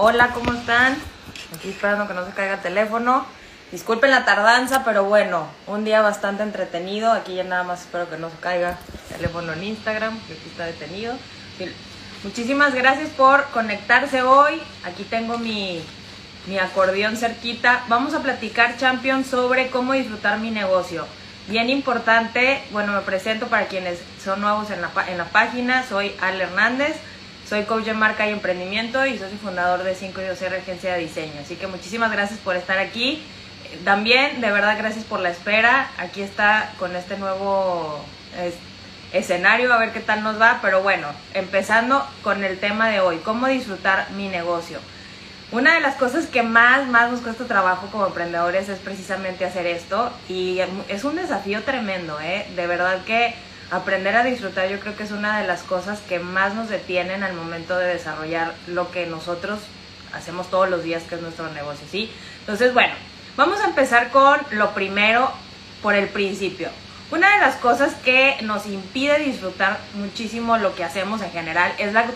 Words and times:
Hola, 0.00 0.28
¿cómo 0.28 0.52
están? 0.52 0.96
Aquí 1.56 1.70
esperando 1.70 2.06
que 2.06 2.14
no 2.14 2.24
se 2.24 2.30
caiga 2.30 2.54
el 2.54 2.60
teléfono. 2.60 3.26
Disculpen 3.72 4.12
la 4.12 4.24
tardanza, 4.24 4.84
pero 4.84 5.02
bueno, 5.02 5.48
un 5.66 5.84
día 5.84 6.02
bastante 6.02 6.44
entretenido. 6.44 7.10
Aquí 7.10 7.34
ya 7.34 7.42
nada 7.42 7.64
más 7.64 7.80
espero 7.80 8.08
que 8.08 8.16
no 8.16 8.30
se 8.30 8.36
caiga 8.36 8.78
el 9.10 9.16
teléfono 9.16 9.52
en 9.54 9.64
Instagram, 9.64 10.16
que 10.28 10.34
aquí 10.34 10.48
está 10.50 10.66
detenido. 10.66 11.16
Muchísimas 12.22 12.76
gracias 12.76 13.08
por 13.08 13.44
conectarse 13.46 14.22
hoy. 14.22 14.62
Aquí 14.84 15.02
tengo 15.02 15.36
mi, 15.36 15.82
mi 16.46 16.60
acordeón 16.60 17.16
cerquita. 17.16 17.82
Vamos 17.88 18.14
a 18.14 18.22
platicar, 18.22 18.76
Champion, 18.76 19.24
sobre 19.24 19.68
cómo 19.68 19.94
disfrutar 19.94 20.38
mi 20.38 20.52
negocio. 20.52 21.08
Bien 21.48 21.70
importante, 21.70 22.62
bueno, 22.70 22.92
me 22.92 23.00
presento 23.00 23.48
para 23.48 23.66
quienes 23.66 23.98
son 24.22 24.42
nuevos 24.42 24.70
en 24.70 24.80
la, 24.80 24.92
en 25.08 25.18
la 25.18 25.24
página. 25.24 25.84
Soy 25.88 26.14
Al 26.20 26.40
Hernández, 26.40 26.94
soy 27.48 27.62
coach 27.64 27.84
de 27.84 27.94
marca 27.94 28.28
y 28.28 28.32
emprendimiento 28.32 29.06
y 29.06 29.18
soy 29.18 29.30
fundador 29.42 29.82
de 29.82 29.94
5 29.94 30.20
y 30.20 30.24
r 30.24 30.56
Agencia 30.58 30.94
de 30.94 31.00
Diseño. 31.00 31.40
Así 31.40 31.56
que 31.56 31.66
muchísimas 31.66 32.12
gracias 32.12 32.38
por 32.40 32.56
estar 32.56 32.78
aquí. 32.78 33.22
También, 33.84 34.40
de 34.40 34.50
verdad, 34.50 34.76
gracias 34.76 35.04
por 35.04 35.20
la 35.20 35.30
espera. 35.30 35.90
Aquí 35.96 36.20
está 36.20 36.72
con 36.78 36.94
este 36.94 37.16
nuevo 37.16 38.04
escenario, 39.12 39.72
a 39.72 39.78
ver 39.78 39.92
qué 39.92 40.00
tal 40.00 40.22
nos 40.22 40.40
va. 40.40 40.58
Pero 40.60 40.82
bueno, 40.82 41.08
empezando 41.32 42.06
con 42.22 42.44
el 42.44 42.58
tema 42.58 42.88
de 42.88 43.00
hoy, 43.00 43.18
cómo 43.24 43.46
disfrutar 43.46 44.10
mi 44.10 44.28
negocio. 44.28 44.78
Una 45.50 45.74
de 45.74 45.80
las 45.80 45.96
cosas 45.96 46.26
que 46.26 46.42
más, 46.42 46.86
más 46.88 47.10
nos 47.10 47.20
cuesta 47.20 47.46
trabajo 47.46 47.86
como 47.90 48.06
emprendedores 48.06 48.68
es 48.68 48.78
precisamente 48.78 49.46
hacer 49.46 49.66
esto 49.66 50.12
y 50.28 50.60
es 50.88 51.04
un 51.04 51.16
desafío 51.16 51.62
tremendo, 51.62 52.20
¿eh? 52.20 52.46
De 52.54 52.66
verdad 52.66 53.02
que 53.06 53.34
aprender 53.70 54.16
a 54.16 54.24
disfrutar 54.24 54.68
yo 54.68 54.80
creo 54.80 54.96
que 54.96 55.02
es 55.02 55.10
una 55.10 55.40
de 55.40 55.46
las 55.46 55.62
cosas 55.62 56.00
que 56.00 56.18
más 56.18 56.54
nos 56.54 56.68
detienen 56.68 57.22
al 57.22 57.34
momento 57.34 57.76
de 57.76 57.86
desarrollar 57.86 58.54
lo 58.66 58.90
que 58.90 59.06
nosotros 59.06 59.60
hacemos 60.12 60.50
todos 60.50 60.70
los 60.70 60.82
días, 60.82 61.02
que 61.02 61.16
es 61.16 61.20
nuestro 61.20 61.50
negocio, 61.52 61.86
¿sí? 61.90 62.10
Entonces, 62.40 62.72
bueno, 62.72 62.94
vamos 63.36 63.60
a 63.60 63.66
empezar 63.66 64.10
con 64.10 64.38
lo 64.50 64.70
primero 64.70 65.30
por 65.82 65.94
el 65.94 66.08
principio. 66.08 66.68
Una 67.10 67.34
de 67.34 67.40
las 67.40 67.56
cosas 67.56 67.94
que 68.04 68.36
nos 68.42 68.66
impide 68.66 69.18
disfrutar 69.18 69.78
muchísimo 69.94 70.58
lo 70.58 70.74
que 70.74 70.84
hacemos 70.84 71.22
en 71.22 71.30
general 71.30 71.72
es 71.78 71.92
la, 71.92 72.06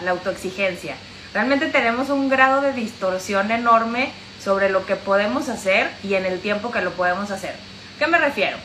la 0.00 0.10
autoexigencia. 0.10 0.94
Realmente 1.32 1.66
tenemos 1.68 2.10
un 2.10 2.28
grado 2.28 2.60
de 2.60 2.72
distorsión 2.72 3.50
enorme 3.50 4.12
sobre 4.42 4.68
lo 4.68 4.84
que 4.84 4.96
podemos 4.96 5.48
hacer 5.48 5.90
y 6.02 6.14
en 6.14 6.26
el 6.26 6.40
tiempo 6.40 6.70
que 6.70 6.82
lo 6.82 6.92
podemos 6.92 7.30
hacer. 7.30 7.54
¿Qué 7.98 8.06
me 8.06 8.18
refiero? 8.18 8.56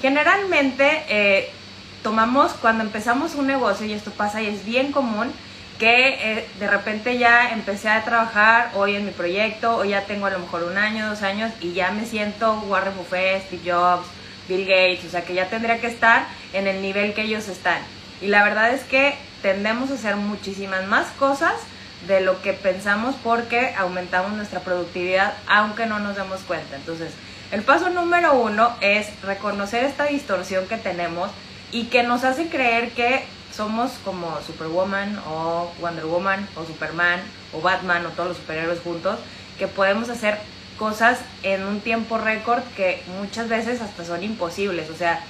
Generalmente 0.00 1.04
eh, 1.08 1.52
tomamos, 2.02 2.52
cuando 2.52 2.84
empezamos 2.84 3.34
un 3.34 3.46
negocio, 3.46 3.86
y 3.86 3.92
esto 3.92 4.10
pasa 4.10 4.42
y 4.42 4.46
es 4.46 4.64
bien 4.64 4.92
común, 4.92 5.32
que 5.78 6.38
eh, 6.38 6.48
de 6.58 6.68
repente 6.68 7.18
ya 7.18 7.50
empecé 7.50 7.88
a 7.88 8.04
trabajar 8.04 8.72
hoy 8.74 8.96
en 8.96 9.04
mi 9.04 9.12
proyecto, 9.12 9.76
o 9.76 9.84
ya 9.84 10.02
tengo 10.02 10.26
a 10.26 10.30
lo 10.30 10.40
mejor 10.40 10.64
un 10.64 10.76
año, 10.76 11.08
dos 11.08 11.22
años, 11.22 11.52
y 11.60 11.72
ya 11.72 11.90
me 11.92 12.04
siento 12.04 12.60
Warren 12.68 12.96
Buffett, 12.96 13.46
Steve 13.46 13.72
Jobs, 13.72 14.06
Bill 14.48 14.64
Gates, 14.64 15.04
o 15.04 15.10
sea 15.10 15.22
que 15.22 15.34
ya 15.34 15.48
tendría 15.48 15.80
que 15.80 15.86
estar 15.86 16.26
en 16.52 16.66
el 16.66 16.82
nivel 16.82 17.14
que 17.14 17.22
ellos 17.22 17.48
están. 17.48 17.78
Y 18.20 18.28
la 18.28 18.42
verdad 18.42 18.72
es 18.72 18.82
que 18.82 19.14
tendemos 19.42 19.90
a 19.90 19.94
hacer 19.94 20.16
muchísimas 20.16 20.86
más 20.86 21.06
cosas 21.18 21.54
de 22.06 22.20
lo 22.20 22.40
que 22.42 22.52
pensamos 22.52 23.14
porque 23.22 23.74
aumentamos 23.76 24.32
nuestra 24.32 24.60
productividad 24.60 25.34
aunque 25.46 25.86
no 25.86 25.98
nos 25.98 26.16
demos 26.16 26.40
cuenta. 26.40 26.76
Entonces, 26.76 27.12
el 27.50 27.62
paso 27.62 27.90
número 27.90 28.34
uno 28.34 28.74
es 28.80 29.08
reconocer 29.22 29.84
esta 29.84 30.04
distorsión 30.04 30.66
que 30.66 30.76
tenemos 30.76 31.30
y 31.72 31.84
que 31.84 32.02
nos 32.02 32.24
hace 32.24 32.48
creer 32.48 32.90
que 32.90 33.24
somos 33.54 33.92
como 34.04 34.38
Superwoman 34.46 35.18
o 35.28 35.70
Wonder 35.80 36.06
Woman 36.06 36.46
o 36.56 36.64
Superman 36.64 37.20
o 37.52 37.60
Batman 37.60 38.06
o 38.06 38.10
todos 38.10 38.30
los 38.30 38.38
superhéroes 38.38 38.80
juntos, 38.80 39.18
que 39.58 39.66
podemos 39.66 40.08
hacer 40.08 40.38
cosas 40.78 41.18
en 41.42 41.64
un 41.64 41.80
tiempo 41.80 42.18
récord 42.18 42.62
que 42.76 43.02
muchas 43.20 43.48
veces 43.48 43.80
hasta 43.80 44.04
son 44.04 44.22
imposibles. 44.22 44.88
O 44.90 44.96
sea, 44.96 45.20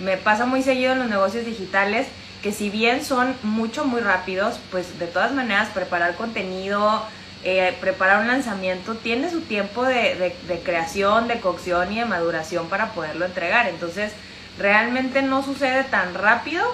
me 0.00 0.16
pasa 0.16 0.46
muy 0.46 0.62
seguido 0.62 0.92
en 0.92 1.00
los 1.00 1.08
negocios 1.08 1.44
digitales 1.44 2.06
que 2.42 2.52
si 2.52 2.68
bien 2.68 3.04
son 3.04 3.34
mucho, 3.42 3.86
muy 3.86 4.00
rápidos, 4.00 4.60
pues 4.70 4.98
de 4.98 5.06
todas 5.06 5.32
maneras 5.32 5.68
preparar 5.72 6.14
contenido, 6.14 7.02
eh, 7.42 7.74
preparar 7.80 8.20
un 8.20 8.26
lanzamiento 8.26 8.94
tiene 8.96 9.30
su 9.30 9.40
tiempo 9.42 9.82
de, 9.84 10.34
creación, 10.62 11.28
de 11.28 11.40
cocción 11.40 11.92
y 11.92 12.00
de 12.00 12.04
maduración 12.04 12.68
para 12.68 12.92
poderlo 12.92 13.24
entregar. 13.24 13.66
Entonces, 13.66 14.12
realmente 14.58 15.22
no 15.22 15.42
sucede 15.42 15.84
tan 15.84 16.14
rápido 16.14 16.64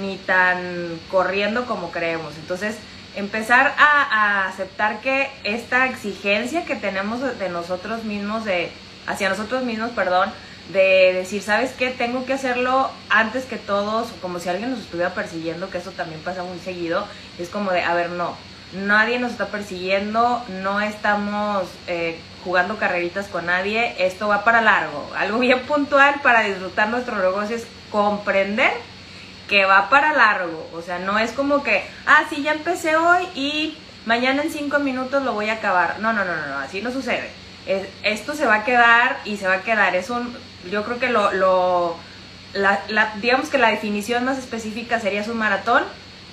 ni 0.00 0.16
tan 0.16 0.98
corriendo 1.10 1.66
como 1.66 1.90
creemos. 1.90 2.34
Entonces, 2.36 2.76
empezar 3.16 3.74
a, 3.78 4.48
aceptar 4.48 5.00
que 5.00 5.30
esta 5.44 5.86
exigencia 5.86 6.64
que 6.64 6.76
tenemos 6.76 7.20
de 7.38 7.48
nosotros 7.48 8.04
mismos, 8.04 8.44
de, 8.44 8.70
hacia 9.06 9.28
nosotros 9.28 9.64
mismos, 9.64 9.90
perdón, 9.90 10.32
de 10.72 11.12
decir, 11.12 11.42
¿sabes 11.42 11.72
qué? 11.72 11.90
Tengo 11.90 12.24
que 12.24 12.32
hacerlo 12.32 12.90
antes 13.10 13.44
que 13.44 13.56
todos, 13.56 14.08
como 14.22 14.38
si 14.38 14.48
alguien 14.48 14.70
nos 14.70 14.80
estuviera 14.80 15.14
persiguiendo, 15.14 15.70
que 15.70 15.78
eso 15.78 15.90
también 15.92 16.20
pasa 16.22 16.42
muy 16.42 16.58
seguido. 16.58 17.06
Es 17.38 17.48
como 17.48 17.70
de, 17.70 17.82
a 17.82 17.94
ver, 17.94 18.10
no, 18.10 18.34
nadie 18.72 19.18
nos 19.18 19.32
está 19.32 19.46
persiguiendo, 19.48 20.42
no 20.62 20.80
estamos 20.80 21.68
eh, 21.86 22.18
jugando 22.44 22.76
carreritas 22.76 23.26
con 23.26 23.46
nadie, 23.46 23.94
esto 23.98 24.28
va 24.28 24.44
para 24.44 24.60
largo. 24.60 25.10
Algo 25.16 25.38
bien 25.38 25.60
puntual 25.60 26.20
para 26.22 26.42
disfrutar 26.42 26.88
nuestro 26.88 27.16
negocio 27.16 27.56
es 27.56 27.66
comprender 27.90 28.72
que 29.48 29.64
va 29.64 29.88
para 29.88 30.12
largo. 30.12 30.68
O 30.74 30.82
sea, 30.82 30.98
no 30.98 31.18
es 31.18 31.32
como 31.32 31.62
que, 31.62 31.84
ah, 32.06 32.24
sí, 32.28 32.42
ya 32.42 32.52
empecé 32.52 32.96
hoy 32.96 33.26
y 33.34 33.76
mañana 34.06 34.42
en 34.42 34.50
cinco 34.50 34.78
minutos 34.78 35.22
lo 35.24 35.32
voy 35.32 35.48
a 35.48 35.54
acabar. 35.54 35.98
No, 36.00 36.12
no, 36.12 36.24
no, 36.24 36.36
no, 36.36 36.46
no 36.46 36.58
así 36.58 36.82
no 36.82 36.90
sucede. 36.90 37.30
esto 38.02 38.34
se 38.34 38.46
va 38.46 38.56
a 38.56 38.64
quedar 38.64 39.18
y 39.24 39.36
se 39.36 39.46
va 39.46 39.54
a 39.54 39.62
quedar. 39.62 39.96
Es 39.96 40.10
un 40.10 40.36
yo 40.70 40.84
creo 40.84 40.98
que 40.98 41.10
lo, 41.10 41.32
lo 41.32 41.96
digamos 43.20 43.48
que 43.48 43.58
la 43.58 43.70
definición 43.70 44.24
más 44.24 44.38
específica 44.38 45.00
sería 45.00 45.24
su 45.24 45.34
maratón 45.34 45.82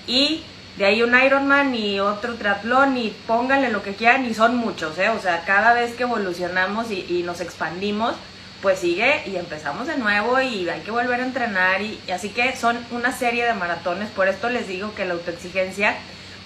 y 0.07 0.43
de 0.77 0.85
ahí 0.85 1.03
un 1.03 1.19
Ironman 1.19 1.75
y 1.75 1.99
otro 1.99 2.35
triatlón 2.35 2.97
y 2.97 3.09
pónganle 3.27 3.69
lo 3.69 3.83
que 3.83 3.95
quieran 3.95 4.25
y 4.25 4.33
son 4.33 4.55
muchos, 4.55 4.97
¿eh? 4.97 5.09
O 5.09 5.19
sea, 5.19 5.43
cada 5.45 5.73
vez 5.73 5.93
que 5.95 6.03
evolucionamos 6.03 6.91
y, 6.91 7.23
nos 7.25 7.41
expandimos, 7.41 8.15
pues 8.61 8.79
sigue 8.79 9.23
y 9.25 9.35
empezamos 9.35 9.87
de 9.87 9.97
nuevo 9.97 10.39
y 10.39 10.69
hay 10.69 10.81
que 10.81 10.91
volver 10.91 11.19
a 11.19 11.25
entrenar 11.25 11.81
y, 11.81 11.99
y, 12.07 12.11
así 12.11 12.29
que 12.29 12.55
son 12.55 12.77
una 12.91 13.11
serie 13.11 13.45
de 13.45 13.53
maratones, 13.53 14.09
por 14.09 14.27
esto 14.27 14.49
les 14.49 14.67
digo 14.67 14.93
que 14.95 15.05
la 15.05 15.13
autoexigencia 15.13 15.95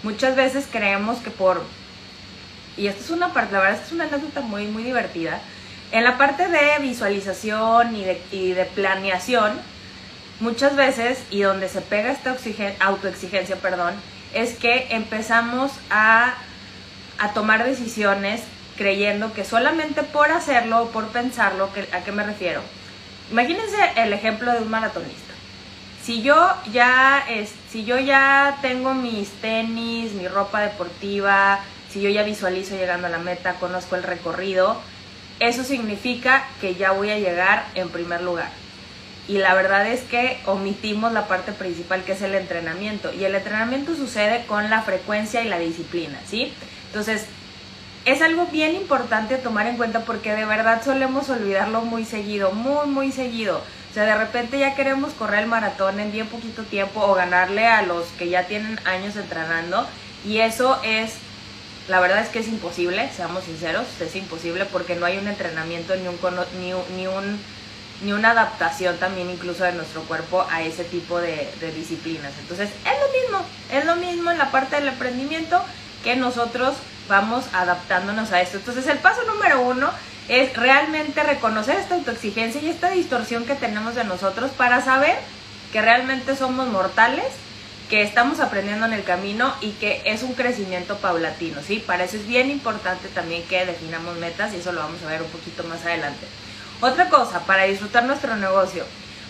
muchas 0.03 0.35
veces 0.35 0.67
creemos 0.71 1.19
que 1.19 1.29
por 1.29 1.61
y 2.77 2.87
esto 2.87 3.03
es 3.03 3.09
una 3.09 3.31
parte, 3.31 3.53
la 3.53 3.59
verdad, 3.59 3.75
esta 3.75 3.87
es 3.87 3.93
una 3.93 4.05
anécdota 4.05 4.41
muy 4.41 4.67
muy 4.67 4.83
divertida 4.83 5.39
en 5.91 6.03
la 6.03 6.17
parte 6.17 6.47
de 6.47 6.79
visualización 6.81 7.95
y 7.95 8.03
de, 8.53 8.65
planeación, 8.75 9.53
muchas 10.39 10.75
veces, 10.75 11.19
y 11.31 11.41
donde 11.41 11.69
se 11.69 11.81
pega 11.81 12.11
esta 12.11 12.35
autoexigencia, 12.81 13.55
perdón, 13.57 13.93
es 14.35 14.53
que 14.55 14.87
empezamos 14.91 15.71
a, 15.89 16.35
tomar 17.33 17.65
decisiones 17.65 18.41
creyendo 18.77 19.33
que 19.33 19.45
solamente 19.45 20.03
por 20.03 20.29
hacerlo 20.31 20.83
o 20.83 20.89
por 20.89 21.07
pensarlo, 21.07 21.69
¿a 21.93 22.01
qué 22.01 22.11
me 22.11 22.23
refiero? 22.23 22.61
Imagínense 23.31 23.77
el 23.95 24.11
ejemplo 24.11 24.51
de 24.51 24.59
un 24.59 24.69
maratonista. 24.69 25.33
Si 26.03 26.21
yo 26.21 26.53
ya 26.71 27.25
si 27.71 27.85
yo 27.85 27.97
ya 27.97 28.59
tengo 28.61 28.93
mis 28.93 29.29
tenis, 29.41 30.11
mi 30.11 30.27
ropa 30.27 30.59
deportiva, 30.59 31.61
si 31.89 32.01
yo 32.01 32.09
ya 32.09 32.23
visualizo 32.23 32.75
llegando 32.75 33.07
a 33.07 33.09
la 33.09 33.17
meta, 33.17 33.53
conozco 33.53 33.95
el 33.95 34.03
recorrido, 34.03 34.79
eso 35.39 35.63
significa 35.63 36.45
que 36.59 36.75
ya 36.75 36.91
voy 36.91 37.09
a 37.09 37.17
llegar 37.17 37.65
en 37.73 37.89
primer 37.89 38.21
lugar. 38.21 38.49
Y 39.27 39.39
la 39.39 39.55
verdad 39.55 39.87
es 39.87 40.01
que 40.01 40.39
omitimos 40.45 41.11
la 41.11 41.27
parte 41.27 41.51
principal 41.51 42.03
que 42.03 42.11
es 42.11 42.21
el 42.21 42.35
entrenamiento. 42.35 43.11
Y 43.13 43.25
el 43.25 43.33
entrenamiento 43.33 43.95
sucede 43.95 44.45
con 44.45 44.69
la 44.69 44.83
frecuencia 44.83 45.43
y 45.43 45.49
la 45.49 45.57
disciplina, 45.57 46.19
¿sí? 46.27 46.53
Entonces, 46.87 47.25
es 48.05 48.21
algo 48.21 48.45
bien 48.47 48.75
importante 48.75 49.37
tomar 49.37 49.65
en 49.65 49.77
cuenta 49.77 50.01
porque 50.01 50.35
de 50.35 50.45
verdad 50.45 50.83
solemos 50.85 51.29
olvidarlo 51.29 51.81
muy 51.81 52.05
seguido, 52.05 52.51
muy, 52.51 52.85
muy 52.87 53.11
seguido. 53.11 53.61
O 53.89 53.93
sea, 53.93 54.03
de 54.03 54.15
repente 54.15 54.59
ya 54.59 54.75
queremos 54.75 55.13
correr 55.13 55.39
el 55.39 55.47
maratón 55.47 55.99
en 55.99 56.11
bien 56.11 56.27
poquito 56.27 56.63
tiempo 56.63 57.01
o 57.01 57.15
ganarle 57.15 57.65
a 57.65 57.81
los 57.81 58.05
que 58.19 58.29
ya 58.29 58.43
tienen 58.43 58.79
años 58.85 59.15
entrenando. 59.15 59.87
Y 60.23 60.39
eso 60.39 60.79
es 60.83 61.13
la 61.87 61.99
verdad 61.99 62.19
es 62.19 62.29
que 62.29 62.39
es 62.39 62.47
imposible, 62.47 63.09
seamos 63.15 63.43
sinceros, 63.43 63.85
es 64.01 64.15
imposible 64.15 64.65
porque 64.65 64.95
no 64.95 65.05
hay 65.05 65.17
un 65.17 65.27
entrenamiento 65.27 65.95
ni 65.95 66.07
un, 66.07 66.17
ni, 66.59 66.73
ni 66.95 67.07
un 67.07 67.39
ni 68.01 68.11
una 68.11 68.31
adaptación 68.31 68.97
también 68.97 69.29
incluso 69.29 69.63
de 69.63 69.71
nuestro 69.71 70.01
cuerpo 70.03 70.45
a 70.49 70.61
ese 70.61 70.83
tipo 70.83 71.19
de, 71.19 71.49
disciplinas. 71.75 72.33
Entonces 72.39 72.69
es 72.69 72.99
lo 72.99 73.21
mismo, 73.21 73.45
es 73.71 73.85
lo 73.85 73.95
mismo 73.95 74.31
en 74.31 74.37
la 74.37 74.51
parte 74.51 74.75
del 74.75 74.89
emprendimiento 74.89 75.61
que 76.03 76.15
nosotros 76.15 76.75
vamos 77.07 77.45
adaptándonos 77.53 78.31
a 78.31 78.41
esto. 78.41 78.57
Entonces 78.57 78.87
el 78.87 78.97
paso 78.97 79.23
número 79.23 79.61
uno 79.61 79.89
es 80.27 80.55
realmente 80.55 81.23
reconocer 81.23 81.77
esta 81.77 81.95
autoexigencia 81.95 82.61
y 82.61 82.69
esta 82.69 82.89
distorsión 82.89 83.45
que 83.45 83.55
tenemos 83.55 83.95
de 83.95 84.03
nosotros 84.03 84.51
para 84.51 84.83
saber 84.83 85.17
que 85.71 85.81
realmente 85.81 86.35
somos 86.35 86.67
mortales 86.67 87.25
que 87.89 88.01
estamos 88.01 88.39
aprendiendo 88.39 88.85
en 88.87 88.93
el 88.93 89.03
camino 89.03 89.53
y 89.61 89.71
que 89.73 90.01
es 90.05 90.23
un 90.23 90.33
crecimiento 90.33 90.97
paulatino, 90.97 91.61
¿sí? 91.61 91.83
Para 91.85 92.05
eso 92.05 92.17
es 92.17 92.27
bien 92.27 92.49
importante 92.49 93.07
también 93.09 93.43
que 93.43 93.65
definamos 93.65 94.17
metas 94.17 94.53
y 94.53 94.57
eso 94.57 94.71
lo 94.71 94.79
vamos 94.79 95.03
a 95.03 95.07
ver 95.09 95.21
un 95.21 95.29
poquito 95.29 95.63
más 95.65 95.85
adelante. 95.85 96.25
Otra 96.81 97.09
cosa, 97.09 97.39
para 97.45 97.63
disfrutar 97.63 98.03
nuestro 98.03 98.35
negocio. 98.35 98.85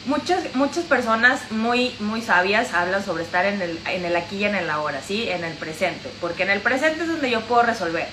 Muchas, 0.06 0.54
muchas 0.56 0.84
personas 0.84 1.52
muy, 1.52 1.96
muy 2.00 2.22
sabias 2.22 2.74
hablan 2.74 3.04
sobre 3.04 3.24
estar 3.24 3.46
en 3.46 3.62
el, 3.62 3.80
en 3.88 4.06
el 4.06 4.16
aquí 4.16 4.38
y 4.38 4.46
en 4.46 4.56
el 4.56 4.70
ahora, 4.70 5.02
¿sí? 5.02 5.28
En 5.30 5.44
el 5.44 5.54
presente, 5.54 6.12
porque 6.22 6.44
en 6.44 6.52
el 6.52 6.62
presente 6.62 7.02
es 7.04 7.08
donde 7.08 7.30
yo 7.30 7.42
puedo 7.42 7.64
resolver. 7.64 8.08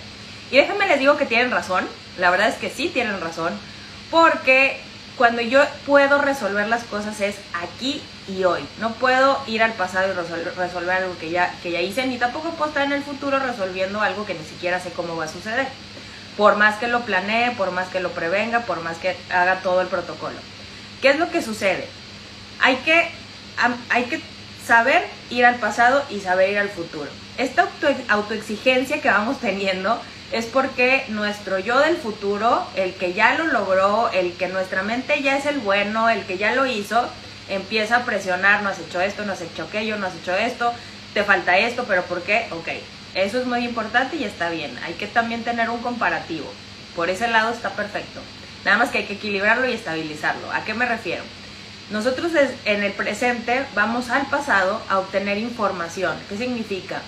Y 0.50 0.56
déjenme 0.56 0.86
les 0.86 0.98
digo 0.98 1.16
que 1.16 1.26
tienen 1.26 1.50
razón, 1.50 1.86
la 2.18 2.30
verdad 2.30 2.48
es 2.48 2.56
que 2.56 2.70
sí 2.70 2.88
tienen 2.88 3.20
razón, 3.20 3.52
porque 4.10 4.80
cuando 5.16 5.42
yo 5.42 5.62
puedo 5.86 6.20
resolver 6.20 6.68
las 6.68 6.84
cosas 6.84 7.20
es 7.20 7.36
aquí 7.62 8.02
y 8.28 8.44
hoy. 8.44 8.62
No 8.80 8.92
puedo 8.94 9.42
ir 9.46 9.62
al 9.62 9.72
pasado 9.72 10.10
y 10.10 10.14
resolver, 10.14 10.96
algo 10.96 11.18
que 11.18 11.30
ya, 11.30 11.54
que 11.62 11.70
ya 11.70 11.80
hice, 11.80 12.06
ni 12.06 12.18
tampoco 12.18 12.50
puedo 12.50 12.68
estar 12.68 12.84
en 12.84 12.92
el 12.92 13.02
futuro 13.02 13.38
resolviendo 13.38 14.00
algo 14.00 14.24
que 14.24 14.34
ni 14.34 14.44
siquiera 14.44 14.80
sé 14.80 14.90
cómo 14.90 15.16
va 15.16 15.24
a 15.24 15.28
suceder. 15.28 15.68
Por 16.36 16.56
más 16.56 16.76
que 16.76 16.88
lo 16.88 17.02
planee, 17.02 17.50
por 17.52 17.70
más 17.72 17.88
que 17.88 18.00
lo 18.00 18.10
prevenga, 18.10 18.60
por 18.60 18.82
más 18.82 18.98
que 18.98 19.16
haga 19.30 19.60
todo 19.60 19.80
el 19.80 19.88
protocolo. 19.88 20.36
¿Qué 21.00 21.10
es 21.10 21.18
lo 21.18 21.30
que 21.30 21.42
sucede? 21.42 21.86
Hay 22.60 22.76
que, 22.76 23.10
hay 23.90 24.04
que 24.04 24.20
saber 24.66 25.04
ir 25.30 25.44
al 25.44 25.56
pasado 25.56 26.02
y 26.10 26.20
saber 26.20 26.50
ir 26.50 26.58
al 26.58 26.68
futuro. 26.68 27.10
Esta 27.38 27.68
autoexigencia 28.08 29.00
que 29.00 29.08
vamos 29.08 29.40
teniendo 29.40 30.00
es 30.32 30.46
porque 30.46 31.04
nuestro 31.08 31.58
yo 31.58 31.78
del 31.78 31.96
futuro, 31.96 32.66
el 32.74 32.94
que 32.94 33.12
ya 33.12 33.34
lo 33.34 33.46
logró, 33.48 34.10
el 34.12 34.32
que 34.34 34.48
nuestra 34.48 34.82
mente 34.82 35.22
ya 35.22 35.36
es 35.36 35.46
el 35.46 35.58
bueno, 35.58 36.08
el 36.08 36.24
que 36.24 36.38
ya 36.38 36.54
lo 36.54 36.64
hizo, 36.66 37.06
empieza 37.48 37.96
a 37.96 38.04
presionar, 38.04 38.62
no 38.62 38.70
has 38.70 38.78
hecho 38.78 39.00
esto, 39.00 39.24
no 39.24 39.32
has 39.32 39.42
hecho 39.42 39.64
aquello, 39.64 39.98
no 39.98 40.06
has 40.06 40.14
hecho 40.14 40.34
esto, 40.34 40.72
te 41.12 41.22
falta 41.24 41.58
esto, 41.58 41.84
pero 41.86 42.02
¿por 42.04 42.22
qué? 42.22 42.46
Ok, 42.50 42.68
eso 43.14 43.40
es 43.40 43.46
muy 43.46 43.64
importante 43.64 44.16
y 44.16 44.24
está 44.24 44.50
bien. 44.50 44.76
Hay 44.84 44.94
que 44.94 45.06
también 45.06 45.44
tener 45.44 45.70
un 45.70 45.82
comparativo. 45.82 46.50
Por 46.96 47.10
ese 47.10 47.28
lado 47.28 47.52
está 47.52 47.70
perfecto. 47.70 48.20
Nada 48.64 48.78
más 48.78 48.90
que 48.90 48.98
hay 48.98 49.04
que 49.04 49.14
equilibrarlo 49.14 49.68
y 49.68 49.72
estabilizarlo. 49.72 50.50
¿A 50.52 50.64
qué 50.64 50.74
me 50.74 50.86
refiero? 50.86 51.22
Nosotros 51.90 52.32
en 52.64 52.82
el 52.82 52.92
presente 52.92 53.64
vamos 53.74 54.08
al 54.08 54.26
pasado 54.26 54.80
a 54.88 54.98
obtener 54.98 55.36
información. 55.38 56.16
¿Qué 56.28 56.38
significa? 56.38 57.02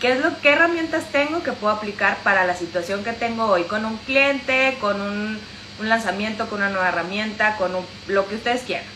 ¿Qué 0.00 0.12
es 0.12 0.20
lo 0.20 0.38
qué 0.40 0.52
herramientas 0.52 1.04
tengo 1.10 1.42
que 1.42 1.52
puedo 1.52 1.72
aplicar 1.72 2.18
para 2.18 2.44
la 2.44 2.54
situación 2.54 3.02
que 3.02 3.12
tengo 3.12 3.46
hoy 3.46 3.64
con 3.64 3.84
un 3.84 3.96
cliente, 3.98 4.76
con 4.80 5.00
un, 5.00 5.40
un 5.80 5.88
lanzamiento, 5.88 6.48
con 6.48 6.58
una 6.58 6.70
nueva 6.70 6.88
herramienta, 6.88 7.56
con 7.56 7.72
lo 8.06 8.28
que 8.28 8.34
ustedes 8.34 8.62
quieran? 8.62 8.86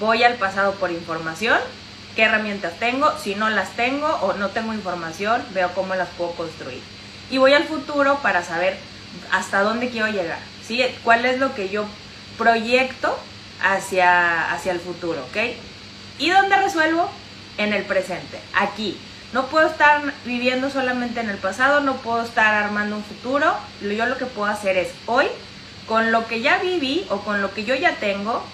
Voy 0.00 0.24
al 0.24 0.34
pasado 0.34 0.72
por 0.74 0.90
información, 0.90 1.58
qué 2.14 2.22
herramientas 2.22 2.74
tengo, 2.78 3.12
si 3.18 3.34
no 3.34 3.50
las 3.50 3.70
tengo 3.70 4.06
o 4.06 4.34
no 4.34 4.50
tengo 4.50 4.72
información, 4.72 5.42
veo 5.52 5.72
cómo 5.74 5.94
las 5.94 6.08
puedo 6.10 6.32
construir. 6.32 6.82
Y 7.30 7.38
voy 7.38 7.54
al 7.54 7.64
futuro 7.64 8.18
para 8.22 8.42
saber 8.42 8.76
hasta 9.30 9.62
dónde 9.62 9.90
quiero 9.90 10.08
llegar, 10.08 10.38
¿sí? 10.66 10.84
¿Cuál 11.02 11.24
es 11.24 11.38
lo 11.38 11.54
que 11.54 11.68
yo 11.68 11.86
proyecto 12.38 13.18
hacia, 13.62 14.52
hacia 14.52 14.72
el 14.72 14.80
futuro, 14.80 15.20
¿ok? 15.30 15.36
¿Y 16.18 16.30
dónde 16.30 16.56
resuelvo? 16.56 17.10
En 17.56 17.72
el 17.72 17.84
presente, 17.84 18.40
aquí. 18.54 18.98
No 19.32 19.46
puedo 19.46 19.66
estar 19.66 20.00
viviendo 20.24 20.70
solamente 20.70 21.20
en 21.20 21.28
el 21.28 21.38
pasado, 21.38 21.80
no 21.80 21.96
puedo 21.96 22.22
estar 22.22 22.54
armando 22.54 22.96
un 22.96 23.04
futuro. 23.04 23.52
Yo 23.80 24.06
lo 24.06 24.16
que 24.16 24.26
puedo 24.26 24.50
hacer 24.50 24.76
es 24.76 24.88
hoy, 25.06 25.26
con 25.88 26.12
lo 26.12 26.26
que 26.26 26.40
ya 26.40 26.58
viví 26.58 27.04
o 27.10 27.20
con 27.20 27.42
lo 27.42 27.52
que 27.52 27.64
yo 27.64 27.74
ya 27.74 27.96
tengo 27.96 28.44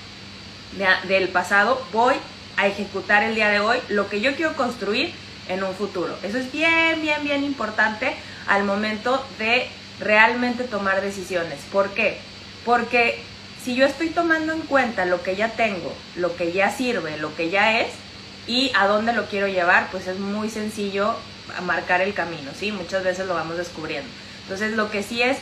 del 1.07 1.29
pasado, 1.29 1.83
voy 1.93 2.15
a 2.57 2.67
ejecutar 2.67 3.23
el 3.23 3.35
día 3.35 3.49
de 3.49 3.61
hoy 3.61 3.79
lo 3.89 4.09
que 4.09 4.21
yo 4.21 4.35
quiero 4.37 4.57
construir 4.57 5.13
en 5.49 5.65
un 5.65 5.75
futuro. 5.75 6.17
Eso 6.23 6.39
es 6.39 6.53
bien, 6.53 7.01
bien, 7.03 7.23
bien 7.23 7.45
importante 7.45 8.15
al 8.47 8.65
momento 8.65 9.25
de 9.39 9.67
realmente 9.99 10.65
tomar 10.65 11.01
decisiones. 11.01 11.59
¿Por 11.73 11.91
qué? 11.91 12.19
Porque 12.65 13.23
si 13.63 13.75
yo 13.75 13.87
estoy 13.87 14.09
tomando 14.09 14.53
en 14.53 14.61
cuenta 14.61 15.05
lo 15.05 15.23
que 15.23 15.37
ya 15.37 15.49
tengo, 15.51 15.93
lo 16.17 16.37
que 16.37 16.53
ya 16.53 16.71
sirve, 16.71 17.17
lo 17.19 17.35
que 17.37 17.51
ya 17.51 17.81
es, 17.81 17.89
y 18.47 18.73
a 18.75 18.87
dónde 18.87 19.13
lo 19.13 19.27
quiero 19.27 19.49
llevar, 19.49 19.89
pues 19.91 20.07
es 20.07 20.19
muy 20.19 20.49
sencillo 20.49 21.15
marcar 21.65 22.01
el 22.01 22.15
camino, 22.15 22.51
¿sí? 22.59 22.73
Muchas 22.73 23.05
veces 23.05 23.27
lo 23.27 23.35
vamos 23.35 23.57
descubriendo. 23.57 24.09
Entonces 24.43 24.73
lo 24.73 24.91
que 24.91 25.03
sí 25.03 25.23
es, 25.23 25.39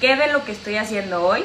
¿qué 0.00 0.16
de 0.16 0.32
lo 0.32 0.44
que 0.44 0.52
estoy 0.52 0.76
haciendo 0.76 1.24
hoy 1.24 1.44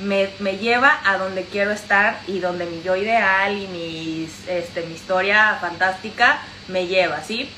me, 0.00 0.56
lleva 0.58 1.00
a 1.04 1.18
donde 1.18 1.44
quiero 1.44 1.70
estar 1.70 2.20
y 2.26 2.40
donde 2.40 2.66
mi 2.66 2.82
yo 2.82 2.96
ideal 2.96 3.56
y 3.56 4.28
este, 4.48 4.82
mi 4.86 4.94
historia 4.94 5.58
fantástica 5.60 6.40
me 6.68 6.86
lleva, 6.86 7.22
¿sí? 7.22 7.48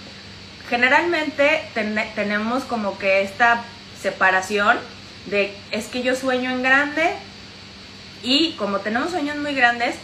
Generalmente 0.69 1.63
tenemos 2.15 2.65
como 2.65 2.99
que 2.99 3.23
esta 3.23 3.63
separación 4.01 4.79
de 5.27 5.55
es 5.71 5.87
que 5.87 6.03
yo 6.03 6.15
sueño 6.17 6.51
en 6.51 6.63
grande 6.63 7.15
y 8.23 8.53
como 8.53 8.81
tenemos 8.81 9.11
sueños 9.11 9.37
muy 9.37 9.55
grandes, 9.55 9.95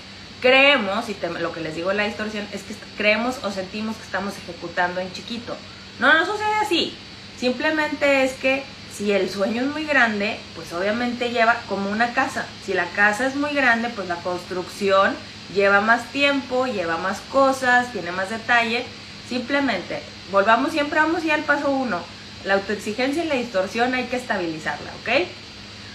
creemos, 0.40 1.08
y 1.08 1.17
lo 1.40 1.52
que 1.52 1.61
les 1.61 1.75
digo 1.75 1.93
la 1.93 2.05
distorsión, 2.05 2.46
es 2.52 2.62
que 2.62 2.75
creemos 2.96 3.37
o 3.43 3.50
sentimos 3.50 3.96
que 3.96 4.05
estamos 4.05 4.35
ejecutando 4.37 5.00
en 5.00 5.12
chiquito. 5.12 5.56
No, 5.99 6.12
no 6.12 6.26
sucede 6.26 6.55
así. 6.61 6.94
Simplemente 7.38 8.25
es 8.25 8.35
que 8.35 8.62
si 8.96 9.12
el 9.12 9.30
sueño 9.30 9.62
es 9.62 9.68
muy 9.68 9.84
grande, 9.84 10.38
pues 10.54 10.72
obviamente 10.72 11.30
lleva 11.30 11.56
como 11.68 11.90
una 11.90 12.12
casa. 12.12 12.46
Si 12.64 12.74
la 12.74 12.86
casa 12.86 13.26
es 13.26 13.36
muy 13.36 13.52
grande, 13.54 13.88
pues 13.88 14.08
la 14.08 14.16
construcción 14.16 15.14
lleva 15.54 15.80
más 15.80 16.04
tiempo, 16.12 16.66
lleva 16.66 16.98
más 16.98 17.20
cosas, 17.30 17.90
tiene 17.92 18.12
más 18.12 18.30
detalle. 18.30 18.84
Simplemente, 19.28 20.02
volvamos 20.30 20.72
siempre, 20.72 21.00
vamos 21.00 21.22
ya 21.22 21.34
al 21.34 21.44
paso 21.44 21.70
uno. 21.70 22.00
La 22.44 22.54
autoexigencia 22.54 23.25
y 23.25 23.28
la 23.28 23.37
distorsión 23.37 23.94
hay 23.94 24.04
que 24.04 24.16
estabilizarla, 24.16 24.90
¿ok? 25.02 25.26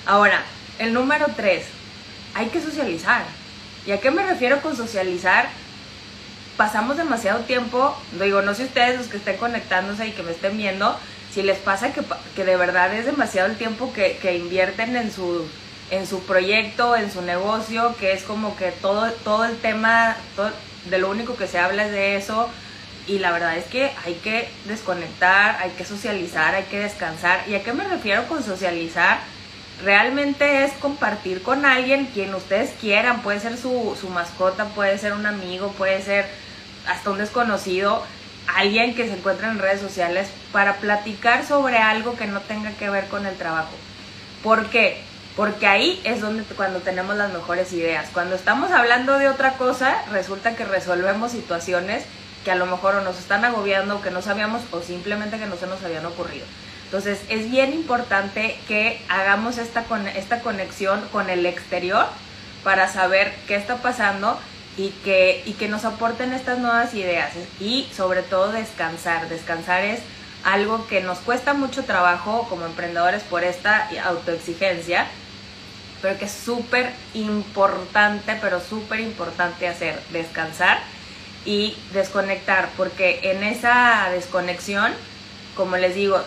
Ahora, 0.05 0.41
el 0.79 0.93
número 0.93 1.27
tres, 1.35 1.65
hay 2.33 2.47
que 2.47 2.61
socializar. 2.61 3.23
¿Y 3.85 3.91
a 3.91 3.99
qué 3.99 4.11
me 4.11 4.25
refiero 4.25 4.61
con 4.61 4.75
socializar? 4.75 5.49
Pasamos 6.55 6.97
demasiado 6.97 7.41
tiempo, 7.41 7.95
digo, 8.19 8.41
no 8.41 8.55
sé 8.55 8.63
ustedes 8.63 8.97
los 8.97 9.07
que 9.07 9.17
estén 9.17 9.37
conectándose 9.37 10.07
y 10.07 10.11
que 10.11 10.23
me 10.23 10.31
estén 10.31 10.57
viendo, 10.57 10.97
si 11.37 11.43
les 11.43 11.59
pasa 11.59 11.93
que, 11.93 12.01
que 12.35 12.45
de 12.45 12.57
verdad 12.57 12.91
es 12.95 13.05
demasiado 13.05 13.47
el 13.47 13.57
tiempo 13.57 13.93
que, 13.93 14.17
que 14.19 14.35
invierten 14.35 14.95
en 14.95 15.11
su, 15.11 15.47
en 15.91 16.07
su 16.07 16.23
proyecto, 16.23 16.95
en 16.95 17.11
su 17.11 17.21
negocio, 17.21 17.95
que 17.99 18.13
es 18.13 18.23
como 18.23 18.57
que 18.57 18.71
todo, 18.71 19.11
todo 19.23 19.45
el 19.45 19.55
tema, 19.57 20.17
de 20.89 20.97
lo 20.97 21.11
único 21.11 21.37
que 21.37 21.45
se 21.45 21.59
habla 21.59 21.85
es 21.85 21.91
de 21.91 22.15
eso. 22.15 22.49
Y 23.05 23.19
la 23.19 23.31
verdad 23.31 23.55
es 23.55 23.65
que 23.65 23.91
hay 24.03 24.15
que 24.15 24.49
desconectar, 24.65 25.59
hay 25.61 25.69
que 25.77 25.85
socializar, 25.85 26.55
hay 26.55 26.63
que 26.63 26.79
descansar. 26.79 27.47
¿Y 27.47 27.53
a 27.53 27.61
qué 27.61 27.71
me 27.71 27.83
refiero 27.83 28.27
con 28.27 28.43
socializar? 28.43 29.19
realmente 29.83 30.63
es 30.63 30.71
compartir 30.73 31.43
con 31.43 31.63
alguien 31.63 32.07
quien 32.07 32.33
ustedes 32.33 32.71
quieran, 32.81 33.21
puede 33.21 33.39
ser 33.39 33.57
su, 33.57 33.95
su 34.01 34.09
mascota, 34.09 34.65
puede 34.69 34.97
ser 34.97 35.13
un 35.13 35.27
amigo, 35.27 35.71
puede 35.77 36.01
ser 36.01 36.25
hasta 36.87 37.11
un 37.11 37.19
desconocido, 37.19 38.03
alguien 38.47 38.95
que 38.95 39.07
se 39.07 39.13
encuentra 39.13 39.51
en 39.51 39.59
redes 39.59 39.81
sociales 39.81 40.29
para 40.51 40.75
platicar 40.77 41.45
sobre 41.45 41.77
algo 41.77 42.15
que 42.15 42.25
no 42.25 42.41
tenga 42.41 42.71
que 42.71 42.89
ver 42.89 43.07
con 43.07 43.25
el 43.25 43.35
trabajo. 43.35 43.71
¿Por 44.43 44.69
qué? 44.69 45.01
Porque 45.35 45.67
ahí 45.67 46.01
es 46.03 46.21
donde 46.21 46.43
cuando 46.55 46.79
tenemos 46.79 47.15
las 47.15 47.31
mejores 47.31 47.71
ideas. 47.73 48.07
Cuando 48.13 48.35
estamos 48.35 48.71
hablando 48.71 49.19
de 49.19 49.27
otra 49.27 49.53
cosa, 49.53 50.03
resulta 50.11 50.55
que 50.55 50.65
resolvemos 50.65 51.31
situaciones 51.31 52.05
que 52.43 52.51
a 52.51 52.55
lo 52.55 52.65
mejor 52.65 52.95
o 52.95 53.01
nos 53.01 53.19
están 53.19 53.45
agobiando, 53.45 54.01
que 54.01 54.09
no 54.09 54.21
sabíamos 54.21 54.61
o 54.71 54.81
simplemente 54.81 55.37
que 55.37 55.45
no 55.45 55.57
se 55.57 55.67
nos 55.67 55.83
habían 55.83 56.05
ocurrido. 56.05 56.45
Entonces 56.85 57.19
es 57.27 57.51
bien 57.51 57.73
importante 57.73 58.57
que 58.67 59.01
hagamos 59.09 59.57
esta, 59.57 59.83
esta 60.15 60.39
conexión 60.39 61.01
con 61.11 61.29
el 61.29 61.45
exterior 61.45 62.05
para 62.63 62.87
saber 62.87 63.35
qué 63.47 63.55
está 63.55 63.77
pasando 63.77 64.39
y 64.77 64.89
que, 65.03 65.41
y 65.45 65.53
que 65.53 65.67
nos 65.67 65.85
aporten 65.85 66.33
estas 66.33 66.59
nuevas 66.59 66.93
ideas 66.93 67.31
y 67.59 67.87
sobre 67.95 68.21
todo 68.21 68.51
descansar. 68.51 69.27
Descansar 69.27 69.83
es 69.83 69.99
algo 70.43 70.87
que 70.87 71.01
nos 71.01 71.17
cuesta 71.19 71.53
mucho 71.53 71.83
trabajo 71.83 72.47
como 72.49 72.65
emprendedores 72.65 73.23
por 73.23 73.43
esta 73.43 73.89
autoexigencia, 74.05 75.07
pero 76.01 76.17
que 76.17 76.25
es 76.25 76.31
súper 76.31 76.91
importante, 77.15 78.37
pero 78.39 78.61
súper 78.61 78.99
importante 78.99 79.67
hacer, 79.67 79.99
descansar 80.11 80.79
y 81.43 81.75
desconectar, 81.93 82.69
porque 82.77 83.31
en 83.31 83.43
esa 83.43 84.09
desconexión 84.11 84.93
como 85.57 85.75
les 85.75 85.95
digo, 85.95 86.23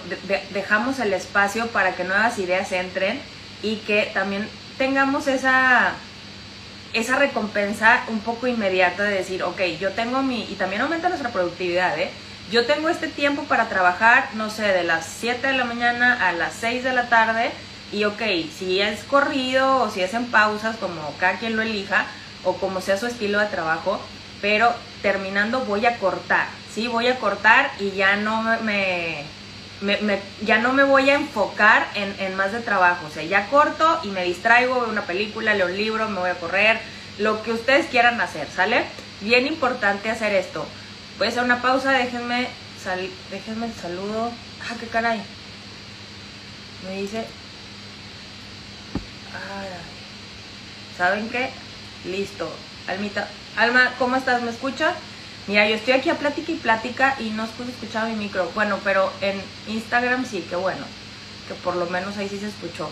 dejamos 0.50 0.98
el 0.98 1.14
espacio 1.14 1.68
para 1.68 1.94
que 1.94 2.04
nuevas 2.04 2.38
ideas 2.38 2.72
entren 2.72 3.18
y 3.62 3.76
que 3.76 4.10
también 4.12 4.46
tengamos 4.76 5.28
esa, 5.28 5.92
esa 6.92 7.16
recompensa 7.16 8.02
un 8.08 8.20
poco 8.20 8.46
inmediata 8.46 9.04
de 9.04 9.14
decir, 9.14 9.42
ok, 9.42 9.60
yo 9.78 9.92
tengo 9.92 10.22
mi, 10.22 10.42
y 10.44 10.56
también 10.56 10.82
aumenta 10.82 11.08
nuestra 11.08 11.30
productividad, 11.30 11.98
¿eh? 11.98 12.10
Yo 12.50 12.66
tengo 12.66 12.88
este 12.88 13.06
tiempo 13.06 13.44
para 13.44 13.68
trabajar, 13.68 14.30
no 14.34 14.50
sé, 14.50 14.62
de 14.62 14.82
las 14.82 15.06
7 15.06 15.46
de 15.46 15.52
la 15.52 15.64
mañana 15.64 16.28
a 16.28 16.32
las 16.32 16.54
6 16.54 16.82
de 16.82 16.92
la 16.92 17.08
tarde 17.08 17.52
y 17.92 18.04
ok, 18.04 18.22
si 18.56 18.80
es 18.80 19.04
corrido 19.04 19.82
o 19.82 19.90
si 19.90 20.00
es 20.00 20.14
en 20.14 20.26
pausas, 20.26 20.76
como 20.76 21.14
cada 21.18 21.38
quien 21.38 21.56
lo 21.56 21.62
elija, 21.62 22.06
o 22.44 22.56
como 22.56 22.80
sea 22.80 22.96
su 22.96 23.06
estilo 23.06 23.38
de 23.38 23.46
trabajo, 23.46 24.00
pero 24.40 24.74
terminando 25.02 25.60
voy 25.60 25.86
a 25.86 25.98
cortar, 25.98 26.46
¿sí? 26.74 26.88
Voy 26.88 27.06
a 27.06 27.18
cortar 27.18 27.70
y 27.78 27.92
ya 27.92 28.16
no 28.16 28.42
me, 28.62 29.24
ya 30.44 30.58
no 30.58 30.72
me 30.72 30.84
voy 30.84 31.08
a 31.08 31.14
enfocar 31.14 31.88
en, 31.94 32.36
más 32.36 32.52
de 32.52 32.60
trabajo, 32.60 33.06
o 33.06 33.10
sea, 33.10 33.22
ya 33.22 33.48
corto 33.48 34.00
y 34.02 34.08
me 34.08 34.24
distraigo, 34.24 34.80
veo 34.80 34.90
una 34.90 35.06
película, 35.06 35.54
leo 35.54 35.66
un 35.66 35.76
libro, 35.76 36.08
me 36.08 36.20
voy 36.20 36.30
a 36.30 36.34
correr, 36.34 36.78
lo 37.18 37.42
que 37.42 37.52
ustedes 37.52 37.86
quieran 37.86 38.20
hacer, 38.20 38.48
¿sale? 38.54 38.84
Bien 39.20 39.46
importante 39.46 40.10
hacer 40.10 40.34
esto. 40.34 40.66
Voy 41.18 41.26
a 41.26 41.30
hacer 41.30 41.44
una 41.44 41.62
pausa, 41.62 41.92
déjenme, 41.92 42.48
sal, 42.82 43.08
déjenme 43.30 43.66
el 43.66 43.74
saludo. 43.74 44.30
Ah, 44.62 44.74
qué 44.78 44.86
caray. 44.86 45.22
Me 46.86 47.00
dice... 47.00 47.26
¿Saben 50.96 51.30
qué? 51.30 51.48
Listo. 52.04 52.50
Almita, 52.86 53.26
Alma, 53.56 53.92
¿cómo 53.98 54.16
estás? 54.16 54.42
¿Me 54.42 54.50
escuchas? 54.50 54.94
Mira, 55.50 55.68
yo 55.68 55.74
estoy 55.74 55.94
aquí 55.94 56.08
a 56.08 56.14
plática 56.14 56.52
y 56.52 56.54
plática 56.54 57.16
y 57.18 57.30
no 57.30 57.42
escucho 57.42 57.70
escuchar 57.70 58.08
mi 58.08 58.14
micro. 58.14 58.48
Bueno, 58.54 58.78
pero 58.84 59.12
en 59.20 59.42
Instagram 59.66 60.24
sí, 60.24 60.46
qué 60.48 60.54
bueno. 60.54 60.86
Que 61.48 61.54
por 61.54 61.74
lo 61.74 61.86
menos 61.86 62.16
ahí 62.18 62.28
sí 62.28 62.38
se 62.38 62.46
escuchó. 62.46 62.88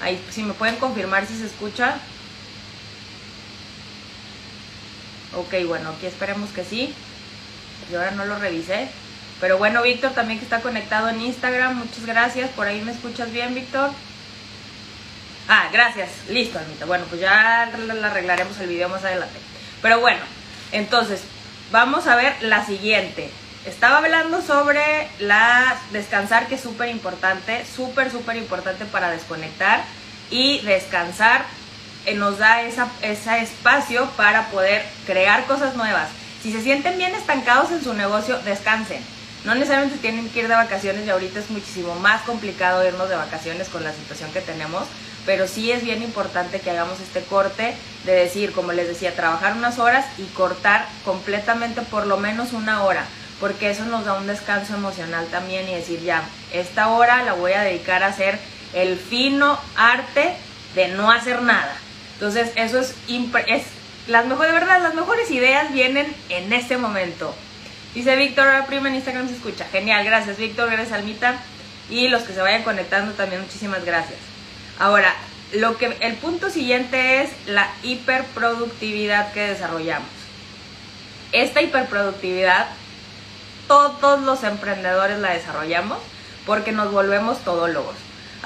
Ahí, 0.00 0.18
si 0.30 0.42
me 0.42 0.54
pueden 0.54 0.76
confirmar 0.76 1.26
si 1.26 1.36
se 1.36 1.44
escucha. 1.44 1.98
Ok, 5.34 5.52
bueno, 5.66 5.90
aquí 5.90 6.06
esperemos 6.06 6.48
que 6.48 6.64
sí. 6.64 6.94
Yo 7.92 7.98
ahora 7.98 8.12
no 8.12 8.24
lo 8.24 8.38
revisé. 8.38 8.88
Pero 9.38 9.58
bueno, 9.58 9.82
Víctor 9.82 10.12
también 10.12 10.38
que 10.38 10.46
está 10.46 10.62
conectado 10.62 11.10
en 11.10 11.20
Instagram, 11.20 11.76
muchas 11.76 12.06
gracias. 12.06 12.48
Por 12.52 12.68
ahí 12.68 12.80
me 12.80 12.92
escuchas 12.92 13.30
bien, 13.32 13.54
Víctor. 13.54 13.90
Ah, 15.46 15.68
gracias. 15.70 16.08
Listo, 16.30 16.58
Almita. 16.58 16.86
Bueno, 16.86 17.04
pues 17.10 17.20
ya 17.20 17.70
la 17.86 18.06
arreglaremos 18.06 18.58
el 18.60 18.68
video 18.68 18.88
más 18.88 19.04
adelante. 19.04 19.38
Pero 19.82 20.00
bueno, 20.00 20.20
entonces, 20.72 21.20
vamos 21.70 22.06
a 22.06 22.16
ver 22.16 22.34
la 22.42 22.64
siguiente. 22.64 23.30
Estaba 23.64 23.98
hablando 23.98 24.42
sobre 24.42 25.08
la 25.18 25.76
descansar, 25.92 26.46
que 26.46 26.54
es 26.54 26.60
súper 26.60 26.88
importante, 26.88 27.64
súper, 27.64 28.10
súper 28.10 28.36
importante 28.36 28.84
para 28.84 29.10
desconectar. 29.10 29.82
Y 30.30 30.60
descansar 30.60 31.44
eh, 32.04 32.14
nos 32.14 32.38
da 32.38 32.62
esa, 32.62 32.88
ese 33.02 33.40
espacio 33.40 34.08
para 34.16 34.48
poder 34.48 34.84
crear 35.06 35.46
cosas 35.46 35.74
nuevas. 35.76 36.08
Si 36.42 36.52
se 36.52 36.62
sienten 36.62 36.98
bien 36.98 37.14
estancados 37.14 37.72
en 37.72 37.82
su 37.82 37.92
negocio, 37.94 38.38
descansen. 38.40 39.02
No 39.44 39.54
necesariamente 39.54 39.98
tienen 39.98 40.28
que 40.28 40.40
ir 40.40 40.48
de 40.48 40.54
vacaciones 40.54 41.06
y 41.06 41.10
ahorita 41.10 41.40
es 41.40 41.50
muchísimo 41.50 41.94
más 41.96 42.22
complicado 42.22 42.86
irnos 42.86 43.08
de 43.08 43.16
vacaciones 43.16 43.68
con 43.68 43.84
la 43.84 43.92
situación 43.92 44.32
que 44.32 44.40
tenemos, 44.40 44.84
pero 45.26 45.48
sí 45.48 45.72
es 45.72 45.84
bien 45.84 46.02
importante 46.02 46.60
que 46.60 46.70
hagamos 46.70 47.00
este 47.00 47.22
corte 47.22 47.74
de 48.04 48.12
decir, 48.12 48.52
como 48.52 48.72
les 48.72 48.86
decía, 48.86 49.14
trabajar 49.14 49.56
unas 49.56 49.78
horas 49.78 50.06
y 50.16 50.24
cortar 50.26 50.86
completamente 51.04 51.82
por 51.82 52.06
lo 52.06 52.16
menos 52.16 52.52
una 52.52 52.84
hora, 52.84 53.04
porque 53.40 53.68
eso 53.68 53.84
nos 53.84 54.04
da 54.04 54.14
un 54.14 54.28
descanso 54.28 54.74
emocional 54.74 55.26
también 55.26 55.68
y 55.68 55.74
decir, 55.74 56.00
ya, 56.00 56.22
esta 56.52 56.88
hora 56.88 57.24
la 57.24 57.32
voy 57.32 57.52
a 57.52 57.62
dedicar 57.62 58.04
a 58.04 58.08
hacer 58.08 58.38
el 58.72 58.96
fino 58.96 59.58
arte 59.76 60.34
de 60.76 60.88
no 60.88 61.10
hacer 61.10 61.42
nada. 61.42 61.76
Entonces, 62.14 62.52
eso 62.54 62.78
es, 62.78 62.94
es 63.48 63.64
las 64.06 64.26
mejores, 64.26 64.52
de 64.52 64.60
verdad, 64.60 64.80
las 64.80 64.94
mejores 64.94 65.30
ideas 65.32 65.72
vienen 65.72 66.06
en 66.28 66.52
este 66.52 66.76
momento. 66.76 67.34
Dice 67.94 68.14
Víctor, 68.14 68.46
ahora 68.46 68.66
prima 68.66 68.88
en 68.88 68.94
Instagram 68.96 69.28
se 69.28 69.34
escucha. 69.34 69.64
Genial, 69.72 70.04
gracias 70.04 70.36
Víctor, 70.36 70.70
gracias 70.70 70.92
Almita. 70.92 71.34
Y 71.90 72.08
los 72.08 72.22
que 72.22 72.32
se 72.34 72.40
vayan 72.40 72.62
conectando 72.62 73.12
también, 73.14 73.42
muchísimas 73.42 73.84
gracias. 73.84 74.35
Ahora, 74.78 75.14
lo 75.52 75.78
que, 75.78 75.96
el 76.00 76.14
punto 76.16 76.50
siguiente 76.50 77.22
es 77.22 77.30
la 77.46 77.70
hiperproductividad 77.82 79.32
que 79.32 79.48
desarrollamos. 79.48 80.08
Esta 81.32 81.62
hiperproductividad, 81.62 82.68
todos 83.68 84.22
los 84.22 84.44
emprendedores 84.44 85.18
la 85.18 85.32
desarrollamos 85.32 85.98
porque 86.44 86.72
nos 86.72 86.92
volvemos 86.92 87.38
todólogos 87.40 87.96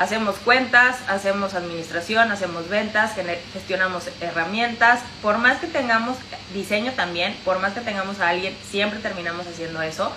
hacemos 0.00 0.36
cuentas, 0.36 0.96
hacemos 1.08 1.52
administración, 1.52 2.32
hacemos 2.32 2.68
ventas, 2.70 3.12
gestionamos 3.52 4.04
herramientas. 4.22 5.00
Por 5.20 5.36
más 5.36 5.58
que 5.58 5.66
tengamos 5.66 6.16
diseño 6.54 6.92
también, 6.92 7.36
por 7.44 7.58
más 7.58 7.74
que 7.74 7.80
tengamos 7.80 8.18
a 8.20 8.28
alguien, 8.28 8.56
siempre 8.68 8.98
terminamos 9.00 9.46
haciendo 9.46 9.82
eso. 9.82 10.10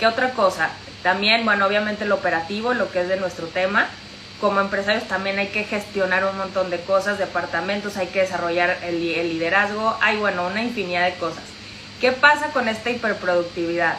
¿Qué 0.00 0.08
otra 0.08 0.30
cosa? 0.30 0.70
También, 1.04 1.44
bueno, 1.44 1.66
obviamente 1.66 2.04
lo 2.04 2.16
operativo, 2.16 2.74
lo 2.74 2.90
que 2.90 3.02
es 3.02 3.08
de 3.08 3.16
nuestro 3.16 3.46
tema. 3.46 3.86
Como 4.42 4.60
empresarios 4.60 5.04
también 5.04 5.38
hay 5.38 5.48
que 5.48 5.64
gestionar 5.64 6.26
un 6.26 6.36
montón 6.36 6.68
de 6.68 6.80
cosas, 6.80 7.18
departamentos, 7.18 7.96
hay 7.96 8.08
que 8.08 8.20
desarrollar 8.20 8.76
el, 8.82 8.96
el 9.02 9.30
liderazgo, 9.30 9.96
hay, 10.02 10.18
bueno, 10.18 10.46
una 10.46 10.62
infinidad 10.62 11.06
de 11.06 11.14
cosas. 11.14 11.44
¿Qué 11.98 12.12
pasa 12.12 12.48
con 12.48 12.68
esta 12.68 12.90
hiperproductividad? 12.90 13.96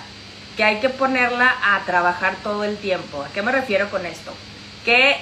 Que 0.56 0.64
hay 0.64 0.80
que 0.82 0.90
ponerla 0.90 1.52
a 1.64 1.84
trabajar 1.86 2.36
todo 2.44 2.64
el 2.64 2.78
tiempo. 2.78 3.24
¿A 3.24 3.30
qué 3.30 3.42
me 3.42 3.52
refiero 3.52 3.90
con 3.90 4.06
esto? 4.06 4.32
que 4.84 5.18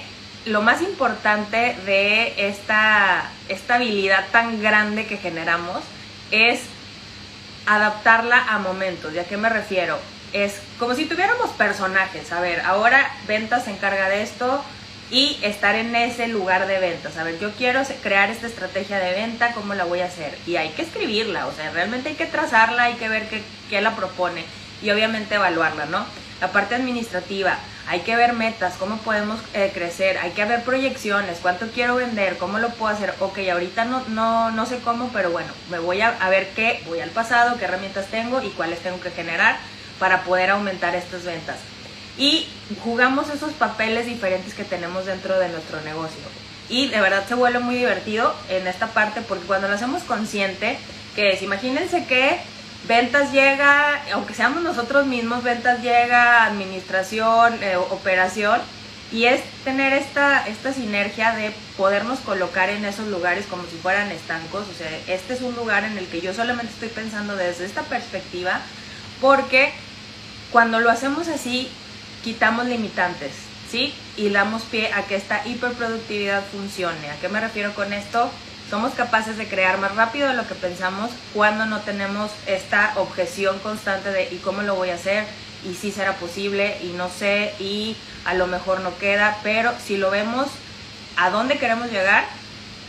lo 0.46 0.62
más 0.62 0.82
importante 0.82 1.76
de 1.86 2.48
esta, 2.48 3.30
habilidad 3.70 4.26
tan 4.32 4.62
grande 4.62 5.06
que 5.06 5.18
generamos 5.18 5.84
es 6.32 6.62
adaptarla 7.68 8.44
a 8.50 8.58
momentos. 8.60 9.14
¿Y 9.14 9.20
a 9.20 9.26
qué 9.26 9.38
me 9.38 9.50
refiero? 9.50 10.00
Es 10.34 10.60
como 10.80 10.96
si 10.96 11.06
tuviéramos 11.06 11.52
personajes. 11.52 12.32
A 12.32 12.42
ver, 12.42 12.62
ahora 12.62 13.12
ventas 13.28 13.66
se 13.66 13.72
encarga 13.72 14.10
de 14.10 14.24
esto 14.24 14.64
y 15.12 15.38
estar 15.44 15.76
en 15.76 15.94
ese 15.96 16.28
lugar 16.28 16.68
de 16.68 16.80
ventas. 16.80 17.18
A 17.18 17.24
ver, 17.24 17.38
yo 17.40 17.52
quiero 17.52 17.82
crear 18.02 18.30
esta 18.30 18.48
estrategia 18.48 18.98
de 18.98 19.14
venta, 19.14 19.54
¿cómo 19.54 19.74
la 19.74 19.84
voy 19.84 20.00
a 20.00 20.06
hacer? 20.06 20.38
Y 20.48 20.56
hay 20.56 20.70
que 20.70 20.82
escribirla, 20.84 21.46
o 21.48 21.54
sea, 21.54 21.70
realmente 21.72 22.10
hay 22.10 22.16
que 22.16 22.26
trazarla, 22.26 22.84
hay 22.84 22.96
que 22.96 23.10
ver 23.10 23.28
qué, 23.28 23.44
qué 23.70 23.82
la 23.82 23.96
propone 23.96 24.46
y 24.82 24.90
obviamente 24.90 25.36
evaluarla, 25.36 25.86
¿no? 25.86 26.06
La 26.40 26.52
parte 26.52 26.74
administrativa, 26.74 27.60
hay 27.88 28.00
que 28.00 28.16
ver 28.16 28.34
metas, 28.34 28.76
cómo 28.78 28.98
podemos 28.98 29.40
eh, 29.54 29.72
crecer, 29.74 30.18
hay 30.18 30.32
que 30.32 30.46
ver 30.46 30.64
proyecciones, 30.64 31.40
cuánto 31.42 31.68
quiero 31.68 31.96
vender, 31.96 32.38
cómo 32.38 32.58
lo 32.58 32.70
puedo 32.70 32.94
hacer. 32.94 33.14
Ok, 33.20 33.40
ahorita 33.52 33.86
no, 33.86 34.04
no, 34.08 34.50
no 34.52 34.66
sé 34.66 34.80
cómo, 34.80 35.10
pero 35.10 35.32
bueno, 35.32 35.52
me 35.70 35.80
voy 35.80 36.02
a, 36.02 36.12
ver 36.30 36.50
qué, 36.56 36.82
voy 36.88 37.00
al 37.00 37.10
pasado, 37.10 37.58
qué 37.58 37.66
herramientas 37.66 38.08
tengo 38.08 38.42
y 38.42 38.50
cuáles 38.50 38.80
tengo 38.80 39.00
que 39.02 39.12
generar 39.12 39.58
para 40.00 40.24
poder 40.24 40.52
aumentar 40.52 40.96
estas 40.96 41.24
ventas. 41.24 41.58
Y 42.22 42.46
jugamos 42.84 43.32
esos 43.32 43.52
papeles 43.54 44.06
diferentes 44.06 44.54
que 44.54 44.64
tenemos 44.64 45.08
dentro 45.08 45.40
de 45.40 45.50
nuestro 45.50 45.82
negocio. 45.82 46.22
Y 46.70 46.88
de 46.90 47.02
verdad 47.02 47.26
se 47.28 47.34
vuelve 47.34 47.58
muy 47.58 47.74
divertido 47.74 48.36
en 48.48 48.68
esta 48.68 48.86
parte 48.86 49.22
porque 49.22 49.48
cuando 49.48 49.68
lo 49.68 49.74
hacemos 49.74 50.04
consciente, 50.04 50.78
que 51.16 51.32
es, 51.32 51.42
imagínense 51.42 52.06
que 52.06 52.38
ventas 52.88 53.32
llega, 53.32 54.04
aunque 54.14 54.36
seamos 54.36 54.62
nosotros 54.62 55.08
mismos, 55.08 55.42
ventas 55.42 55.82
llega, 55.82 56.46
administración, 56.46 57.58
eh, 57.64 57.76
operación, 57.76 58.62
y 59.12 59.26
es 59.26 59.42
tener 59.64 59.92
esta, 59.92 60.48
esta 60.48 60.74
sinergia 60.74 61.34
de 61.34 61.52
podernos 61.76 62.20
colocar 62.20 62.70
en 62.70 62.86
esos 62.86 63.08
lugares 63.08 63.48
como 63.48 63.64
si 63.64 63.78
fueran 63.78 64.12
estancos, 64.12 64.68
o 64.70 64.78
sea, 64.78 64.96
este 65.08 65.34
es 65.34 65.42
un 65.42 65.56
lugar 65.56 65.86
en 65.86 65.98
el 65.98 66.06
que 66.06 66.22
yo 66.22 66.36
solamente 66.36 66.72
estoy 66.72 66.90
pensando 66.90 67.36
desde 67.36 67.66
esta 67.66 67.82
perspectiva, 67.82 68.62
porque 69.20 69.74
cuando 70.52 70.80
lo 70.80 70.92
hacemos 70.92 71.28
así, 71.28 71.68
quitamos 72.24 72.66
limitantes, 72.66 73.32
¿sí? 73.70 73.94
Y 74.18 74.30
damos 74.30 74.64
pie 74.64 74.92
a 74.94 75.04
que 75.04 75.16
esta 75.16 75.46
hiperproductividad 75.48 76.44
funcione. 76.52 77.10
¿A 77.10 77.16
qué 77.16 77.30
me 77.30 77.40
refiero 77.40 77.74
con 77.74 77.94
esto? 77.94 78.30
somos 78.70 78.94
capaces 78.94 79.38
de 79.38 79.50
crear 79.50 79.80
más 79.80 79.94
rápido 79.98 80.30
de 80.30 80.34
lo 80.34 80.48
que 80.48 80.56
pensamos 80.56 81.12
cuando 81.34 81.66
no 81.66 81.82
tenemos 81.82 82.32
esta 82.46 82.94
objeción 82.96 83.60
constante 83.60 84.12
de 84.12 84.30
¿y 84.32 84.38
cómo 84.38 84.62
lo 84.62 84.76
voy 84.76 84.92
a 84.92 84.96
hacer? 84.96 85.26
y 85.64 85.76
si 85.76 85.92
será 85.92 86.16
posible 86.16 86.78
y 86.82 86.88
no 86.88 87.10
sé 87.10 87.54
y 87.60 87.96
a 88.26 88.34
lo 88.34 88.48
mejor 88.48 88.82
no 88.82 88.98
queda, 88.98 89.38
pero 89.44 89.74
si 89.84 89.98
lo 89.98 90.10
vemos 90.12 90.48
a 91.18 91.30
dónde 91.30 91.58
queremos 91.58 91.92
llegar, 91.92 92.26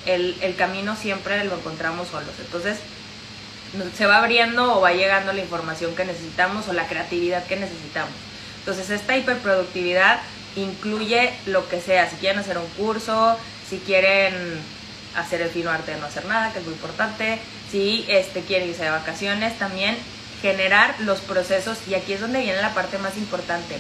el, 0.07 0.37
el 0.41 0.57
camino 0.57 0.97
siempre 0.97 1.43
lo 1.45 1.57
encontramos 1.57 2.09
solos. 2.09 2.35
Entonces 2.41 2.79
se 3.97 4.07
va 4.07 4.19
abriendo 4.19 4.77
o 4.77 4.81
va 4.81 4.93
llegando 4.93 5.33
la 5.33 5.41
información 5.41 5.95
que 5.95 6.05
necesitamos 6.05 6.69
o 6.69 6.73
la 6.73 6.87
creatividad 6.87 7.45
que 7.47 7.57
necesitamos. 7.57 8.13
Entonces 8.63 8.91
esta 8.91 9.17
hiperproductividad 9.17 10.21
incluye 10.55 11.33
lo 11.47 11.69
que 11.69 11.81
sea, 11.81 12.09
si 12.09 12.17
quieren 12.17 12.39
hacer 12.39 12.59
un 12.59 12.69
curso, 12.77 13.37
si 13.69 13.79
quieren 13.79 14.61
hacer 15.17 15.43
el 15.43 15.51
fino 15.51 15.71
arte 15.71 15.93
de 15.93 16.01
no 16.01 16.07
hacer 16.07 16.25
nada, 16.27 16.53
que 16.53 16.61
es 16.61 16.65
muy 16.65 16.75
importante. 16.75 17.39
Si 17.71 18.05
este, 18.09 18.43
quieren 18.43 18.69
irse 18.69 18.85
de 18.85 18.91
vacaciones, 18.91 19.59
también 19.59 19.97
generar 20.41 20.95
los 21.01 21.21
procesos, 21.21 21.79
y 21.89 21.95
aquí 21.95 22.13
es 22.13 22.21
donde 22.21 22.41
viene 22.41 22.61
la 22.61 22.75
parte 22.75 22.99
más 22.99 23.17
importante. 23.17 23.79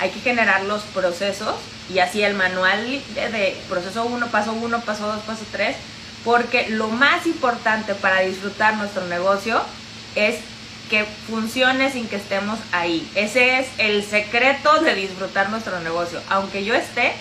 Hay 0.00 0.10
que 0.10 0.20
generar 0.20 0.64
los 0.64 0.82
procesos 0.82 1.56
y 1.92 1.98
así 1.98 2.22
el 2.22 2.34
manual 2.34 3.02
de, 3.14 3.56
proceso 3.68 4.04
1, 4.04 4.26
paso 4.28 4.52
1, 4.52 4.80
paso 4.80 5.06
2, 5.06 5.20
paso 5.22 5.44
3, 5.52 5.76
porque 6.24 6.68
lo 6.70 6.88
más 6.88 7.26
importante 7.26 7.94
para 7.94 8.20
disfrutar 8.20 8.76
nuestro 8.76 9.06
negocio 9.06 9.60
es 10.14 10.36
que 10.90 11.04
funcione 11.04 11.90
sin 11.90 12.08
que 12.08 12.16
estemos 12.16 12.58
ahí. 12.72 13.08
Ese 13.14 13.60
es 13.60 13.68
el 13.78 14.04
secreto 14.04 14.80
de 14.80 14.94
disfrutar 14.94 15.48
nuestro 15.48 15.80
negocio. 15.80 16.20
Aunque 16.28 16.64
yo 16.64 16.74
esté, 16.74 17.12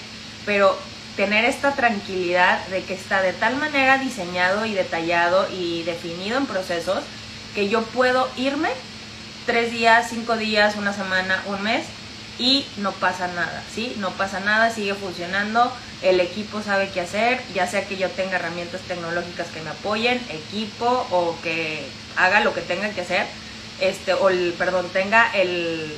pero 0.45 0.77
tener 1.15 1.45
esta 1.45 1.73
tranquilidad 1.75 2.65
de 2.67 2.83
que 2.83 2.95
está 2.95 3.21
de 3.21 3.33
tal 3.33 3.55
manera 3.57 3.99
diseñado 3.99 4.65
y 4.65 4.73
detallado 4.73 5.47
y 5.51 5.83
definido 5.83 6.37
en 6.37 6.47
procesos 6.47 7.03
que 7.53 7.69
yo 7.69 7.83
puedo 7.83 8.27
irme 8.37 8.69
tres 9.45 9.71
días, 9.71 10.07
cinco 10.09 10.35
días, 10.37 10.75
una 10.75 10.93
semana, 10.93 11.43
un 11.45 11.61
mes 11.61 11.85
y 12.39 12.65
no 12.77 12.91
pasa 12.93 13.27
nada, 13.27 13.63
¿sí? 13.73 13.95
No 13.97 14.11
pasa 14.11 14.39
nada, 14.39 14.71
sigue 14.71 14.93
funcionando, 14.93 15.71
el 16.01 16.19
equipo 16.21 16.61
sabe 16.61 16.89
qué 16.89 17.01
hacer, 17.01 17.41
ya 17.53 17.67
sea 17.67 17.85
que 17.85 17.97
yo 17.97 18.09
tenga 18.09 18.37
herramientas 18.37 18.81
tecnológicas 18.81 19.47
que 19.47 19.61
me 19.61 19.71
apoyen, 19.71 20.21
equipo 20.29 21.05
o 21.11 21.35
que 21.43 21.85
haga 22.15 22.39
lo 22.39 22.53
que 22.53 22.61
tenga 22.61 22.89
que 22.91 23.01
hacer, 23.01 23.25
este, 23.81 24.13
o 24.13 24.29
el, 24.29 24.53
perdón, 24.57 24.87
tenga 24.91 25.31
el, 25.33 25.93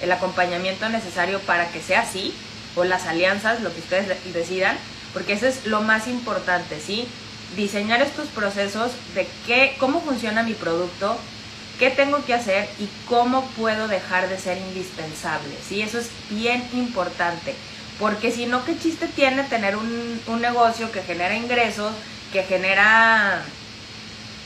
el 0.00 0.12
acompañamiento 0.12 0.88
necesario 0.88 1.40
para 1.40 1.68
que 1.68 1.80
sea 1.80 2.00
así, 2.00 2.34
o 2.76 2.84
las 2.84 3.06
alianzas, 3.06 3.60
lo 3.62 3.72
que 3.72 3.80
ustedes 3.80 4.08
decidan, 4.32 4.76
porque 5.12 5.34
eso 5.34 5.46
es 5.46 5.66
lo 5.66 5.80
más 5.80 6.08
importante, 6.08 6.80
¿sí? 6.80 7.06
Diseñar 7.56 8.02
estos 8.02 8.26
procesos 8.28 8.92
de 9.14 9.28
qué, 9.46 9.76
cómo 9.78 10.00
funciona 10.00 10.42
mi 10.42 10.54
producto, 10.54 11.16
qué 11.78 11.90
tengo 11.90 12.24
que 12.24 12.34
hacer 12.34 12.68
y 12.78 12.88
cómo 13.08 13.46
puedo 13.56 13.88
dejar 13.88 14.28
de 14.28 14.38
ser 14.38 14.58
indispensable, 14.58 15.54
¿sí? 15.66 15.82
Eso 15.82 15.98
es 15.98 16.10
bien 16.30 16.68
importante, 16.72 17.54
porque 18.00 18.32
si 18.32 18.46
no, 18.46 18.64
¿qué 18.64 18.76
chiste 18.76 19.06
tiene 19.06 19.44
tener 19.44 19.76
un, 19.76 20.20
un 20.26 20.40
negocio 20.40 20.90
que 20.90 21.02
genera 21.02 21.36
ingresos, 21.36 21.92
que 22.32 22.42
genera, 22.42 23.44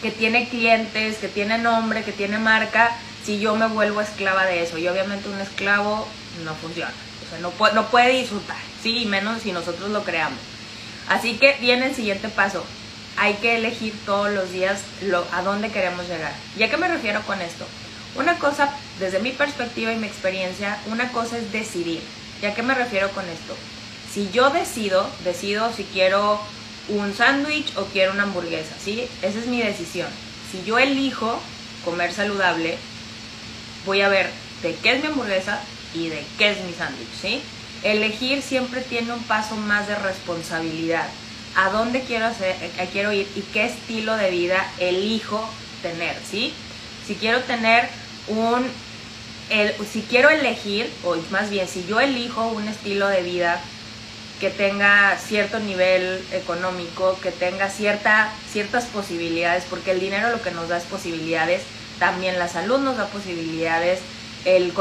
que 0.03 0.11
tiene 0.11 0.49
clientes, 0.49 1.17
que 1.19 1.29
tiene 1.29 1.59
nombre, 1.59 2.05
que 2.05 2.13
tiene 2.13 2.39
marca, 2.39 2.97
si 3.25 3.41
yo 3.41 3.57
me 3.57 3.67
vuelvo 3.67 4.01
esclava 4.01 4.47
de 4.47 4.63
eso? 4.63 4.79
Y 4.79 4.89
obviamente 4.89 5.29
un 5.29 5.41
esclavo 5.41 6.07
no 6.45 6.55
funciona, 6.55 6.93
o 7.27 7.31
sea, 7.31 7.39
no, 7.41 7.51
puede, 7.51 7.75
no 7.75 7.87
puede 7.89 8.13
disfrutar, 8.19 8.57
¿sí? 8.83 8.99
Y 8.99 9.07
menos 9.07 9.43
si 9.43 9.53
nosotros 9.53 9.91
lo 9.91 10.05
creamos. 10.05 10.39
Así 11.09 11.35
que 11.35 11.57
viene 11.61 11.87
el 11.87 11.95
siguiente 11.95 12.29
paso, 12.29 12.65
hay 13.17 13.35
que 13.35 13.57
elegir 13.57 13.95
todos 14.07 14.31
los 14.31 14.53
días 14.53 14.81
lo, 15.03 15.27
a 15.33 15.43
dónde 15.43 15.71
queremos 15.71 16.07
llegar. 16.09 16.33
¿Y 16.57 16.63
a 16.63 16.71
qué 16.71 16.77
me 16.77 16.89
refiero 16.89 17.23
con 17.23 17.41
esto? 17.41 17.67
Una 18.15 18.39
cosa, 18.39 18.73
desde 18.99 19.19
mi 19.19 19.31
perspectiva 19.33 19.93
y 19.93 19.97
mi 19.97 20.07
experiencia, 20.07 20.79
una 20.87 21.11
cosa 21.13 21.39
es 21.39 21.53
decidir. 21.53 22.03
¿Y 22.41 22.47
a 22.47 22.55
qué 22.55 22.63
me 22.63 22.75
refiero 22.75 23.11
con 23.11 23.25
esto? 23.29 23.57
Si 24.13 24.31
yo 24.31 24.51
decido, 24.51 25.09
decido 25.25 25.73
si 25.73 25.85
quiero 25.85 26.41
un 26.89 27.15
sándwich 27.15 27.77
o 27.77 27.85
quiero 27.85 28.13
una 28.13 28.25
hamburguesa, 28.25 28.75
¿sí? 28.83 29.07
Esa 29.23 29.39
es 29.39 29.47
mi 29.47 29.61
decisión. 29.61 30.09
Si 30.51 30.65
yo 30.65 30.79
elijo 30.79 31.41
comer 31.85 32.13
saludable, 32.13 32.79
voy 33.85 34.01
a 34.01 34.09
ver 34.09 34.31
de 34.63 34.75
qué 34.77 34.93
es 34.93 35.03
mi 35.03 35.09
hamburguesa 35.09 35.61
y 35.95 36.09
de 36.09 36.23
qué 36.39 36.51
es 36.51 36.65
mi 36.65 36.73
sándwich, 36.73 37.09
¿sí? 37.21 37.43
Elegir 37.83 38.43
siempre 38.43 38.81
tiene 38.81 39.13
un 39.13 39.23
paso 39.23 39.57
más 39.57 39.87
de 39.87 39.95
responsabilidad 39.95 41.07
a 41.55 41.71
dónde 41.71 42.03
quiero, 42.03 42.27
hacer, 42.27 42.57
ir 42.95 43.29
y 43.35 43.41
qué 43.53 43.67
estilo 43.67 44.17
de 44.17 44.31
vida 44.31 44.65
elijo 44.79 45.49
tener, 45.83 46.17
¿sí? 46.29 46.53
Si 47.07 47.15
quiero 47.15 47.41
tener 47.43 47.89
un, 48.29 48.67
el, 49.51 49.75
si 49.87 50.03
quiero 50.03 50.29
elegir, 50.29 50.91
o 51.05 51.17
más 51.31 51.51
bien, 51.51 51.69
si 51.69 51.87
yo 51.87 52.01
elijo 52.01 52.47
un 52.49 52.69
estilo 52.69 53.09
de 53.09 53.23
vida 53.23 53.61
que 54.41 54.51
tenga 54.51 55.17
cierto 55.19 55.59
nivel 55.59 56.25
económico, 56.33 57.19
que 57.21 57.31
tenga 57.31 57.69
cierta, 57.69 58.33
ciertas 58.51 58.85
posibilidades, 58.87 59.65
porque 59.69 59.91
el 59.91 60.01
dinero 60.01 60.31
lo 60.31 60.43
que 60.43 60.51
nos 60.51 60.69
da 60.69 60.79
es 60.79 60.85
posibilidades, 60.85 61.63
también 61.99 62.39
la 62.39 62.49
salud 62.49 62.79
nos 62.79 62.97
da 62.97 63.07
posibilidades, 63.07 64.01
el, 64.45 64.73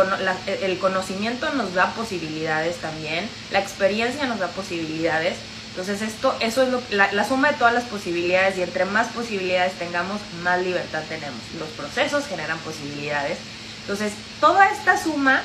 el 0.61 0.77
conocimiento 0.79 1.51
nos 1.53 1.73
da 1.73 1.93
posibilidades 1.93 2.77
también, 2.77 3.27
la 3.51 3.59
experiencia 3.59 4.25
nos 4.27 4.39
da 4.39 4.47
posibilidades, 4.49 5.37
entonces 5.77 6.01
esto, 6.01 6.35
eso 6.39 6.63
es 6.63 6.69
lo, 6.69 6.81
la, 6.89 7.11
la, 7.11 7.23
suma 7.23 7.51
de 7.51 7.57
todas 7.59 7.71
las 7.71 7.83
posibilidades 7.83 8.57
y 8.57 8.63
entre 8.63 8.85
más 8.85 9.09
posibilidades 9.09 9.73
tengamos, 9.73 10.19
más 10.41 10.59
libertad 10.63 11.03
tenemos. 11.07 11.39
Los 11.59 11.69
procesos 11.69 12.25
generan 12.25 12.57
posibilidades. 12.59 13.37
Entonces 13.81 14.11
toda 14.41 14.71
esta 14.71 14.97
suma 14.97 15.43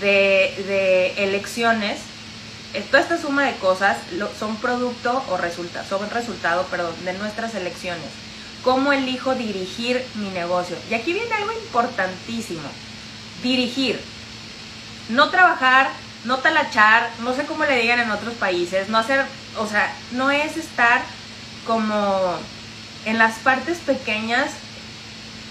de, 0.00 1.14
elecciones, 1.16 1.98
toda 2.80 3.02
esta 3.02 3.20
suma 3.20 3.44
de 3.44 3.56
cosas 3.56 3.98
son 4.38 4.56
producto 4.56 5.22
o 5.28 5.36
resulta, 5.36 5.84
son 5.84 6.08
resultado 6.10 6.64
perdón, 6.64 6.94
de 7.04 7.12
nuestras 7.14 7.54
elecciones. 7.54 8.06
¿Cómo 8.64 8.92
elijo 8.92 9.34
dirigir 9.34 10.04
mi 10.14 10.30
negocio? 10.30 10.76
Y 10.90 10.94
aquí 10.94 11.12
viene 11.12 11.34
algo 11.34 11.52
importantísimo. 11.52 12.68
Dirigir. 13.42 14.00
No 15.08 15.30
trabajar 15.30 15.90
no 16.24 16.38
talachar, 16.38 17.10
no 17.22 17.34
sé 17.34 17.44
cómo 17.44 17.64
le 17.64 17.80
digan 17.80 18.00
en 18.00 18.10
otros 18.10 18.34
países, 18.34 18.88
no 18.88 18.98
hacer, 18.98 19.24
o 19.58 19.66
sea, 19.66 19.92
no 20.12 20.30
es 20.30 20.56
estar 20.56 21.02
como 21.66 22.36
en 23.04 23.18
las 23.18 23.38
partes 23.38 23.78
pequeñas 23.78 24.50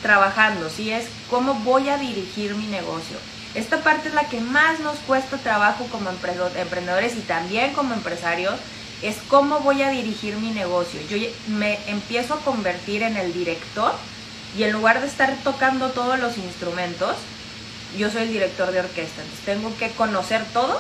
trabajando, 0.02 0.70
¿sí? 0.70 0.92
Es 0.92 1.08
cómo 1.30 1.56
voy 1.56 1.90
a 1.90 1.98
dirigir 1.98 2.56
mi 2.56 2.68
negocio. 2.68 3.18
Esta 3.54 3.84
parte 3.84 4.10
es 4.10 4.14
la 4.14 4.30
que 4.30 4.40
más 4.40 4.80
nos 4.80 4.98
cuesta 5.00 5.38
trabajo 5.38 5.86
como 5.92 6.10
emprendedores 6.10 7.16
y 7.18 7.22
también 7.22 7.74
como 7.74 7.94
empresarios, 7.94 8.56
es 9.02 9.18
cómo 9.28 9.60
voy 9.60 9.82
a 9.82 9.90
dirigir 9.90 10.36
mi 10.38 10.52
negocio. 10.52 11.02
Yo 11.10 11.18
me 11.48 11.80
empiezo 11.88 12.36
a 12.36 12.40
convertir 12.42 13.04
en 13.04 13.18
el 13.18 13.34
director 13.34 13.94
y 14.58 14.64
en 14.64 14.72
lugar 14.72 15.02
de 15.02 15.08
estar 15.08 15.36
tocando 15.44 15.90
todos 15.90 16.20
los 16.20 16.38
instrumentos, 16.38 17.16
yo 17.98 18.10
soy 18.10 18.24
el 18.24 18.32
director 18.32 18.72
de 18.72 18.80
orquesta, 18.80 19.22
entonces 19.22 19.46
tengo 19.46 19.76
que 19.78 19.90
conocer 19.92 20.44
todo, 20.54 20.80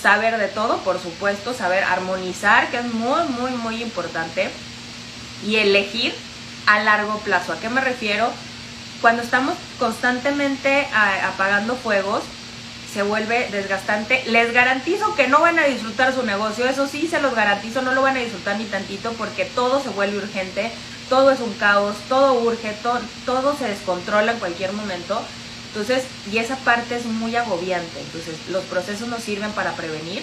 saber 0.00 0.38
de 0.38 0.48
todo, 0.48 0.78
por 0.78 1.00
supuesto, 1.00 1.52
saber 1.52 1.84
armonizar, 1.84 2.70
que 2.70 2.78
es 2.78 2.84
muy, 2.84 3.24
muy, 3.38 3.50
muy 3.52 3.82
importante, 3.82 4.48
y 5.46 5.56
elegir 5.56 6.14
a 6.66 6.80
largo 6.80 7.18
plazo. 7.18 7.52
¿A 7.52 7.60
qué 7.60 7.68
me 7.68 7.80
refiero? 7.80 8.30
Cuando 9.00 9.22
estamos 9.22 9.54
constantemente 9.78 10.88
apagando 11.22 11.76
fuegos, 11.76 12.22
se 12.92 13.02
vuelve 13.02 13.48
desgastante. 13.50 14.22
Les 14.26 14.54
garantizo 14.54 15.14
que 15.14 15.28
no 15.28 15.40
van 15.40 15.58
a 15.58 15.64
disfrutar 15.64 16.14
su 16.14 16.22
negocio, 16.22 16.66
eso 16.66 16.88
sí 16.88 17.06
se 17.06 17.20
los 17.20 17.34
garantizo, 17.34 17.82
no 17.82 17.92
lo 17.92 18.02
van 18.02 18.16
a 18.16 18.20
disfrutar 18.20 18.56
ni 18.56 18.64
tantito 18.64 19.12
porque 19.12 19.44
todo 19.44 19.82
se 19.82 19.90
vuelve 19.90 20.16
urgente, 20.16 20.70
todo 21.10 21.30
es 21.30 21.40
un 21.40 21.52
caos, 21.54 21.94
todo 22.08 22.40
urge, 22.40 22.72
todo, 22.82 23.00
todo 23.26 23.56
se 23.56 23.68
descontrola 23.68 24.32
en 24.32 24.38
cualquier 24.38 24.72
momento. 24.72 25.20
Entonces, 25.68 26.04
y 26.32 26.38
esa 26.38 26.56
parte 26.56 26.96
es 26.96 27.04
muy 27.04 27.36
agobiante. 27.36 28.00
Entonces, 28.00 28.34
los 28.50 28.64
procesos 28.64 29.08
nos 29.08 29.22
sirven 29.22 29.52
para 29.52 29.72
prevenir 29.72 30.22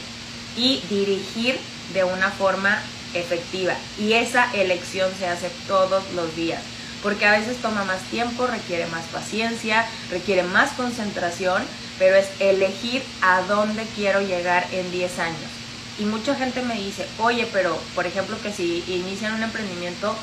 y 0.57 0.81
dirigir 0.89 1.59
de 1.93 2.03
una 2.03 2.31
forma 2.31 2.81
efectiva. 3.13 3.75
Y 3.99 4.13
esa 4.13 4.51
elección 4.55 5.11
se 5.19 5.27
hace 5.27 5.51
todos 5.67 6.03
los 6.15 6.35
días. 6.35 6.61
Porque 7.03 7.25
a 7.25 7.31
veces 7.31 7.61
toma 7.61 7.83
más 7.83 8.01
tiempo, 8.03 8.47
requiere 8.47 8.87
más 8.87 9.03
paciencia, 9.05 9.85
requiere 10.09 10.43
más 10.43 10.71
concentración, 10.71 11.61
pero 11.99 12.15
es 12.15 12.27
elegir 12.39 13.03
a 13.21 13.41
dónde 13.41 13.85
quiero 13.95 14.21
llegar 14.21 14.65
en 14.71 14.89
10 14.91 15.19
años. 15.19 15.51
Y 15.99 16.05
mucha 16.05 16.33
gente 16.33 16.63
me 16.63 16.75
dice, 16.75 17.05
oye, 17.19 17.47
pero 17.53 17.77
por 17.93 18.07
ejemplo 18.07 18.37
que 18.41 18.51
si 18.51 18.83
inician 18.87 19.35
un 19.35 19.43
emprendimiento, 19.43 20.15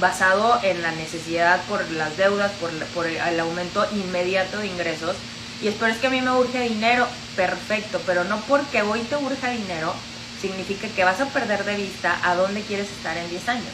basado 0.00 0.58
en 0.62 0.82
la 0.82 0.92
necesidad 0.92 1.60
por 1.64 1.88
las 1.92 2.16
deudas, 2.16 2.50
por, 2.94 3.06
el 3.06 3.40
aumento 3.40 3.86
inmediato 3.92 4.58
de 4.58 4.68
ingresos. 4.68 5.16
Y 5.62 5.68
es, 5.68 5.74
pero 5.78 5.92
es 5.92 5.98
que 5.98 6.08
a 6.08 6.10
mí 6.10 6.20
me 6.20 6.32
urge 6.32 6.60
dinero, 6.60 7.06
perfecto, 7.36 8.00
pero 8.06 8.24
no 8.24 8.40
porque 8.48 8.82
hoy 8.82 9.00
te 9.00 9.16
urge 9.16 9.50
dinero 9.50 9.94
significa 10.40 10.88
que 10.88 11.04
vas 11.04 11.20
a 11.20 11.26
perder 11.26 11.64
de 11.64 11.76
vista 11.76 12.18
a 12.24 12.34
dónde 12.34 12.62
quieres 12.62 12.90
estar 12.90 13.16
en 13.16 13.30
10 13.30 13.48
años. 13.48 13.72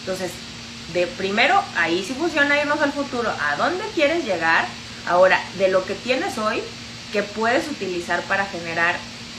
Entonces, 0.00 0.32
de 0.92 1.06
primero, 1.06 1.62
ahí 1.76 2.04
sí 2.06 2.14
funciona 2.14 2.60
irnos 2.60 2.80
al 2.80 2.92
futuro, 2.92 3.30
a 3.30 3.56
dónde 3.56 3.84
quieres 3.94 4.24
llegar, 4.24 4.66
ahora, 5.06 5.40
de 5.58 5.68
lo 5.68 5.84
que 5.84 5.94
tienes 5.94 6.38
hoy, 6.38 6.62
que 7.12 7.22
puedes 7.22 7.68
utilizar 7.68 8.22
para 8.22 8.46
generar 8.46 8.96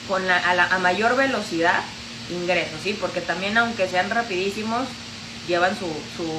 con 0.07 0.25
la, 0.27 0.37
a, 0.71 0.79
mayor 0.79 1.15
velocidad 1.15 1.81
ingresos, 2.31 2.79
¿sí? 2.83 2.97
Porque 2.99 3.21
también 3.21 3.57
aunque 3.57 3.87
sean 3.87 4.09
rapidísimos, 4.09 4.87
llevan 5.47 5.77
su, 5.77 5.85
su, 6.17 6.31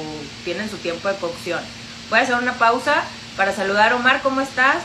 tienen 0.44 0.70
su 0.70 0.77
tiempo 0.79 1.09
de 1.09 1.16
cocción. 1.16 1.61
Voy 2.09 2.20
a 2.20 2.23
hacer 2.23 2.37
una 2.37 2.55
pausa 2.55 3.05
para 3.37 3.55
saludar 3.55 3.92
a 3.92 3.96
Omar, 3.96 4.23
¿cómo 4.23 4.40
estás? 4.40 4.83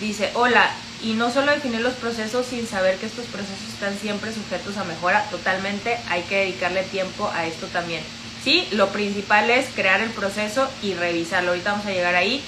Dice, 0.00 0.30
hola, 0.34 0.70
y 1.02 1.14
no 1.14 1.30
solo 1.30 1.52
definir 1.52 1.80
los 1.80 1.94
procesos 1.94 2.46
sin 2.46 2.66
saber 2.66 2.96
que 2.96 3.06
estos 3.06 3.26
procesos 3.26 3.68
están 3.72 3.98
siempre 3.98 4.32
sujetos 4.32 4.76
a 4.76 4.84
mejora, 4.84 5.24
totalmente 5.30 5.98
hay 6.08 6.22
que 6.22 6.36
dedicarle 6.36 6.82
tiempo 6.84 7.30
a 7.34 7.46
esto 7.46 7.66
también. 7.66 8.02
Sí, 8.46 8.68
lo 8.70 8.90
principal 8.90 9.50
es 9.50 9.66
crear 9.74 10.00
el 10.00 10.10
proceso 10.10 10.70
y 10.80 10.94
revisarlo. 10.94 11.48
Ahorita 11.48 11.72
vamos 11.72 11.86
a 11.86 11.90
llegar 11.90 12.14
ahí. 12.14 12.44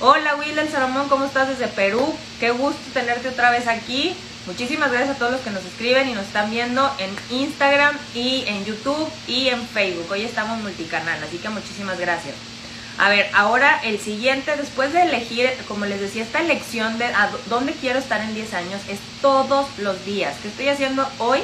Hola 0.00 0.36
Will 0.36 0.58
Salomón, 0.70 1.10
¿cómo 1.10 1.26
estás 1.26 1.46
desde 1.46 1.68
Perú? 1.68 2.16
Qué 2.40 2.52
gusto 2.52 2.80
tenerte 2.94 3.28
otra 3.28 3.50
vez 3.50 3.68
aquí. 3.68 4.16
Muchísimas 4.46 4.90
gracias 4.90 5.14
a 5.14 5.18
todos 5.18 5.32
los 5.32 5.42
que 5.42 5.50
nos 5.50 5.62
escriben 5.62 6.08
y 6.08 6.14
nos 6.14 6.24
están 6.24 6.50
viendo 6.50 6.90
en 6.96 7.10
Instagram 7.36 7.98
y 8.14 8.44
en 8.46 8.64
YouTube 8.64 9.06
y 9.28 9.48
en 9.48 9.68
Facebook. 9.68 10.10
Hoy 10.10 10.22
estamos 10.22 10.58
multicanal, 10.62 11.22
así 11.22 11.36
que 11.36 11.50
muchísimas 11.50 12.00
gracias. 12.00 12.34
A 12.96 13.10
ver, 13.10 13.28
ahora 13.34 13.78
el 13.84 14.00
siguiente, 14.00 14.56
después 14.56 14.94
de 14.94 15.02
elegir, 15.02 15.50
como 15.68 15.84
les 15.84 16.00
decía, 16.00 16.22
esta 16.22 16.40
elección 16.40 16.96
de 16.96 17.04
a 17.04 17.30
dónde 17.50 17.74
quiero 17.74 17.98
estar 17.98 18.22
en 18.22 18.32
10 18.32 18.54
años 18.54 18.80
es 18.88 19.00
todos 19.20 19.66
los 19.76 20.02
días. 20.06 20.34
¿Qué 20.40 20.48
estoy 20.48 20.68
haciendo 20.68 21.06
hoy 21.18 21.40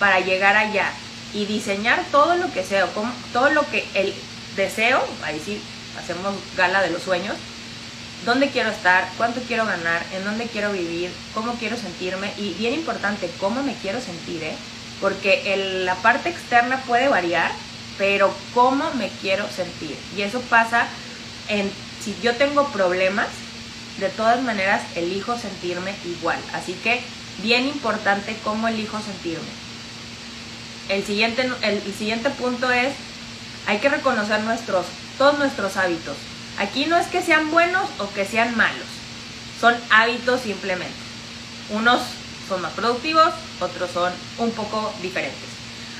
para 0.00 0.18
llegar 0.18 0.56
allá? 0.56 0.90
Y 1.34 1.46
diseñar 1.46 2.04
todo 2.10 2.36
lo 2.36 2.52
que 2.52 2.64
sea, 2.64 2.86
todo 3.32 3.50
lo 3.50 3.68
que 3.70 3.86
el 3.94 4.14
deseo, 4.56 5.02
ahí 5.24 5.40
sí 5.44 5.60
hacemos 5.98 6.34
gala 6.56 6.82
de 6.82 6.90
los 6.90 7.02
sueños, 7.02 7.36
dónde 8.24 8.50
quiero 8.50 8.70
estar, 8.70 9.08
cuánto 9.16 9.40
quiero 9.42 9.64
ganar, 9.66 10.02
en 10.14 10.24
dónde 10.24 10.46
quiero 10.46 10.72
vivir, 10.72 11.10
cómo 11.34 11.54
quiero 11.54 11.76
sentirme 11.76 12.32
y 12.36 12.54
bien 12.54 12.74
importante, 12.74 13.30
cómo 13.40 13.62
me 13.62 13.74
quiero 13.74 14.00
sentir, 14.00 14.42
¿eh? 14.42 14.54
porque 15.00 15.82
la 15.84 15.96
parte 15.96 16.28
externa 16.28 16.80
puede 16.86 17.08
variar, 17.08 17.50
pero 17.98 18.32
cómo 18.54 18.90
me 18.94 19.08
quiero 19.20 19.48
sentir. 19.50 19.96
Y 20.16 20.22
eso 20.22 20.40
pasa 20.42 20.86
en, 21.48 21.70
si 22.02 22.14
yo 22.22 22.36
tengo 22.36 22.68
problemas, 22.68 23.26
de 23.98 24.08
todas 24.08 24.40
maneras 24.42 24.82
elijo 24.94 25.36
sentirme 25.36 25.94
igual. 26.04 26.38
Así 26.54 26.74
que 26.84 27.00
bien 27.42 27.66
importante 27.66 28.36
cómo 28.44 28.68
elijo 28.68 28.98
sentirme. 29.00 29.61
El 30.88 31.04
siguiente, 31.04 31.48
el, 31.62 31.94
siguiente 31.94 32.30
punto 32.30 32.70
es, 32.70 32.92
hay 33.66 33.78
que 33.78 33.88
reconocer 33.88 34.40
nuestros, 34.40 34.86
todos 35.18 35.38
nuestros 35.38 35.76
hábitos. 35.76 36.16
Aquí 36.58 36.86
no 36.86 36.96
es 36.96 37.06
que 37.06 37.22
sean 37.22 37.50
buenos 37.50 37.88
o 37.98 38.12
que 38.12 38.24
sean 38.24 38.56
malos, 38.56 38.86
son 39.60 39.74
hábitos 39.90 40.42
simplemente. 40.42 40.94
Unos 41.70 42.00
son 42.48 42.60
más 42.60 42.72
productivos, 42.72 43.32
otros 43.60 43.90
son 43.90 44.12
un 44.38 44.50
poco 44.50 44.92
diferentes. 45.00 45.48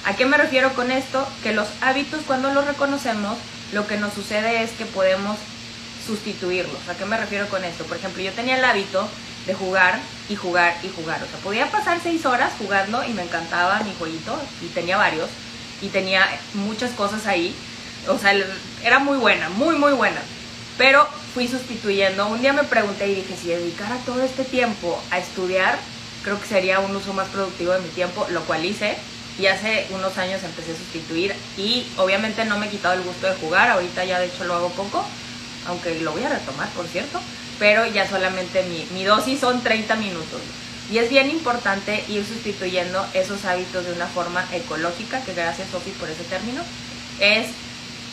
¿A 0.04 0.14
qué 0.14 0.26
me 0.26 0.36
refiero 0.36 0.74
con 0.74 0.90
esto? 0.90 1.26
Que 1.42 1.52
los 1.52 1.68
hábitos 1.80 2.22
cuando 2.26 2.52
los 2.52 2.66
reconocemos, 2.66 3.38
lo 3.72 3.86
que 3.86 3.96
nos 3.96 4.12
sucede 4.12 4.62
es 4.62 4.72
que 4.72 4.84
podemos 4.84 5.38
sustituirlos. 6.06 6.88
¿A 6.88 6.94
qué 6.94 7.04
me 7.04 7.16
refiero 7.16 7.48
con 7.48 7.64
esto? 7.64 7.84
Por 7.84 7.96
ejemplo, 7.96 8.22
yo 8.22 8.32
tenía 8.32 8.58
el 8.58 8.64
hábito 8.64 9.08
de 9.46 9.54
jugar 9.54 9.98
y 10.28 10.36
jugar 10.36 10.74
y 10.82 10.88
jugar. 10.88 11.22
O 11.22 11.26
sea, 11.26 11.38
podía 11.42 11.70
pasar 11.70 11.98
seis 12.02 12.24
horas 12.26 12.52
jugando 12.58 13.04
y 13.04 13.12
me 13.12 13.22
encantaba 13.22 13.80
mi 13.80 13.92
jueguito 13.98 14.38
y 14.62 14.66
tenía 14.66 14.96
varios 14.96 15.28
y 15.80 15.88
tenía 15.88 16.26
muchas 16.54 16.92
cosas 16.92 17.26
ahí. 17.26 17.54
O 18.08 18.18
sea, 18.18 18.34
era 18.84 18.98
muy 18.98 19.18
buena, 19.18 19.48
muy, 19.50 19.76
muy 19.76 19.92
buena. 19.92 20.20
Pero 20.78 21.06
fui 21.34 21.48
sustituyendo. 21.48 22.26
Un 22.28 22.40
día 22.40 22.52
me 22.52 22.64
pregunté 22.64 23.08
y 23.08 23.16
dije, 23.16 23.36
si 23.40 23.48
dedicara 23.48 23.96
todo 24.06 24.22
este 24.22 24.44
tiempo 24.44 25.00
a 25.10 25.18
estudiar, 25.18 25.78
creo 26.22 26.40
que 26.40 26.46
sería 26.46 26.80
un 26.80 26.94
uso 26.94 27.12
más 27.12 27.28
productivo 27.28 27.72
de 27.72 27.80
mi 27.80 27.88
tiempo, 27.88 28.26
lo 28.30 28.42
cual 28.42 28.64
hice. 28.64 28.96
Y 29.38 29.46
hace 29.46 29.86
unos 29.90 30.18
años 30.18 30.42
empecé 30.42 30.72
a 30.72 30.76
sustituir 30.76 31.34
y 31.56 31.86
obviamente 31.96 32.44
no 32.44 32.58
me 32.58 32.66
he 32.66 32.68
quitado 32.68 32.94
el 32.94 33.02
gusto 33.02 33.26
de 33.26 33.34
jugar, 33.36 33.70
ahorita 33.70 34.04
ya 34.04 34.18
de 34.18 34.26
hecho 34.26 34.44
lo 34.44 34.54
hago 34.54 34.68
poco, 34.70 35.02
aunque 35.66 35.98
lo 36.00 36.12
voy 36.12 36.22
a 36.22 36.28
retomar, 36.28 36.68
por 36.70 36.86
cierto, 36.86 37.18
pero 37.62 37.86
ya 37.86 38.08
solamente 38.08 38.64
mi, 38.64 38.84
mi 38.92 39.04
dosis 39.04 39.38
son 39.38 39.62
30 39.62 39.94
minutos. 39.94 40.40
Y 40.90 40.98
es 40.98 41.08
bien 41.08 41.30
importante 41.30 42.04
ir 42.08 42.26
sustituyendo 42.26 43.06
esos 43.14 43.44
hábitos 43.44 43.86
de 43.86 43.92
una 43.92 44.08
forma 44.08 44.44
ecológica, 44.52 45.20
que 45.20 45.32
gracias 45.32 45.68
Sofi 45.70 45.92
por 45.92 46.10
ese 46.10 46.24
término, 46.24 46.60
es 47.20 47.46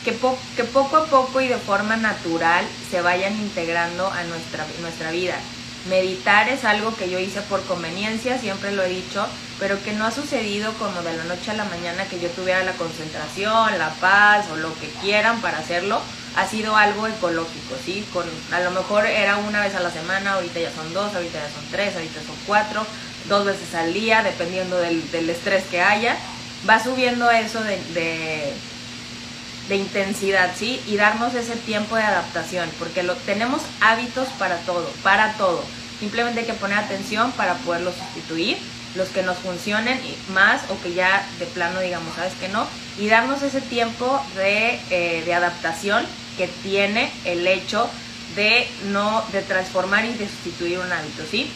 que, 0.04 0.16
que, 0.54 0.62
poco 0.62 0.98
a 0.98 1.06
poco 1.06 1.40
y 1.40 1.48
de 1.48 1.56
forma 1.56 1.96
natural 1.96 2.64
se 2.92 3.02
vayan 3.02 3.34
integrando 3.40 4.06
a 4.06 4.22
nuestra, 4.22 4.64
nuestra 4.82 5.10
vida. 5.10 5.34
Meditar 5.88 6.48
es 6.48 6.64
algo 6.64 6.94
que 6.94 7.10
yo 7.10 7.18
hice 7.18 7.40
por 7.40 7.60
conveniencia, 7.64 8.38
siempre 8.38 8.70
lo 8.70 8.84
he 8.84 8.88
dicho, 8.88 9.26
pero 9.58 9.82
que 9.82 9.94
no 9.94 10.06
ha 10.06 10.12
sucedido 10.12 10.72
como 10.74 11.02
de 11.02 11.16
la 11.16 11.24
noche 11.24 11.50
a 11.50 11.54
la 11.54 11.64
mañana 11.64 12.04
que 12.04 12.20
yo 12.20 12.28
tuviera 12.28 12.62
la 12.62 12.74
concentración, 12.74 13.76
la 13.80 13.90
paz 13.94 14.46
o 14.52 14.56
lo 14.56 14.72
que 14.78 14.88
quieran 15.02 15.40
para 15.40 15.58
hacerlo. 15.58 16.00
Ha 16.36 16.46
sido 16.46 16.76
algo 16.76 17.06
ecológico, 17.06 17.74
¿sí? 17.84 18.06
Con, 18.12 18.24
a 18.52 18.60
lo 18.60 18.70
mejor 18.70 19.06
era 19.06 19.36
una 19.38 19.60
vez 19.60 19.74
a 19.74 19.80
la 19.80 19.90
semana, 19.90 20.34
ahorita 20.34 20.60
ya 20.60 20.72
son 20.72 20.92
dos, 20.94 21.14
ahorita 21.14 21.38
ya 21.38 21.52
son 21.52 21.64
tres, 21.70 21.94
ahorita 21.94 22.20
son 22.20 22.36
cuatro, 22.46 22.86
dos 23.28 23.44
veces 23.44 23.74
al 23.74 23.92
día, 23.92 24.22
dependiendo 24.22 24.76
del, 24.78 25.30
estrés 25.30 25.64
que 25.64 25.82
haya. 25.82 26.16
Va 26.68 26.82
subiendo 26.82 27.30
eso 27.30 27.62
de 27.62 28.54
de 29.70 29.76
intensidad, 29.76 30.50
¿sí? 30.54 30.82
Y 30.86 30.96
darnos 30.96 31.32
ese 31.34 31.56
tiempo 31.56 31.96
de 31.96 32.02
adaptación, 32.02 32.68
porque 32.78 33.02
lo, 33.02 33.14
tenemos 33.14 33.62
hábitos 33.80 34.28
para 34.38 34.56
todo, 34.58 34.90
para 35.02 35.32
todo. 35.34 35.64
Simplemente 36.00 36.40
hay 36.40 36.46
que 36.46 36.54
poner 36.54 36.78
atención 36.78 37.32
para 37.32 37.54
poderlos 37.54 37.94
sustituir, 37.94 38.58
los 38.94 39.08
que 39.08 39.22
nos 39.22 39.38
funcionen 39.38 39.98
más 40.32 40.62
o 40.70 40.80
que 40.82 40.92
ya 40.92 41.24
de 41.38 41.46
plano 41.46 41.80
digamos, 41.80 42.14
¿sabes 42.14 42.32
que 42.40 42.48
no? 42.48 42.66
Y 42.98 43.08
darnos 43.08 43.42
ese 43.42 43.60
tiempo 43.60 44.22
de, 44.36 44.80
eh, 44.90 45.22
de 45.24 45.34
adaptación 45.34 46.04
que 46.36 46.48
tiene 46.62 47.10
el 47.24 47.46
hecho 47.46 47.88
de 48.36 48.68
no, 48.90 49.24
de 49.32 49.42
transformar 49.42 50.04
y 50.04 50.14
de 50.14 50.28
sustituir 50.28 50.78
un 50.78 50.92
hábito, 50.92 51.22
¿sí? 51.30 51.50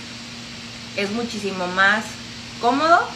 Es 0.97 1.11
muchísimo 1.11 1.67
más 1.69 2.05
cómodo 2.61 3.07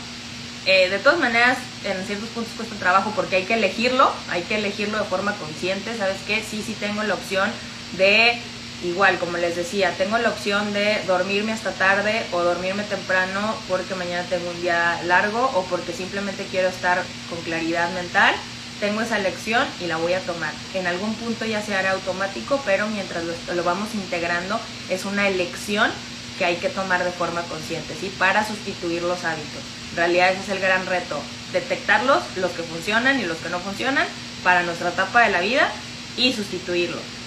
eh, 0.71 0.91
de 0.91 0.99
todas 0.99 1.19
maneras, 1.19 1.57
en 1.83 2.05
ciertos 2.05 2.29
puntos 2.29 2.53
cuesta 2.55 2.75
trabajo 2.77 3.11
porque 3.17 3.37
hay 3.37 3.45
que 3.45 3.55
elegirlo, 3.55 4.13
hay 4.29 4.43
que 4.43 4.57
elegirlo 4.57 4.99
de 4.99 5.05
forma 5.05 5.33
consciente, 5.37 5.97
¿sabes 5.97 6.19
qué? 6.27 6.45
Sí, 6.49 6.63
sí 6.65 6.77
tengo 6.79 7.03
la 7.05 7.15
opción 7.15 7.51
de, 7.97 8.39
igual, 8.85 9.19
como 9.19 9.37
les 9.37 9.57
decía, 9.57 9.93
tengo 9.99 10.19
la 10.19 10.29
opción 10.29 10.73
de 10.73 11.03
dormirme 11.07 11.53
hasta 11.53 11.73
tarde 11.73 12.25
o 12.33 12.43
dormirme 12.43 12.85
temprano 12.85 13.55
porque 13.69 13.95
mañana 13.95 14.25
tengo 14.29 14.51
un 14.51 14.61
día 14.61 15.01
largo 15.05 15.51
o 15.55 15.65
porque 15.65 15.93
simplemente 15.93 16.47
quiero 16.51 16.69
estar 16.69 17.03
con 17.29 17.41
claridad 17.43 17.91
mental. 17.93 18.35
Tengo 18.81 19.01
esa 19.03 19.19
elección 19.19 19.67
y 19.81 19.87
la 19.87 19.97
voy 19.97 20.13
a 20.13 20.21
tomar. 20.21 20.53
En 20.75 20.87
algún 20.87 21.15
punto 21.15 21.45
ya 21.45 21.61
se 21.61 21.75
hará 21.75 21.93
automático, 21.93 22.63
pero 22.65 22.87
mientras 22.87 23.25
lo, 23.25 23.55
lo 23.55 23.65
vamos 23.65 23.89
integrando 23.95 24.61
es 24.89 25.05
una 25.05 25.27
elección 25.27 25.91
que 26.39 26.45
hay 26.45 26.57
que 26.57 26.69
tomar 26.69 27.03
de 27.03 27.11
forma 27.11 27.43
consciente, 27.43 27.97
¿sí? 27.99 28.13
Para 28.19 28.47
sustituir 28.47 29.03
los 29.03 29.25
hábitos. 29.25 29.63
En 29.91 29.97
realidad 29.97 30.31
ese 30.31 30.43
es 30.43 30.49
el 30.51 30.61
gran 30.61 30.87
reto, 30.87 31.21
detectarlos, 31.53 32.23
los 32.37 32.53
que 32.53 32.63
funcionan 32.63 33.19
y 33.19 33.25
los 33.25 33.39
que 33.39 33.49
no 33.49 33.59
funcionan 33.59 34.07
para 34.45 34.63
nuestra 34.63 34.91
etapa 34.91 35.23
de 35.23 35.31
la 35.31 35.41
vida 35.41 35.69
y 36.17 36.33
sustituirlos. 36.33 37.18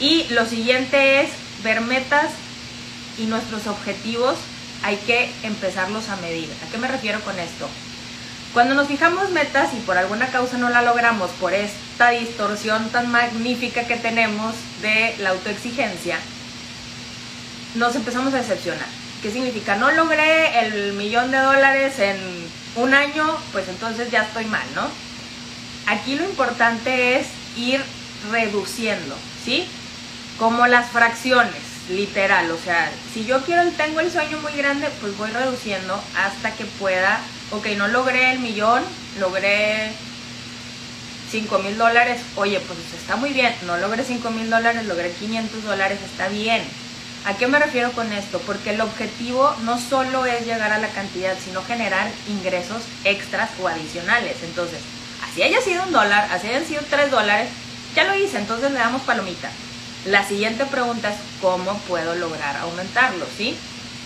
Y 0.00 0.24
lo 0.30 0.46
siguiente 0.46 1.22
es 1.22 1.30
ver 1.62 1.80
metas 1.80 2.30
y 3.18 3.24
nuestros 3.24 3.66
objetivos 3.66 4.36
hay 4.82 4.96
que 4.96 5.30
empezarlos 5.42 6.08
a 6.08 6.16
medir. 6.16 6.48
¿A 6.66 6.70
qué 6.70 6.78
me 6.78 6.88
refiero 6.88 7.20
con 7.20 7.38
esto? 7.38 7.68
Cuando 8.52 8.74
nos 8.74 8.88
fijamos 8.88 9.30
metas 9.30 9.70
y 9.74 9.80
por 9.80 9.96
alguna 9.96 10.26
causa 10.26 10.58
no 10.58 10.68
la 10.68 10.82
logramos 10.82 11.30
por 11.32 11.54
esta 11.54 12.10
distorsión 12.10 12.90
tan 12.90 13.10
magnífica 13.10 13.84
que 13.84 13.96
tenemos 13.96 14.54
de 14.82 15.14
la 15.20 15.30
autoexigencia, 15.30 16.18
nos 17.76 17.94
empezamos 17.94 18.34
a 18.34 18.38
decepcionar. 18.38 18.86
¿Qué 19.22 19.30
significa? 19.30 19.76
No 19.76 19.90
logré 19.92 20.66
el 20.66 20.92
millón 20.94 21.30
de 21.30 21.38
dólares 21.38 21.98
en 21.98 22.16
un 22.76 22.92
año, 22.92 23.24
pues 23.52 23.68
entonces 23.68 24.10
ya 24.10 24.24
estoy 24.24 24.44
mal, 24.46 24.66
¿no? 24.74 24.88
Aquí 25.86 26.16
lo 26.16 26.24
importante 26.24 27.18
es 27.18 27.28
ir 27.56 27.80
reduciendo, 28.30 29.16
¿sí? 29.44 29.66
Como 30.38 30.66
las 30.66 30.90
fracciones, 30.90 31.62
literal, 31.88 32.50
o 32.50 32.58
sea, 32.58 32.90
si 33.12 33.24
yo 33.24 33.42
quiero, 33.44 33.62
tengo 33.72 34.00
el 34.00 34.10
sueño 34.10 34.38
muy 34.38 34.52
grande, 34.52 34.88
pues 35.00 35.16
voy 35.16 35.30
reduciendo 35.30 36.02
hasta 36.16 36.52
que 36.54 36.64
pueda, 36.64 37.20
ok, 37.50 37.66
no 37.76 37.88
logré 37.88 38.32
el 38.32 38.38
millón, 38.40 38.82
logré 39.20 39.92
5 41.30 41.58
mil 41.60 41.78
dólares, 41.78 42.20
oye, 42.36 42.60
pues 42.60 42.78
está 43.00 43.16
muy 43.16 43.30
bien, 43.30 43.54
no 43.66 43.76
logré 43.76 44.04
5 44.04 44.30
mil 44.30 44.50
dólares, 44.50 44.84
logré 44.86 45.12
500 45.12 45.64
dólares, 45.64 45.98
está 46.04 46.28
bien, 46.28 46.62
¿A 47.24 47.34
qué 47.34 47.46
me 47.46 47.60
refiero 47.60 47.92
con 47.92 48.12
esto? 48.12 48.40
Porque 48.40 48.70
el 48.70 48.80
objetivo 48.80 49.54
no 49.62 49.78
solo 49.78 50.26
es 50.26 50.44
llegar 50.44 50.72
a 50.72 50.78
la 50.78 50.88
cantidad, 50.88 51.36
sino 51.38 51.62
generar 51.62 52.10
ingresos 52.28 52.82
extras 53.04 53.50
o 53.62 53.68
adicionales. 53.68 54.38
Entonces, 54.42 54.80
así 55.22 55.40
haya 55.40 55.60
sido 55.60 55.84
un 55.84 55.92
dólar, 55.92 56.28
así 56.32 56.48
hayan 56.48 56.66
sido 56.66 56.82
tres 56.90 57.12
dólares, 57.12 57.48
ya 57.94 58.04
lo 58.04 58.16
hice, 58.16 58.38
entonces 58.38 58.72
le 58.72 58.78
damos 58.78 59.02
palomita. 59.02 59.52
La 60.04 60.26
siguiente 60.26 60.64
pregunta 60.66 61.10
es 61.10 61.16
cómo 61.40 61.78
puedo 61.88 62.14
lograr 62.16 62.56
aumentarlo, 62.56 63.24
¿sí? 63.36 63.56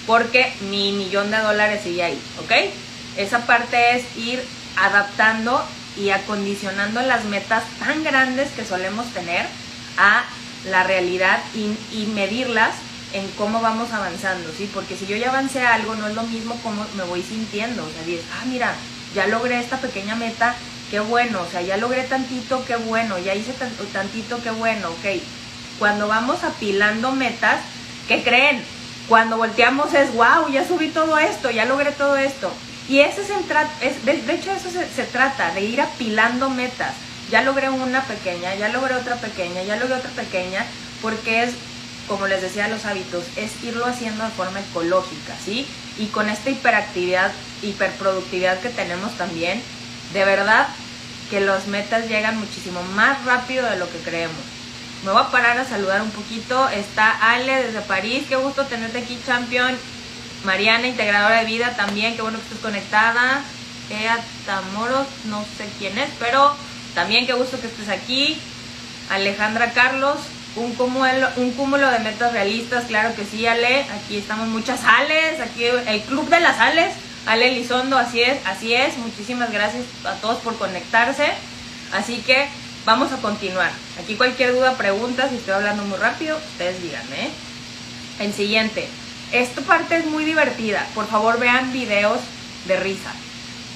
Porque 0.07 0.53
mi 0.71 0.93
millón 0.93 1.31
de 1.31 1.39
dólares 1.39 1.81
sigue 1.83 2.03
ahí, 2.03 2.21
¿ok? 2.39 2.53
Esa 3.17 3.47
parte 3.47 3.97
es 3.97 4.05
ir 4.17 4.43
adaptando 4.77 5.65
y 5.97 6.11
acondicionando 6.11 7.01
las 7.01 7.25
metas 7.25 7.65
tan 7.79 8.05
grandes 8.05 8.51
que 8.51 8.65
solemos 8.65 9.07
tener 9.15 9.47
a 9.97 10.25
la 10.67 10.83
realidad 10.83 11.41
y, 11.55 12.07
medirlas 12.09 12.75
en 13.13 13.27
cómo 13.39 13.63
vamos 13.63 13.91
avanzando, 13.93 14.51
¿sí? 14.57 14.69
Porque 14.75 14.97
si 14.97 15.07
yo 15.07 15.17
ya 15.17 15.31
avancé 15.31 15.65
algo, 15.65 15.95
no 15.95 16.09
es 16.09 16.15
lo 16.15 16.25
mismo 16.25 16.57
como 16.63 16.85
me 16.97 17.05
voy 17.05 17.23
sintiendo. 17.23 17.85
O 17.85 17.91
sea, 17.91 18.03
dices, 18.03 18.25
ah, 18.35 18.45
mira, 18.47 18.75
ya 19.15 19.27
logré 19.29 19.59
esta 19.59 19.79
pequeña 19.79 20.15
meta, 20.17 20.55
qué 20.91 21.01
bueno. 21.01 21.41
O 21.41 21.51
sea, 21.51 21.63
ya 21.63 21.79
logré 21.79 22.03
tantito, 22.03 22.63
qué 22.67 22.77
bueno. 22.77 23.19
Ya 23.19 23.35
hice 23.35 23.55
tantito, 23.93 24.43
qué 24.43 24.51
bueno, 24.51 24.91
ok. 24.91 25.23
Cuando 25.79 26.09
vamos 26.09 26.43
apilando 26.45 27.13
metas, 27.13 27.61
¿qué 28.09 28.23
creen? 28.23 28.63
Cuando 29.09 29.37
volteamos 29.37 29.95
es, 29.95 30.13
wow, 30.15 30.49
ya 30.51 30.67
subí 30.67 30.89
todo 30.89 31.19
esto, 31.19 31.51
ya 31.51 31.65
logré 31.65 31.93
todo 31.93 32.17
esto. 32.17 32.51
Y 32.89 33.01
ese 33.01 33.23
es, 33.23 33.31
es 33.83 34.05
de, 34.05 34.35
hecho 34.35 34.53
eso 34.53 34.71
se, 34.71 34.89
se 34.89 35.05
trata, 35.05 35.53
de 35.53 35.63
ir 35.63 35.81
apilando 35.81 36.51
metas. 36.51 36.95
Ya 37.31 37.43
logré 37.43 37.69
una 37.71 38.03
pequeña, 38.03 38.55
ya 38.55 38.69
logré 38.69 38.95
otra 38.95 39.17
pequeña, 39.17 39.63
ya 39.65 39.77
logré 39.77 39.95
otra 39.95 40.11
pequeña, 40.11 40.65
porque 41.03 41.43
es 41.43 41.55
como 42.07 42.27
les 42.27 42.43
decía, 42.43 42.69
los 42.69 42.85
hábitos, 42.85 43.25
es 43.37 43.51
irlo 43.65 43.85
haciendo 43.85 44.25
de 44.25 44.31
forma 44.31 44.61
ecológica, 44.61 45.35
¿sí? 45.45 45.67
Y 45.99 46.07
con 46.07 46.29
esta 46.29 46.51
hiperactividad, 46.51 47.33
hiperproductividad 47.63 48.61
que 48.61 48.69
tenemos 48.69 49.17
también, 49.17 49.61
de 50.13 50.25
verdad 50.25 50.69
que 51.31 51.41
las 51.41 51.67
metas 51.67 52.09
llegan 52.09 52.39
muchísimo 52.39 52.83
más 52.95 53.25
rápido 53.25 53.69
de 53.69 53.77
lo 53.77 53.91
que 53.91 53.99
creemos. 53.99 54.37
Me 55.07 55.13
voy 55.13 55.23
a 55.23 55.31
parar 55.31 55.57
a 55.57 55.65
saludar 55.65 56.03
un 56.03 56.11
poquito. 56.11 56.69
Está 56.69 57.13
Ale 57.31 57.63
desde 57.63 57.81
París. 57.83 58.25
Qué 58.29 58.35
gusto 58.35 58.65
tenerte 58.65 58.99
aquí, 58.99 59.17
champion. 59.25 59.73
Mariana, 60.43 60.89
integradora 60.89 61.39
de 61.39 61.45
vida 61.45 61.77
también. 61.77 62.17
Qué 62.17 62.23
bueno 62.23 62.39
que 62.39 62.45
estés 62.47 62.59
conectada. 62.59 63.41
Ea 63.89 64.19
Tamoros, 64.47 65.07
no 65.27 65.45
sé 65.57 65.69
quién 65.79 65.97
es, 65.97 66.09
pero 66.19 66.53
también 66.97 67.25
qué 67.25 67.35
gusto 67.35 67.61
que 67.61 67.69
estés 67.69 67.89
aquí. 67.89 68.37
Alejandra 69.09 69.71
Carlos, 69.71 70.17
un 70.57 70.75
cúmulo, 70.75 71.29
un 71.37 71.53
cúmulo 71.53 71.89
de 71.89 72.01
metas 72.01 72.33
realistas, 72.33 72.87
claro 72.87 73.15
que 73.15 73.25
sí, 73.25 73.47
Ale. 73.47 73.87
Aquí 74.03 74.17
estamos 74.17 74.49
muchas 74.49 74.81
Ales, 74.83 75.41
aquí 75.41 75.67
el 75.67 76.01
club 76.03 76.29
de 76.29 76.41
las 76.41 76.59
Ales. 76.59 76.93
Ale 77.27 77.53
Lizondo, 77.53 77.97
así 77.97 78.23
es, 78.23 78.45
así 78.45 78.75
es. 78.75 78.97
Muchísimas 78.99 79.53
gracias 79.53 79.85
a 80.05 80.15
todos 80.15 80.39
por 80.39 80.59
conectarse. 80.59 81.29
Así 81.93 82.17
que 82.27 82.49
vamos 82.87 83.13
a 83.13 83.17
continuar. 83.17 83.73
Aquí 84.03 84.15
cualquier 84.15 84.55
duda, 84.55 84.79
pregunta, 84.79 85.29
si 85.29 85.35
estoy 85.35 85.55
hablando 85.55 85.83
muy 85.83 85.99
rápido, 85.99 86.39
ustedes 86.53 86.81
díganme. 86.81 87.27
¿eh? 87.27 87.31
El 88.21 88.33
siguiente. 88.33 88.89
Esta 89.33 89.61
parte 89.61 89.97
es 89.97 90.07
muy 90.07 90.25
divertida. 90.25 90.87
Por 90.95 91.07
favor, 91.07 91.39
vean 91.39 91.73
videos 91.73 92.21
de 92.67 92.77
risa. 92.79 93.13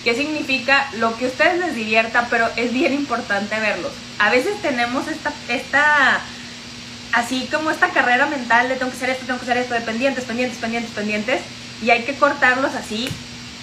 ¿Qué 0.05 0.15
significa? 0.15 0.89
Lo 0.95 1.15
que 1.19 1.27
a 1.27 1.29
ustedes 1.29 1.59
les 1.59 1.75
divierta, 1.75 2.29
pero 2.31 2.49
es 2.57 2.73
bien 2.73 2.95
importante 2.95 3.59
verlos. 3.61 3.93
A 4.19 4.31
veces 4.31 4.63
tenemos 4.63 5.09
esta, 5.09 5.33
esta, 5.49 6.21
así 7.13 7.49
como 7.53 7.71
esta 7.71 7.91
carrera 7.91 8.27
mental 8.27 8.69
de 8.69 8.77
tengo 8.77 8.91
que 8.93 8.97
hacer 8.97 9.11
esto, 9.11 9.27
tengo 9.27 9.41
que 9.41 9.45
hacer 9.45 9.59
esto, 9.59 9.75
de 9.75 9.81
pendientes, 9.81 10.25
pendientes, 10.25 10.59
pendientes, 10.59 10.93
pendientes, 10.93 11.41
y 11.83 11.91
hay 11.91 12.05
que 12.05 12.15
cortarlos 12.15 12.75
así 12.75 13.09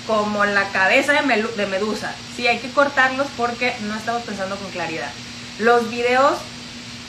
como 0.05 0.45
la 0.45 0.67
cabeza 0.69 1.13
de, 1.13 1.43
de 1.43 1.65
Medusa. 1.67 2.13
Sí, 2.35 2.47
hay 2.47 2.59
que 2.59 2.69
cortarlos 2.69 3.27
porque 3.35 3.73
no 3.81 3.95
estamos 3.95 4.21
pensando 4.23 4.57
con 4.57 4.69
claridad. 4.71 5.09
Los 5.59 5.89
videos 5.89 6.37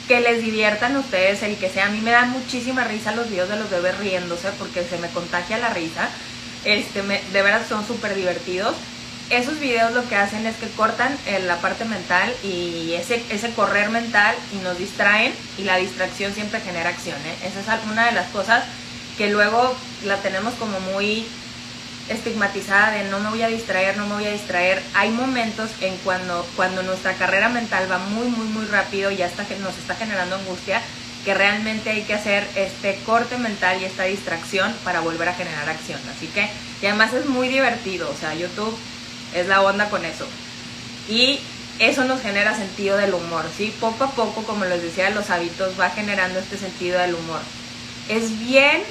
que 0.07 0.21
les 0.21 0.41
diviertan 0.41 0.95
a 0.95 0.99
ustedes, 0.99 1.43
el 1.43 1.55
que 1.57 1.69
sea, 1.69 1.85
a 1.85 1.89
mí 1.89 2.01
me 2.01 2.11
dan 2.11 2.31
muchísima 2.31 2.83
risa 2.83 3.13
los 3.13 3.29
videos 3.29 3.49
de 3.49 3.57
los 3.57 3.69
bebés 3.69 3.97
riéndose 3.99 4.49
porque 4.57 4.83
se 4.83 4.97
me 4.97 5.07
contagia 5.09 5.59
la 5.59 5.69
risa. 5.69 6.09
Este, 6.65 7.01
de 7.01 7.41
verdad 7.41 7.61
son 7.69 7.85
súper 7.85 8.15
divertidos. 8.15 8.75
Esos 9.29 9.59
videos 9.59 9.93
lo 9.93 10.07
que 10.09 10.15
hacen 10.15 10.47
es 10.47 10.55
que 10.55 10.67
cortan 10.69 11.15
eh, 11.27 11.39
la 11.45 11.57
parte 11.57 11.85
mental 11.85 12.33
y 12.43 12.93
ese, 12.93 13.21
ese 13.29 13.51
correr 13.51 13.89
mental 13.89 14.35
y 14.51 14.63
nos 14.63 14.79
distraen 14.79 15.31
y 15.59 15.63
la 15.63 15.77
distracción 15.77 16.33
siempre 16.33 16.59
genera 16.59 16.89
acción. 16.89 17.17
¿eh? 17.17 17.47
Esa 17.47 17.75
es 17.75 17.81
una 17.91 18.07
de 18.07 18.13
las 18.13 18.27
cosas 18.29 18.63
que 19.19 19.29
luego 19.29 19.75
la 20.05 20.17
tenemos 20.17 20.55
como 20.55 20.79
muy 20.79 21.27
estigmatizada 22.09 22.91
de 22.91 23.03
no 23.05 23.19
me 23.19 23.29
voy 23.29 23.41
a 23.41 23.47
distraer, 23.47 23.97
no 23.97 24.07
me 24.07 24.15
voy 24.15 24.25
a 24.25 24.31
distraer. 24.31 24.81
Hay 24.93 25.11
momentos 25.11 25.69
en 25.81 25.95
cuando, 25.97 26.45
cuando 26.55 26.83
nuestra 26.83 27.13
carrera 27.13 27.49
mental 27.49 27.89
va 27.89 27.99
muy, 27.99 28.27
muy, 28.27 28.47
muy 28.47 28.65
rápido 28.65 29.11
y 29.11 29.17
ya 29.17 29.27
está, 29.27 29.43
nos 29.61 29.77
está 29.77 29.95
generando 29.95 30.35
angustia, 30.35 30.81
que 31.23 31.33
realmente 31.33 31.89
hay 31.89 32.03
que 32.03 32.13
hacer 32.13 32.47
este 32.55 32.99
corte 33.05 33.37
mental 33.37 33.81
y 33.81 33.85
esta 33.85 34.05
distracción 34.05 34.73
para 34.83 35.01
volver 35.01 35.29
a 35.29 35.33
generar 35.33 35.69
acción. 35.69 35.99
Así 36.15 36.27
que, 36.27 36.49
y 36.81 36.85
además 36.85 37.13
es 37.13 37.25
muy 37.25 37.47
divertido, 37.47 38.09
o 38.09 38.19
sea, 38.19 38.33
YouTube 38.33 38.75
es 39.35 39.47
la 39.47 39.61
onda 39.61 39.89
con 39.89 40.05
eso. 40.05 40.25
Y 41.07 41.39
eso 41.79 42.03
nos 42.05 42.21
genera 42.21 42.55
sentido 42.55 42.97
del 42.97 43.13
humor, 43.13 43.45
¿sí? 43.55 43.73
Poco 43.79 44.05
a 44.05 44.11
poco, 44.11 44.43
como 44.43 44.65
les 44.65 44.81
decía, 44.81 45.09
los 45.11 45.29
hábitos 45.29 45.79
va 45.79 45.89
generando 45.89 46.39
este 46.39 46.57
sentido 46.57 46.99
del 46.99 47.15
humor. 47.15 47.41
Es 48.09 48.39
bien 48.39 48.81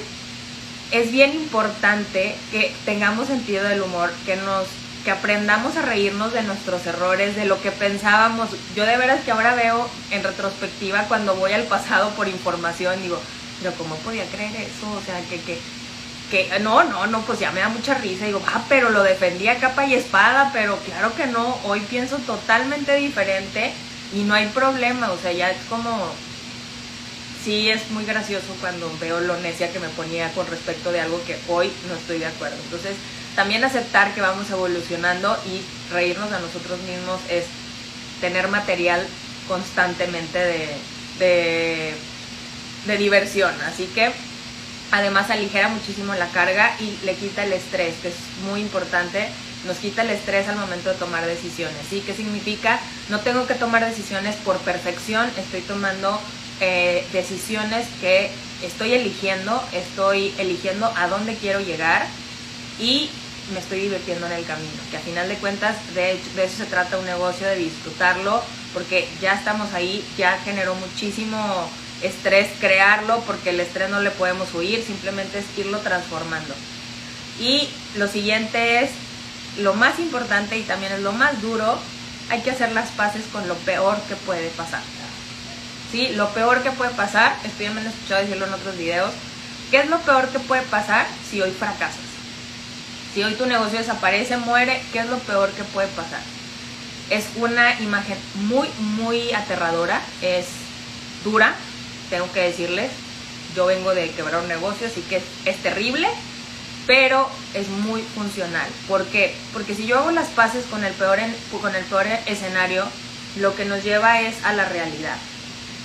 es 0.91 1.11
bien 1.11 1.33
importante 1.33 2.35
que 2.51 2.73
tengamos 2.85 3.27
sentido 3.27 3.63
del 3.63 3.81
humor, 3.81 4.11
que 4.25 4.35
nos 4.37 4.67
que 5.03 5.11
aprendamos 5.11 5.77
a 5.77 5.81
reírnos 5.81 6.33
de 6.33 6.43
nuestros 6.43 6.85
errores, 6.85 7.35
de 7.35 7.45
lo 7.45 7.61
que 7.61 7.71
pensábamos. 7.71 8.49
Yo 8.75 8.85
de 8.85 8.97
veras 8.97 9.21
que 9.23 9.31
ahora 9.31 9.55
veo 9.55 9.89
en 10.11 10.23
retrospectiva 10.23 11.05
cuando 11.07 11.35
voy 11.35 11.53
al 11.53 11.63
pasado 11.63 12.09
por 12.11 12.27
información, 12.27 13.01
digo, 13.01 13.19
pero 13.59 13.73
¿cómo 13.75 13.95
podía 13.97 14.25
creer 14.25 14.55
eso? 14.55 14.91
O 14.91 15.01
sea, 15.01 15.19
que, 15.29 15.39
que, 15.41 15.57
que, 16.29 16.59
no, 16.59 16.83
no, 16.83 17.07
no, 17.07 17.21
pues 17.21 17.39
ya 17.39 17.51
me 17.51 17.61
da 17.61 17.69
mucha 17.69 17.93
risa. 17.93 18.25
Digo, 18.25 18.41
ah, 18.47 18.61
pero 18.67 18.89
lo 18.89 19.03
defendía 19.03 19.59
capa 19.59 19.85
y 19.85 19.93
espada, 19.93 20.51
pero 20.53 20.77
claro 20.79 21.15
que 21.15 21.27
no, 21.27 21.57
hoy 21.63 21.79
pienso 21.81 22.17
totalmente 22.17 22.95
diferente 22.95 23.71
y 24.13 24.23
no 24.23 24.33
hay 24.33 24.47
problema, 24.47 25.11
o 25.11 25.17
sea, 25.17 25.31
ya 25.31 25.51
es 25.51 25.57
como, 25.69 26.11
sí 27.43 27.69
es 27.69 27.89
muy 27.91 28.05
gracioso 28.05 28.47
cuando 28.59 28.91
veo 28.99 29.19
lo 29.21 29.37
necia 29.37 29.71
que 29.71 29.79
me 29.79 29.89
ponía 29.89 30.31
con 30.33 30.47
respecto 30.47 30.91
de 30.91 31.01
algo 31.01 31.23
que 31.25 31.37
hoy 31.47 31.71
no 31.87 31.95
estoy 31.95 32.19
de 32.19 32.25
acuerdo. 32.25 32.57
Entonces, 32.63 32.95
también 33.35 33.63
aceptar 33.63 34.13
que 34.13 34.21
vamos 34.21 34.49
evolucionando 34.49 35.37
y 35.45 35.61
reírnos 35.93 36.31
a 36.31 36.39
nosotros 36.39 36.79
mismos 36.81 37.19
es 37.29 37.45
tener 38.19 38.49
material 38.49 39.05
constantemente 39.47 40.37
de, 40.37 40.67
de, 41.19 41.93
de 42.85 42.97
diversión. 42.97 43.53
Así 43.61 43.85
que 43.85 44.11
además 44.91 45.29
aligera 45.29 45.69
muchísimo 45.69 46.13
la 46.15 46.27
carga 46.29 46.75
y 46.79 46.97
le 47.05 47.15
quita 47.15 47.43
el 47.43 47.53
estrés, 47.53 47.95
que 48.01 48.09
es 48.09 48.15
muy 48.49 48.61
importante. 48.61 49.29
Nos 49.65 49.77
quita 49.77 50.03
el 50.03 50.09
estrés 50.09 50.47
al 50.47 50.57
momento 50.57 50.89
de 50.89 50.95
tomar 50.95 51.25
decisiones. 51.25 51.77
¿sí? 51.89 52.01
¿Qué 52.05 52.13
significa? 52.13 52.79
No 53.09 53.19
tengo 53.19 53.45
que 53.45 53.55
tomar 53.55 53.85
decisiones 53.85 54.35
por 54.37 54.57
perfección, 54.59 55.29
estoy 55.37 55.61
tomando 55.61 56.19
eh, 56.61 57.05
decisiones 57.13 57.87
que 58.01 58.29
estoy 58.63 58.93
eligiendo, 58.93 59.63
estoy 59.73 60.33
eligiendo 60.37 60.91
a 60.95 61.07
dónde 61.07 61.35
quiero 61.35 61.59
llegar 61.59 62.05
y 62.79 63.09
me 63.53 63.59
estoy 63.59 63.79
divirtiendo 63.79 64.27
en 64.27 64.33
el 64.33 64.45
camino, 64.45 64.69
que 64.91 64.97
a 64.97 64.99
final 64.99 65.27
de 65.27 65.35
cuentas 65.35 65.75
de, 65.95 66.19
de 66.35 66.43
eso 66.43 66.57
se 66.57 66.65
trata 66.65 66.97
un 66.97 67.05
negocio, 67.05 67.47
de 67.47 67.55
disfrutarlo, 67.55 68.43
porque 68.73 69.07
ya 69.21 69.33
estamos 69.33 69.73
ahí, 69.73 70.05
ya 70.17 70.37
generó 70.43 70.75
muchísimo 70.75 71.69
estrés 72.01 72.49
crearlo, 72.59 73.19
porque 73.25 73.49
el 73.49 73.59
estrés 73.59 73.89
no 73.89 74.01
le 74.01 74.11
podemos 74.11 74.53
huir, 74.53 74.83
simplemente 74.85 75.39
es 75.39 75.45
irlo 75.57 75.79
transformando. 75.79 76.53
Y 77.39 77.69
lo 77.95 78.07
siguiente 78.07 78.83
es, 78.83 78.91
lo 79.57 79.73
más 79.73 79.99
importante 79.99 80.57
y 80.57 80.63
también 80.63 80.93
es 80.93 80.99
lo 80.99 81.11
más 81.11 81.41
duro, 81.41 81.79
hay 82.29 82.41
que 82.41 82.51
hacer 82.51 82.71
las 82.71 82.89
paces 82.91 83.23
con 83.31 83.47
lo 83.47 83.55
peor 83.55 83.99
que 84.07 84.15
puede 84.15 84.49
pasar. 84.49 84.81
¿Sí? 85.91 86.09
Lo 86.09 86.29
peor 86.29 86.63
que 86.63 86.71
puede 86.71 86.91
pasar, 86.91 87.35
estoy 87.43 87.65
ya 87.67 87.71
me 87.71 87.81
escuchado 87.81 88.21
decirlo 88.21 88.45
en 88.45 88.53
otros 88.53 88.77
videos, 88.77 89.11
¿qué 89.71 89.81
es 89.81 89.89
lo 89.89 89.99
peor 89.99 90.27
que 90.29 90.39
puede 90.39 90.61
pasar 90.63 91.07
si 91.29 91.41
hoy 91.41 91.51
fracasas? 91.51 92.09
Si 93.13 93.23
hoy 93.23 93.33
tu 93.33 93.45
negocio 93.45 93.79
desaparece, 93.79 94.37
muere, 94.37 94.81
¿qué 94.93 94.99
es 94.99 95.07
lo 95.07 95.17
peor 95.19 95.49
que 95.51 95.63
puede 95.63 95.87
pasar? 95.89 96.21
Es 97.09 97.25
una 97.37 97.79
imagen 97.81 98.17
muy, 98.35 98.67
muy 98.77 99.31
aterradora, 99.33 99.99
es 100.21 100.45
dura, 101.23 101.55
tengo 102.09 102.31
que 102.31 102.41
decirles. 102.41 102.91
Yo 103.55 103.65
vengo 103.65 103.95
de 103.95 104.11
quebrar 104.11 104.41
un 104.41 104.47
negocio, 104.47 104.87
así 104.87 105.01
que 105.01 105.21
es, 105.45 105.57
terrible, 105.57 106.07
pero 106.85 107.27
es 107.55 107.67
muy 107.67 108.01
funcional. 108.01 108.67
¿Por 108.87 109.05
qué? 109.05 109.35
Porque 109.53 109.73
si 109.73 109.87
yo 109.87 109.97
hago 109.97 110.11
las 110.11 110.27
paces 110.27 110.65
con 110.69 110.83
el 110.83 110.93
peor, 110.93 111.17
con 111.59 111.75
el 111.75 111.83
peor 111.85 112.05
escenario, 112.27 112.85
lo 113.37 113.55
que 113.55 113.65
nos 113.65 113.83
lleva 113.83 114.21
es 114.21 114.35
a 114.43 114.53
la 114.53 114.65
realidad. 114.65 115.17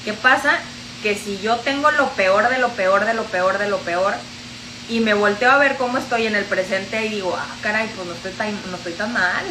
¿Qué 0.05 0.13
pasa? 0.13 0.59
Que 1.03 1.15
si 1.15 1.39
yo 1.39 1.57
tengo 1.57 1.91
lo 1.91 2.11
peor 2.11 2.49
de 2.49 2.59
lo 2.59 2.69
peor 2.71 3.05
de 3.07 3.15
lo 3.15 3.25
peor 3.25 3.59
de 3.59 3.69
lo 3.69 3.79
peor 3.79 4.15
y 4.89 5.01
me 5.01 5.15
volteo 5.15 5.51
a 5.51 5.59
ver 5.59 5.77
cómo 5.77 5.99
estoy 5.99 6.27
en 6.27 6.37
el 6.37 6.45
presente 6.45 7.07
y 7.07 7.09
digo, 7.11 7.35
ah, 7.37 7.47
caray, 7.63 7.89
pues 7.97 8.07
no 8.07 8.15
estoy 8.15 8.33
tan, 8.33 8.53
no 8.71 8.77
estoy 8.77 8.93
tan 8.93 9.13
mal. 9.13 9.45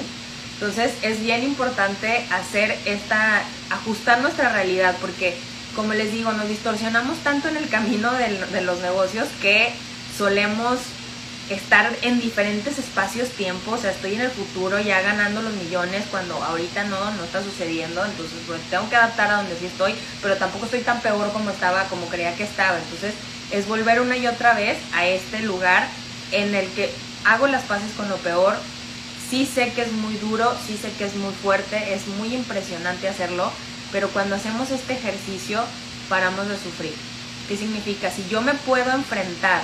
Entonces 0.54 0.94
es 1.02 1.22
bien 1.22 1.44
importante 1.44 2.26
hacer 2.32 2.78
esta, 2.86 3.42
ajustar 3.70 4.22
nuestra 4.22 4.50
realidad 4.50 4.96
porque, 5.02 5.36
como 5.76 5.94
les 5.94 6.12
digo, 6.12 6.32
nos 6.34 6.48
distorsionamos 6.48 7.18
tanto 7.20 7.50
en 7.50 7.58
el 7.58 7.68
camino 7.70 8.12
de 8.14 8.62
los 8.62 8.80
negocios 8.80 9.28
que 9.42 9.74
solemos 10.18 10.80
estar 11.50 11.92
en 12.02 12.22
diferentes 12.22 12.80
espacios, 12.80 13.30
tiempos, 13.30 13.80
o 13.80 13.82
sea, 13.82 13.92
estoy 13.92 14.16
en 14.16 14.22
el 14.22 14.30
futuro 14.30 14.80
ya 14.80 15.02
ganando 15.02 15.42
los 15.42 15.54
millones 15.54 16.06
cuando 16.10 16.42
ahorita 16.42 16.86
no, 16.86 17.12
no 17.12 17.24
está 17.24 17.44
sucediendo, 17.44 18.04
entonces 18.06 18.38
pues 18.48 18.62
tengo 18.70 18.90
que 18.90 18.96
adaptar 18.96 19.30
a 19.32 19.38
donde 19.38 19.58
sí 19.58 19.66
estoy, 19.66 19.94
pero 20.22 20.38
tampoco 20.38 20.66
estoy 20.66 20.82
tan 20.82 21.02
peor 21.02 21.32
como 21.34 21.50
estaba, 21.50 21.84
como 21.86 22.08
creía 22.08 22.36
que 22.36 22.44
estaba, 22.44 22.78
entonces 22.78 23.14
es 23.52 23.68
volver 23.68 24.00
una 24.00 24.16
y 24.16 24.28
otra 24.28 24.54
vez 24.54 24.78
a 24.94 25.06
este 25.06 25.40
lugar 25.42 25.88
en 26.32 26.56
el 26.56 26.68
que 26.70 26.92
hago 27.26 27.48
las 27.48 27.64
paces 27.64 27.92
con 27.98 28.10
lo 28.10 28.18
peor, 28.18 28.56
sí 29.30 29.46
sé 29.46 29.74
que 29.74 29.82
es 29.82 29.92
muy 29.92 30.16
duro, 30.16 30.56
sí 30.66 30.78
sé 30.78 30.92
que 30.98 31.06
es 31.06 31.16
muy 31.16 31.34
fuerte, 31.34 31.94
es 31.94 32.08
muy 32.08 32.34
impresionante 32.34 33.10
hacerlo, 33.10 33.52
pero 33.92 34.10
cuando 34.10 34.36
hacemos 34.36 34.72
este 34.72 34.94
ejercicio 34.94 35.64
paramos 36.08 36.48
de 36.48 36.56
sufrir. 36.58 36.94
¿Qué 37.48 37.58
significa? 37.58 38.10
Si 38.10 38.26
yo 38.30 38.42
me 38.42 38.54
puedo 38.54 38.92
enfrentar 38.92 39.64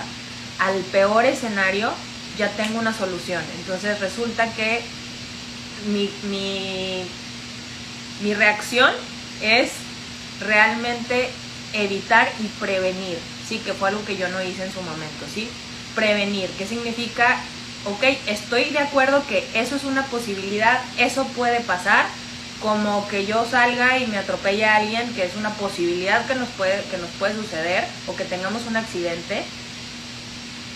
al 0.59 0.75
peor 0.91 1.25
escenario, 1.25 1.91
ya 2.37 2.49
tengo 2.49 2.79
una 2.79 2.93
solución. 2.93 3.41
Entonces 3.59 3.99
resulta 3.99 4.53
que 4.53 4.81
mi, 5.87 6.11
mi, 6.29 7.03
reacción 8.33 8.91
es 9.41 9.71
realmente 10.41 11.29
evitar 11.73 12.29
y 12.39 12.47
prevenir, 12.59 13.17
¿sí? 13.47 13.59
Que 13.59 13.73
fue 13.73 13.89
algo 13.89 14.03
que 14.05 14.17
yo 14.17 14.27
no 14.29 14.43
hice 14.43 14.65
en 14.65 14.73
su 14.73 14.81
momento, 14.81 15.25
¿sí? 15.33 15.47
Prevenir, 15.95 16.49
¿qué 16.57 16.67
significa? 16.67 17.39
ok, 17.85 18.03
estoy 18.27 18.65
de 18.65 18.79
acuerdo 18.79 19.25
que 19.27 19.45
eso 19.53 19.75
es 19.75 19.83
una 19.83 20.05
posibilidad, 20.05 20.81
eso 20.97 21.25
puede 21.27 21.61
pasar, 21.61 22.05
como 22.61 23.07
que 23.07 23.25
yo 23.25 23.45
salga 23.49 23.99
y 23.99 24.07
me 24.07 24.17
atropelle 24.17 24.65
a 24.65 24.77
alguien, 24.77 25.13
que 25.13 25.23
es 25.23 25.35
una 25.35 25.51
posibilidad 25.51 26.25
que 26.25 26.35
nos 26.35 26.49
puede, 26.49 26.83
que 26.91 26.97
nos 26.97 27.09
puede 27.11 27.35
suceder, 27.35 27.85
o 28.07 28.15
que 28.15 28.25
tengamos 28.25 28.63
un 28.67 28.75
accidente. 28.75 29.43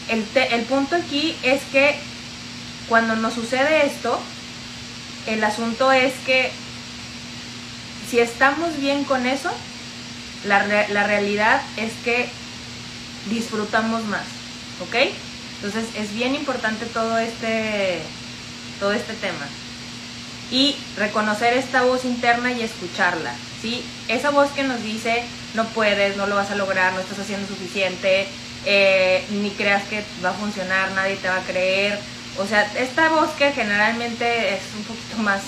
El, 0.09 0.25
el 0.35 0.61
punto 0.63 0.95
aquí 0.95 1.35
es 1.43 1.61
que 1.71 1.95
cuando 2.89 3.15
nos 3.15 3.33
sucede 3.33 3.85
esto, 3.85 4.19
el 5.27 5.43
asunto 5.43 5.91
es 5.91 6.13
que 6.25 6.51
si 8.09 8.19
estamos 8.19 8.77
bien 8.77 9.03
con 9.05 9.25
eso, 9.25 9.49
la, 10.45 10.65
la 10.89 11.07
realidad 11.07 11.61
es 11.77 11.91
que 12.03 12.29
disfrutamos 13.29 14.03
más, 14.05 14.25
¿ok? 14.81 14.95
Entonces 15.55 15.85
es 15.95 16.13
bien 16.13 16.35
importante 16.35 16.85
todo 16.87 17.17
este, 17.17 17.99
todo 18.79 18.91
este 18.91 19.13
tema. 19.13 19.47
Y 20.51 20.75
reconocer 20.97 21.53
esta 21.53 21.83
voz 21.83 22.05
interna 22.05 22.51
y 22.51 22.61
escucharla, 22.61 23.33
¿sí? 23.61 23.83
Esa 24.07 24.29
voz 24.29 24.51
que 24.51 24.63
nos 24.63 24.83
dice, 24.83 25.23
no 25.53 25.65
puedes, 25.69 26.17
no 26.17 26.27
lo 26.27 26.35
vas 26.35 26.51
a 26.51 26.55
lograr, 26.55 26.93
no 26.93 26.99
estás 26.99 27.19
haciendo 27.19 27.47
suficiente, 27.47 28.27
eh, 28.65 29.25
ni 29.29 29.49
creas 29.51 29.83
que 29.83 30.03
va 30.23 30.29
a 30.29 30.33
funcionar, 30.33 30.91
nadie 30.91 31.15
te 31.17 31.27
va 31.27 31.37
a 31.37 31.43
creer. 31.43 31.99
O 32.37 32.45
sea, 32.47 32.71
esta 32.77 33.09
voz 33.09 33.29
que 33.31 33.51
generalmente 33.51 34.55
es 34.55 34.61
un 34.75 34.83
poquito 34.83 35.17
más 35.17 35.41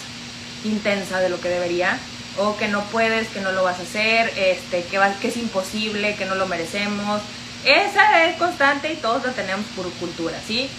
intensa 0.64 1.20
de 1.20 1.30
lo 1.30 1.40
que 1.40 1.50
debería, 1.50 1.98
o 2.38 2.58
que 2.58 2.68
no 2.68 2.84
puedes, 2.86 3.28
que 3.30 3.42
no 3.42 3.52
lo 3.52 3.64
vas 3.64 3.80
a 3.80 3.84
hacer, 3.84 4.32
este, 4.38 4.84
que, 4.84 4.98
va, 4.98 5.14
que 5.20 5.30
es 5.30 5.38
imposible, 5.38 6.16
que 6.16 6.26
no 6.26 6.36
lo 6.36 6.48
merecemos, 6.48 7.22
esa 7.66 8.26
es 8.26 8.38
constante 8.38 8.94
y 8.94 8.96
todos 8.98 9.26
la 9.26 9.32
tenemos 9.32 9.66
por 9.76 9.90
cultura, 9.94 10.38
¿sí? 10.46 10.70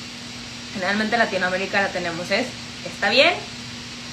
Generalmente 0.74 1.16
en 1.16 1.20
Latinoamérica 1.20 1.82
la 1.82 1.88
tenemos 1.88 2.30
es, 2.30 2.46
está 2.86 3.10
bien, 3.10 3.34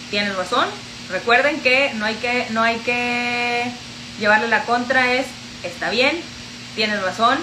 tienes 0.10 0.36
razón. 0.36 0.68
Recuerden 1.12 1.60
que 1.60 1.92
no 1.96 2.06
hay 2.06 2.16
que, 2.16 2.48
no 2.50 2.64
hay 2.64 2.78
que 2.78 3.66
llevarle 4.20 4.48
la 4.48 4.64
contra, 4.64 5.14
es, 5.14 5.28
está 5.64 5.90
bien, 5.90 6.20
tienes 6.76 7.02
razón, 7.04 7.38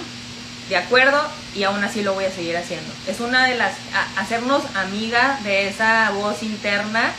de 0.71 0.77
acuerdo, 0.77 1.21
y 1.53 1.63
aún 1.63 1.83
así 1.83 2.01
lo 2.01 2.13
voy 2.13 2.23
a 2.23 2.31
seguir 2.31 2.55
haciendo. 2.55 2.89
Es 3.05 3.19
una 3.19 3.45
de 3.45 3.57
las, 3.57 3.73
hacernos 4.15 4.63
amiga 4.73 5.37
de 5.43 5.67
esa 5.67 6.11
voz 6.11 6.43
interna, 6.43 7.11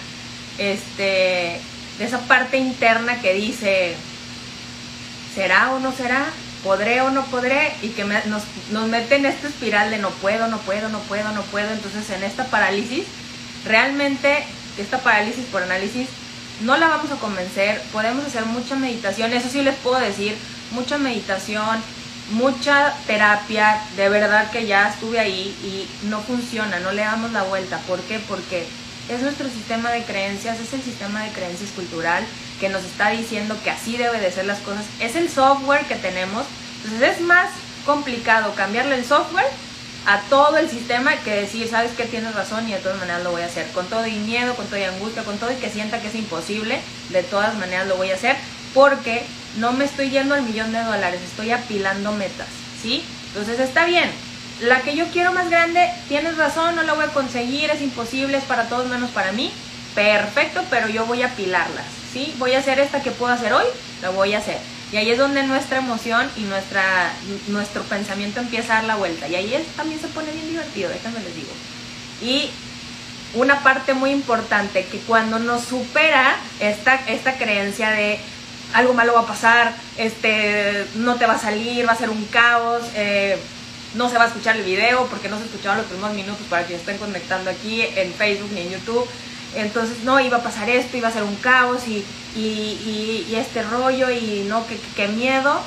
este, 0.57 1.61
de 1.99 2.05
esa 2.05 2.21
parte 2.21 2.57
interna 2.57 3.21
que 3.21 3.35
dice, 3.35 3.95
¿será 5.35 5.73
o 5.73 5.81
no 5.81 5.93
será? 5.93 6.25
podré 6.65 7.01
o 7.01 7.11
no 7.11 7.25
podré 7.25 7.73
y 7.83 7.89
que 7.89 8.05
nos, 8.05 8.45
nos 8.71 8.89
mete 8.89 9.17
en 9.17 9.27
esta 9.27 9.49
espiral 9.49 9.91
de 9.91 9.99
no 9.99 10.11
puedo, 10.11 10.47
no 10.47 10.59
puedo, 10.59 10.89
no 10.89 11.01
puedo, 11.01 11.31
no 11.33 11.43
puedo. 11.43 11.71
Entonces 11.73 12.09
en 12.09 12.23
esta 12.23 12.45
parálisis, 12.45 13.05
realmente 13.67 14.45
esta 14.79 14.99
parálisis 14.99 15.45
por 15.47 15.63
análisis 15.63 16.09
no 16.61 16.79
la 16.79 16.89
vamos 16.89 17.11
a 17.11 17.17
convencer, 17.17 17.83
podemos 17.93 18.25
hacer 18.25 18.47
mucha 18.47 18.77
meditación, 18.77 19.33
eso 19.33 19.49
sí 19.51 19.63
les 19.63 19.75
puedo 19.75 19.99
decir, 19.99 20.37
mucha 20.71 20.97
meditación, 20.97 21.83
mucha 22.31 22.95
terapia, 23.07 23.81
de 23.97 24.09
verdad 24.09 24.51
que 24.51 24.67
ya 24.67 24.89
estuve 24.89 25.19
ahí 25.19 25.55
y 25.63 26.07
no 26.07 26.21
funciona, 26.21 26.81
no 26.81 26.93
le 26.93 27.03
damos 27.03 27.33
la 27.33 27.43
vuelta. 27.43 27.79
¿Por 27.89 28.01
qué? 28.03 28.21
Porque 28.21 28.67
es 29.09 29.21
nuestro 29.21 29.49
sistema 29.49 29.91
de 29.91 30.05
creencias, 30.05 30.61
es 30.61 30.73
el 30.73 30.83
sistema 30.83 31.25
de 31.25 31.31
creencias 31.31 31.71
cultural 31.71 32.25
que 32.61 32.69
nos 32.69 32.85
está 32.85 33.11
diciendo 33.11 33.57
que 33.65 33.71
así 33.71 33.97
debe 33.97 34.21
de 34.21 34.31
ser 34.31 34.47
las 34.47 34.61
cosas. 34.61 34.85
Es 35.01 35.17
el 35.17 35.29
software 35.29 35.85
que 35.87 35.97
tenemos. 35.97 36.45
Entonces 36.85 37.17
es 37.17 37.21
más 37.21 37.51
complicado 37.85 38.55
cambiarle 38.55 38.97
el 38.97 39.05
software 39.05 39.51
a 40.07 40.21
todo 40.23 40.57
el 40.59 40.69
sistema 40.69 41.17
que 41.17 41.35
decir, 41.35 41.69
sabes 41.69 41.93
que 41.93 42.05
tienes 42.05 42.35
razón 42.35 42.69
y 42.69 42.73
de 42.73 42.79
todas 42.79 42.99
maneras 42.99 43.23
lo 43.23 43.33
voy 43.33 43.43
a 43.43 43.47
hacer. 43.47 43.67
Con 43.69 43.87
todo 43.87 44.07
y 44.07 44.13
miedo, 44.13 44.55
con 44.55 44.67
todo 44.67 44.79
y 44.79 44.85
angustia, 44.85 45.25
con 45.25 45.39
todo 45.39 45.53
y 45.53 45.57
que 45.57 45.71
sienta 45.71 46.01
que 46.01 46.09
es 46.09 46.15
imposible, 46.15 46.81
de 47.11 47.23
todas 47.23 47.57
maneras 47.57 47.87
lo 47.87 47.97
voy 47.97 48.11
a 48.11 48.15
hacer 48.15 48.37
porque 48.75 49.25
no 49.59 49.73
me 49.73 49.85
estoy 49.85 50.11
yendo 50.11 50.35
al 50.35 50.43
millón 50.43 50.73
de 50.73 50.83
dólares, 50.83 51.21
estoy 51.23 51.51
apilando 51.51 52.13
metas, 52.13 52.49
¿sí? 52.81 53.03
Entonces 53.29 53.61
está 53.61 53.85
bien, 53.87 54.11
la 54.63 54.81
que 54.83 54.95
yo 54.95 55.07
quiero 55.09 55.33
más 55.33 55.51
grande, 55.51 55.91
tienes 56.09 56.37
razón, 56.37 56.77
no 56.77 56.83
la 56.83 56.93
voy 56.93 57.05
a 57.05 57.09
conseguir, 57.09 57.71
es 57.71 57.83
imposible, 57.83 58.39
es 58.39 58.45
para 58.45 58.69
todos 58.69 58.89
menos 58.89 59.11
para 59.11 59.33
mí. 59.33 59.53
Perfecto, 59.95 60.63
pero 60.71 60.89
yo 60.89 61.05
voy 61.05 61.23
a 61.23 61.27
apilarlas, 61.27 61.85
¿sí? 62.13 62.35
Voy 62.39 62.55
a 62.55 62.61
hacer 62.61 62.79
esta 62.79 63.03
que 63.03 63.11
puedo 63.11 63.33
hacer 63.33 63.53
hoy, 63.53 63.65
la 64.01 64.11
voy 64.11 64.35
a 64.35 64.39
hacer. 64.39 64.59
Y 64.93 64.97
ahí 64.97 65.11
es 65.11 65.19
donde 65.19 65.43
nuestra 65.43 65.79
emoción 65.79 66.31
y 66.37 66.43
nuestra, 66.43 67.13
nuestro 67.49 67.83
pensamiento 67.83 68.41
empieza 68.41 68.75
a 68.75 68.77
dar 68.77 68.85
la 68.85 68.97
vuelta. 68.97 69.27
Y 69.29 69.35
ahí 69.35 69.55
es, 69.55 69.67
también 69.77 70.01
se 70.01 70.09
pone 70.09 70.31
bien 70.31 70.49
divertido, 70.49 70.91
déjenme 70.91 71.21
les 71.21 71.35
digo. 71.35 71.53
Y 72.23 72.51
una 73.35 73.63
parte 73.63 73.95
muy 73.95 74.11
importante, 74.11 74.85
que 74.85 74.99
cuando 74.99 75.39
nos 75.39 75.65
supera 75.65 76.37
esta, 76.61 76.95
esta 77.07 77.35
creencia 77.37 77.91
de 77.91 78.21
algo 78.73 78.95
malo 78.95 79.15
va 79.15 79.21
a 79.21 79.27
pasar, 79.27 79.75
este, 79.97 80.87
no 80.97 81.17
te 81.17 81.27
va 81.27 81.35
a 81.35 81.39
salir, 81.39 81.87
va 81.87 81.93
a 81.93 81.97
ser 81.97 82.11
un 82.11 82.25
caos, 82.27 82.83
eh, 82.95 83.39
no 83.95 84.09
se 84.09 84.17
va 84.17 84.25
a 84.25 84.27
escuchar 84.29 84.57
el 84.57 84.63
video 84.63 85.07
porque 85.07 85.29
no 85.29 85.39
se 85.39 85.45
escucharon 85.45 85.79
los 85.79 85.87
primeros 85.87 86.15
minutos 86.15 86.47
para 86.49 86.67
que 86.67 86.75
estén 86.75 86.99
conectando 86.99 87.51
aquí 87.51 87.83
en 87.83 88.13
Facebook 88.15 88.51
ni 88.53 88.63
en 88.63 88.71
YouTube. 88.71 89.07
Entonces, 89.55 90.03
no, 90.05 90.19
iba 90.19 90.39
a 90.39 90.43
pasar 90.43 90.71
esto, 90.71 90.97
iba 90.97 91.09
a 91.09 91.13
ser 91.13 91.25
un 91.25 91.37
caos 91.37 91.83
y, 91.87 92.05
este 93.35 93.63
rollo 93.63 94.11
y 94.11 94.47
no, 94.49 94.65
qué 94.97 95.09
miedo. 95.09 95.61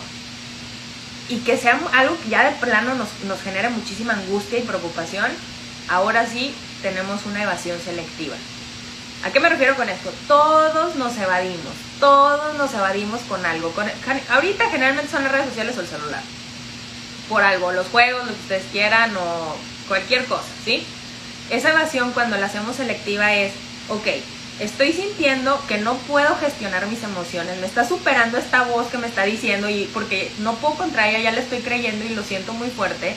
Y 1.29 1.37
que 1.37 1.57
sea 1.57 1.79
algo 1.93 2.17
que 2.21 2.29
ya 2.29 2.49
de 2.49 2.55
plano 2.57 2.95
nos, 2.95 3.09
nos 3.27 3.41
genera 3.41 3.69
muchísima 3.69 4.13
angustia 4.13 4.59
y 4.59 4.63
preocupación. 4.63 5.31
Ahora 5.87 6.25
sí 6.25 6.53
tenemos 6.81 7.25
una 7.25 7.43
evasión 7.43 7.79
selectiva. 7.83 8.35
¿A 9.23 9.31
qué 9.31 9.39
me 9.39 9.49
refiero 9.49 9.75
con 9.75 9.89
esto? 9.89 10.11
Todos 10.27 10.95
nos 10.95 11.17
evadimos, 11.17 11.73
todos 12.05 12.53
nos 12.55 12.71
evadimos 12.71 13.19
con 13.21 13.43
algo. 13.47 13.73
ahorita 14.29 14.69
generalmente 14.69 15.11
son 15.11 15.23
las 15.23 15.31
redes 15.31 15.47
sociales 15.47 15.75
o 15.75 15.81
el 15.81 15.87
celular 15.87 16.21
por 17.27 17.41
algo, 17.41 17.71
los 17.71 17.87
juegos, 17.87 18.27
lo 18.27 18.31
que 18.31 18.41
ustedes 18.41 18.63
quieran 18.71 19.17
o 19.17 19.55
cualquier 19.87 20.25
cosa, 20.25 20.45
¿sí? 20.63 20.85
Esa 21.49 21.71
evasión 21.71 22.11
cuando 22.11 22.37
la 22.37 22.45
hacemos 22.45 22.75
selectiva 22.75 23.33
es, 23.33 23.53
ok, 23.89 24.05
estoy 24.59 24.93
sintiendo 24.93 25.59
que 25.67 25.79
no 25.79 25.95
puedo 25.95 26.37
gestionar 26.37 26.85
mis 26.85 27.01
emociones, 27.01 27.59
me 27.59 27.65
está 27.65 27.87
superando 27.87 28.37
esta 28.37 28.61
voz 28.65 28.85
que 28.89 28.99
me 28.99 29.07
está 29.07 29.23
diciendo 29.23 29.67
y 29.67 29.89
porque 29.91 30.31
no 30.41 30.53
puedo 30.53 30.75
contra 30.75 31.09
ella, 31.09 31.21
ya 31.21 31.31
le 31.31 31.41
estoy 31.41 31.61
creyendo 31.61 32.05
y 32.05 32.09
lo 32.09 32.21
siento 32.21 32.53
muy 32.53 32.69
fuerte, 32.69 33.15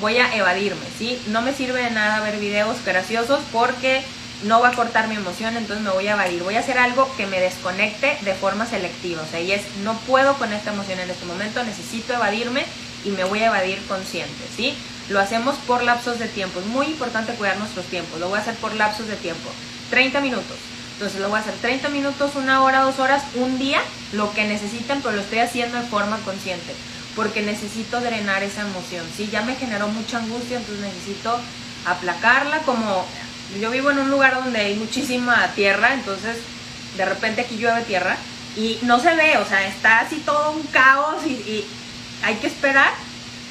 voy 0.00 0.16
a 0.16 0.34
evadirme, 0.34 0.86
¿sí? 0.98 1.20
No 1.26 1.42
me 1.42 1.52
sirve 1.52 1.82
de 1.82 1.90
nada 1.90 2.20
ver 2.20 2.38
videos 2.38 2.82
graciosos 2.86 3.40
porque 3.52 4.02
no 4.44 4.60
va 4.60 4.68
a 4.68 4.72
cortar 4.72 5.08
mi 5.08 5.16
emoción, 5.16 5.56
entonces 5.56 5.84
me 5.84 5.90
voy 5.90 6.06
a 6.08 6.12
evadir. 6.12 6.42
Voy 6.42 6.56
a 6.56 6.60
hacer 6.60 6.78
algo 6.78 7.10
que 7.16 7.26
me 7.26 7.40
desconecte 7.40 8.16
de 8.22 8.34
forma 8.34 8.66
selectiva. 8.66 9.22
O 9.22 9.30
sea, 9.30 9.40
y 9.40 9.52
es, 9.52 9.62
no 9.84 9.94
puedo 10.00 10.34
con 10.34 10.52
esta 10.52 10.72
emoción 10.72 10.98
en 10.98 11.10
este 11.10 11.26
momento, 11.26 11.62
necesito 11.62 12.14
evadirme 12.14 12.64
y 13.04 13.10
me 13.10 13.24
voy 13.24 13.40
a 13.40 13.46
evadir 13.46 13.78
consciente, 13.86 14.44
¿sí? 14.56 14.74
Lo 15.08 15.20
hacemos 15.20 15.56
por 15.66 15.82
lapsos 15.82 16.18
de 16.18 16.28
tiempo. 16.28 16.60
Es 16.60 16.66
muy 16.66 16.86
importante 16.86 17.34
cuidar 17.34 17.58
nuestros 17.58 17.86
tiempos. 17.86 18.20
Lo 18.20 18.28
voy 18.28 18.38
a 18.38 18.42
hacer 18.42 18.54
por 18.54 18.74
lapsos 18.74 19.08
de 19.08 19.16
tiempo. 19.16 19.50
30 19.90 20.20
minutos. 20.20 20.56
Entonces 20.92 21.20
lo 21.20 21.28
voy 21.28 21.38
a 21.38 21.40
hacer 21.40 21.54
30 21.54 21.88
minutos, 21.88 22.32
una 22.36 22.62
hora, 22.62 22.82
dos 22.82 22.98
horas, 22.98 23.22
un 23.34 23.58
día, 23.58 23.80
lo 24.12 24.32
que 24.34 24.44
necesiten, 24.44 25.00
pero 25.00 25.16
lo 25.16 25.22
estoy 25.22 25.38
haciendo 25.38 25.78
de 25.78 25.88
forma 25.88 26.18
consciente. 26.18 26.74
Porque 27.16 27.42
necesito 27.42 28.00
drenar 28.00 28.42
esa 28.42 28.60
emoción. 28.62 29.04
¿sí? 29.16 29.28
Ya 29.32 29.42
me 29.42 29.56
generó 29.56 29.88
mucha 29.88 30.18
angustia, 30.18 30.58
entonces 30.58 30.84
necesito 30.84 31.40
aplacarla. 31.86 32.58
Como 32.58 33.04
yo 33.58 33.70
vivo 33.70 33.90
en 33.90 33.98
un 33.98 34.10
lugar 34.10 34.34
donde 34.34 34.60
hay 34.60 34.74
muchísima 34.76 35.48
tierra, 35.54 35.94
entonces 35.94 36.36
de 36.96 37.04
repente 37.04 37.40
aquí 37.40 37.56
llueve 37.56 37.82
tierra 37.82 38.16
y 38.56 38.78
no 38.82 39.00
se 39.00 39.14
ve, 39.14 39.38
o 39.38 39.46
sea, 39.46 39.66
está 39.66 40.00
así 40.00 40.16
todo 40.24 40.52
un 40.52 40.62
caos 40.64 41.24
y 41.26 41.64
hay 42.22 42.34
que 42.36 42.48
esperar 42.48 42.92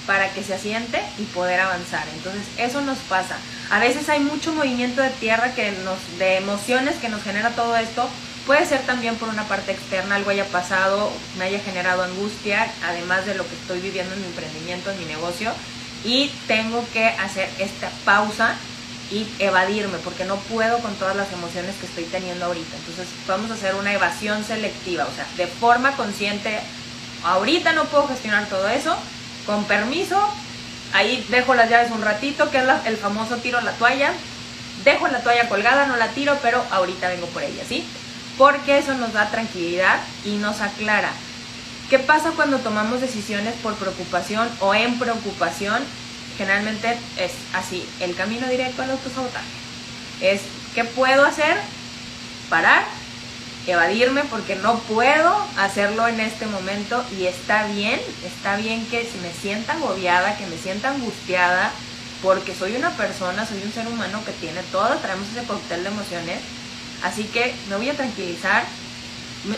para 0.09 0.27
que 0.29 0.43
se 0.43 0.55
asiente 0.55 0.99
y 1.19 1.23
poder 1.25 1.59
avanzar. 1.59 2.03
Entonces, 2.15 2.41
eso 2.57 2.81
nos 2.81 2.97
pasa. 2.97 3.37
A 3.69 3.77
veces 3.77 4.09
hay 4.09 4.19
mucho 4.19 4.51
movimiento 4.53 5.03
de 5.03 5.11
tierra 5.11 5.53
que 5.53 5.71
nos, 5.83 5.99
de 6.17 6.37
emociones 6.37 6.95
que 6.95 7.09
nos 7.09 7.21
genera 7.21 7.51
todo 7.51 7.77
esto. 7.77 8.09
Puede 8.47 8.65
ser 8.65 8.79
también 8.87 9.17
por 9.17 9.29
una 9.29 9.43
parte 9.43 9.71
externa, 9.71 10.15
algo 10.15 10.31
haya 10.31 10.45
pasado, 10.45 11.11
me 11.37 11.45
haya 11.45 11.59
generado 11.59 12.01
angustia, 12.01 12.71
además 12.83 13.27
de 13.27 13.35
lo 13.35 13.47
que 13.47 13.53
estoy 13.53 13.81
viviendo 13.81 14.15
en 14.15 14.21
mi 14.21 14.25
emprendimiento, 14.25 14.89
en 14.89 14.97
mi 14.97 15.05
negocio. 15.05 15.51
Y 16.03 16.31
tengo 16.47 16.83
que 16.91 17.05
hacer 17.05 17.47
esta 17.59 17.91
pausa 18.03 18.55
y 19.11 19.27
evadirme, 19.39 19.97
porque 20.03 20.25
no 20.25 20.35
puedo 20.35 20.79
con 20.79 20.93
todas 20.95 21.15
las 21.15 21.31
emociones 21.33 21.75
que 21.77 21.87
estoy 21.87 22.03
teniendo 22.05 22.45
ahorita. 22.45 22.75
Entonces, 22.77 23.07
vamos 23.27 23.49
a 23.51 23.55
hacer 23.55 23.75
una 23.75 23.93
evasión 23.93 24.43
selectiva, 24.43 25.05
o 25.05 25.15
sea, 25.15 25.25
de 25.37 25.47
forma 25.47 25.95
consciente, 25.95 26.59
Ahorita 27.23 27.73
no 27.73 27.85
puedo 27.85 28.07
gestionar 28.07 28.47
todo 28.47 28.67
eso. 28.69 28.95
Con 29.45 29.63
permiso, 29.65 30.17
ahí 30.93 31.25
dejo 31.29 31.55
las 31.55 31.69
llaves 31.69 31.91
un 31.91 32.01
ratito, 32.01 32.49
que 32.51 32.59
es 32.59 32.63
el 32.85 32.97
famoso 32.97 33.37
tiro 33.37 33.59
la 33.61 33.71
toalla. 33.73 34.13
Dejo 34.83 35.07
la 35.07 35.21
toalla 35.21 35.49
colgada, 35.49 35.87
no 35.87 35.97
la 35.97 36.07
tiro, 36.09 36.37
pero 36.41 36.63
ahorita 36.71 37.09
vengo 37.09 37.27
por 37.27 37.43
ella, 37.43 37.63
¿sí? 37.67 37.85
Porque 38.37 38.77
eso 38.77 38.93
nos 38.93 39.11
da 39.11 39.29
tranquilidad 39.29 39.99
y 40.23 40.35
nos 40.35 40.61
aclara. 40.61 41.09
¿Qué 41.89 41.99
pasa 41.99 42.31
cuando 42.35 42.59
tomamos 42.59 43.01
decisiones 43.01 43.55
por 43.61 43.75
preocupación 43.75 44.47
o 44.61 44.73
en 44.73 44.97
preocupación? 44.97 45.83
Generalmente 46.39 46.97
es 47.17 47.33
así, 47.53 47.85
el 47.99 48.15
camino 48.15 48.47
directo 48.47 48.81
al 48.81 48.91
autosabotaje. 48.91 49.45
Es, 50.21 50.39
¿qué 50.73 50.85
puedo 50.85 51.25
hacer? 51.25 51.57
Parar, 52.49 52.85
evadirme 53.67 54.23
porque 54.23 54.55
no 54.55 54.79
puedo 54.79 55.35
hacerlo 55.57 56.07
en 56.07 56.21
este 56.21 56.45
momento 56.45 57.03
y 57.19 57.25
está 57.25 57.67
bien, 57.67 57.99
está 58.25 58.55
bien 58.55 58.85
que 58.85 59.01
si 59.01 59.17
me 59.17 59.33
sienta 59.33 59.73
agobiada, 59.73 60.37
que 60.37 60.47
me 60.47 60.57
sienta 60.57 60.91
angustiada, 60.91 61.71
porque 62.23 62.55
soy 62.55 62.77
una 62.77 62.91
persona, 62.91 63.45
soy 63.45 63.61
un 63.61 63.73
ser 63.73 63.89
humano 63.89 64.23
que 64.23 64.31
tiene 64.31 64.61
todo, 64.71 64.95
traemos 64.95 65.27
ese 65.35 65.45
cóctel 65.45 65.83
de 65.83 65.89
emociones, 65.89 66.39
así 67.03 67.25
que 67.25 67.53
me 67.69 67.75
voy 67.75 67.89
a 67.89 67.97
tranquilizar, 67.97 68.63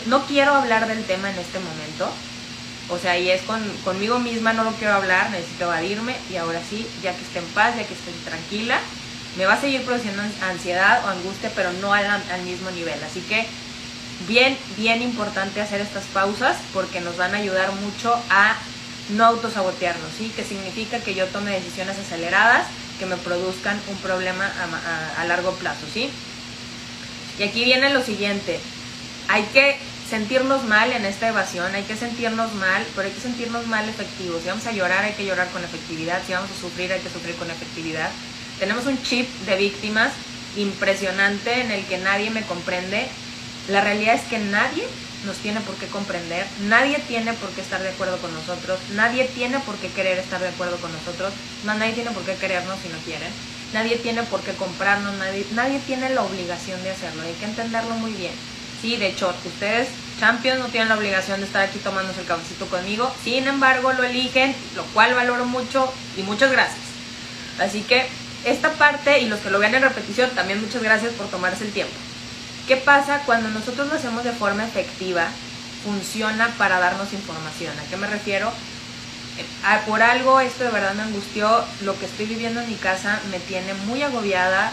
no 0.06 0.26
quiero 0.26 0.52
hablar 0.52 0.88
del 0.88 1.04
tema 1.04 1.30
en 1.30 1.38
este 1.38 1.60
momento, 1.60 2.12
o 2.92 2.98
sea, 2.98 3.18
y 3.18 3.30
es 3.30 3.42
con, 3.42 3.60
conmigo 3.84 4.18
misma, 4.18 4.52
no 4.52 4.64
lo 4.64 4.72
quiero 4.72 4.94
hablar, 4.94 5.30
necesito 5.30 5.64
evadirme 5.64 6.14
y 6.30 6.36
ahora 6.36 6.60
sí, 6.68 6.86
ya 7.02 7.14
que 7.14 7.22
esté 7.22 7.38
en 7.38 7.46
paz, 7.46 7.74
ya 7.76 7.86
que 7.86 7.94
esté 7.94 8.12
tranquila, 8.24 8.78
me 9.36 9.46
va 9.46 9.54
a 9.54 9.60
seguir 9.60 9.82
produciendo 9.82 10.22
ansiedad 10.42 11.02
o 11.04 11.08
angustia, 11.08 11.50
pero 11.56 11.72
no 11.80 11.94
al, 11.94 12.04
al 12.04 12.42
mismo 12.42 12.70
nivel. 12.70 13.02
Así 13.02 13.20
que 13.22 13.46
bien, 14.28 14.58
bien 14.76 15.00
importante 15.02 15.60
hacer 15.60 15.80
estas 15.80 16.04
pausas 16.12 16.56
porque 16.74 17.00
nos 17.00 17.16
van 17.16 17.34
a 17.34 17.38
ayudar 17.38 17.72
mucho 17.72 18.14
a 18.28 18.56
no 19.10 19.24
autosabotearnos, 19.24 20.10
¿sí? 20.16 20.30
Que 20.36 20.44
significa 20.44 20.98
que 20.98 21.14
yo 21.14 21.26
tome 21.28 21.52
decisiones 21.52 21.98
aceleradas 21.98 22.66
que 22.98 23.06
me 23.06 23.16
produzcan 23.16 23.80
un 23.88 23.96
problema 23.96 24.44
a, 25.16 25.20
a 25.20 25.24
largo 25.24 25.52
plazo, 25.52 25.86
¿sí? 25.92 26.10
Y 27.38 27.42
aquí 27.42 27.64
viene 27.64 27.90
lo 27.90 28.02
siguiente, 28.04 28.60
hay 29.28 29.44
que 29.44 29.78
sentirnos 30.08 30.64
mal 30.64 30.92
en 30.92 31.04
esta 31.04 31.28
evasión, 31.28 31.74
hay 31.74 31.84
que 31.84 31.96
sentirnos 31.96 32.52
mal, 32.54 32.84
pero 32.94 33.08
hay 33.08 33.14
que 33.14 33.20
sentirnos 33.20 33.66
mal 33.66 33.88
efectivos. 33.88 34.42
Si 34.42 34.48
vamos 34.48 34.66
a 34.66 34.72
llorar, 34.72 35.04
hay 35.04 35.12
que 35.12 35.24
llorar 35.24 35.48
con 35.50 35.64
efectividad. 35.64 36.20
Si 36.26 36.32
vamos 36.32 36.50
a 36.50 36.60
sufrir, 36.60 36.92
hay 36.92 37.00
que 37.00 37.10
sufrir 37.10 37.34
con 37.36 37.50
efectividad. 37.50 38.10
Tenemos 38.58 38.86
un 38.86 39.02
chip 39.02 39.28
de 39.46 39.56
víctimas 39.56 40.12
impresionante 40.56 41.60
en 41.60 41.70
el 41.70 41.84
que 41.86 41.98
nadie 41.98 42.30
me 42.30 42.42
comprende. 42.42 43.08
La 43.68 43.80
realidad 43.80 44.14
es 44.14 44.22
que 44.22 44.38
nadie 44.38 44.84
nos 45.24 45.36
tiene 45.36 45.60
por 45.60 45.76
qué 45.76 45.86
comprender, 45.86 46.44
nadie 46.62 46.98
tiene 47.06 47.32
por 47.34 47.50
qué 47.50 47.60
estar 47.60 47.80
de 47.80 47.90
acuerdo 47.90 48.18
con 48.18 48.34
nosotros, 48.34 48.80
nadie 48.94 49.24
tiene 49.26 49.60
por 49.60 49.76
qué 49.76 49.88
querer 49.88 50.18
estar 50.18 50.40
de 50.40 50.48
acuerdo 50.48 50.76
con 50.78 50.92
nosotros, 50.92 51.32
nadie 51.64 51.92
tiene 51.92 52.10
por 52.10 52.24
qué 52.24 52.34
querernos 52.34 52.78
si 52.82 52.88
no 52.88 52.98
quieren, 53.04 53.30
nadie 53.72 53.96
tiene 53.98 54.24
por 54.24 54.40
qué 54.40 54.52
comprarnos, 54.52 55.14
nadie, 55.14 55.46
nadie 55.52 55.78
tiene 55.86 56.10
la 56.10 56.22
obligación 56.22 56.82
de 56.82 56.90
hacerlo, 56.90 57.22
hay 57.22 57.34
que 57.34 57.44
entenderlo 57.44 57.94
muy 57.94 58.12
bien. 58.12 58.32
Sí, 58.82 58.96
de 58.96 59.06
hecho, 59.06 59.32
ustedes, 59.44 59.88
champions, 60.18 60.58
no 60.58 60.66
tienen 60.66 60.88
la 60.88 60.96
obligación 60.96 61.38
de 61.38 61.46
estar 61.46 61.62
aquí 61.62 61.78
tomándose 61.78 62.20
el 62.20 62.26
cafecito 62.26 62.66
conmigo. 62.66 63.14
Sin 63.22 63.46
embargo, 63.46 63.92
lo 63.92 64.02
eligen, 64.02 64.52
lo 64.74 64.82
cual 64.86 65.14
valoro 65.14 65.44
mucho 65.44 65.90
y 66.16 66.22
muchas 66.24 66.50
gracias. 66.50 66.80
Así 67.60 67.82
que 67.82 68.08
esta 68.44 68.72
parte 68.72 69.20
y 69.20 69.28
los 69.28 69.38
que 69.38 69.50
lo 69.50 69.60
vean 69.60 69.76
en 69.76 69.82
repetición, 69.82 70.30
también 70.30 70.60
muchas 70.60 70.82
gracias 70.82 71.12
por 71.12 71.28
tomarse 71.28 71.64
el 71.64 71.70
tiempo. 71.70 71.94
¿Qué 72.66 72.76
pasa 72.76 73.22
cuando 73.24 73.50
nosotros 73.50 73.86
lo 73.86 73.94
hacemos 73.94 74.24
de 74.24 74.32
forma 74.32 74.64
efectiva? 74.64 75.28
Funciona 75.84 76.48
para 76.58 76.80
darnos 76.80 77.12
información. 77.12 77.72
¿A 77.78 77.88
qué 77.88 77.96
me 77.96 78.08
refiero? 78.08 78.50
Eh, 79.38 79.78
por 79.86 80.02
algo 80.02 80.40
esto 80.40 80.64
de 80.64 80.70
verdad 80.70 80.94
me 80.94 81.02
angustió, 81.02 81.64
lo 81.82 81.96
que 81.98 82.06
estoy 82.06 82.26
viviendo 82.26 82.60
en 82.60 82.68
mi 82.68 82.74
casa 82.74 83.20
me 83.30 83.38
tiene 83.38 83.74
muy 83.86 84.02
agobiada, 84.02 84.72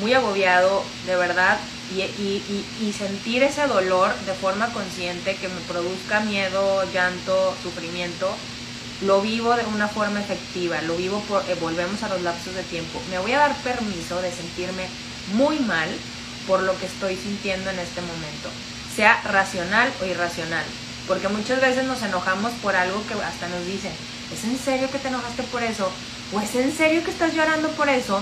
muy 0.00 0.14
agobiado, 0.14 0.84
de 1.06 1.16
verdad, 1.16 1.58
y, 1.90 2.92
sentir 2.92 3.42
ese 3.42 3.66
dolor 3.66 4.14
de 4.26 4.34
forma 4.34 4.66
consciente 4.72 5.36
que 5.36 5.48
me 5.48 5.60
produzca 5.62 6.20
miedo, 6.20 6.84
llanto, 6.92 7.54
sufrimiento, 7.62 8.30
lo 9.02 9.20
vivo 9.20 9.54
de 9.54 9.64
una 9.66 9.88
forma 9.88 10.20
efectiva, 10.20 10.82
lo 10.82 10.96
vivo 10.96 11.20
por, 11.28 11.42
eh, 11.48 11.56
volvemos 11.60 12.02
a 12.02 12.08
los 12.08 12.22
lapsos 12.22 12.54
de 12.54 12.62
tiempo. 12.64 13.00
Me 13.10 13.18
voy 13.18 13.32
a 13.32 13.38
dar 13.38 13.56
permiso 13.56 14.20
de 14.20 14.32
sentirme 14.32 14.86
muy 15.34 15.60
mal 15.60 15.88
por 16.46 16.62
lo 16.62 16.76
que 16.78 16.86
estoy 16.86 17.16
sintiendo 17.16 17.70
en 17.70 17.78
este 17.78 18.00
momento, 18.00 18.48
sea 18.94 19.20
racional 19.22 19.92
o 20.02 20.06
irracional, 20.06 20.64
porque 21.06 21.28
muchas 21.28 21.60
veces 21.60 21.84
nos 21.84 22.02
enojamos 22.02 22.52
por 22.62 22.74
algo 22.74 23.02
que 23.06 23.14
hasta 23.14 23.48
nos 23.48 23.64
dicen, 23.66 23.92
¿es 24.32 24.44
en 24.44 24.58
serio 24.58 24.90
que 24.90 24.98
te 24.98 25.08
enojaste 25.08 25.42
por 25.44 25.62
eso? 25.62 25.90
¿O 26.32 26.40
es 26.40 26.54
en 26.54 26.76
serio 26.76 27.04
que 27.04 27.10
estás 27.10 27.34
llorando 27.34 27.68
por 27.70 27.88
eso? 27.88 28.20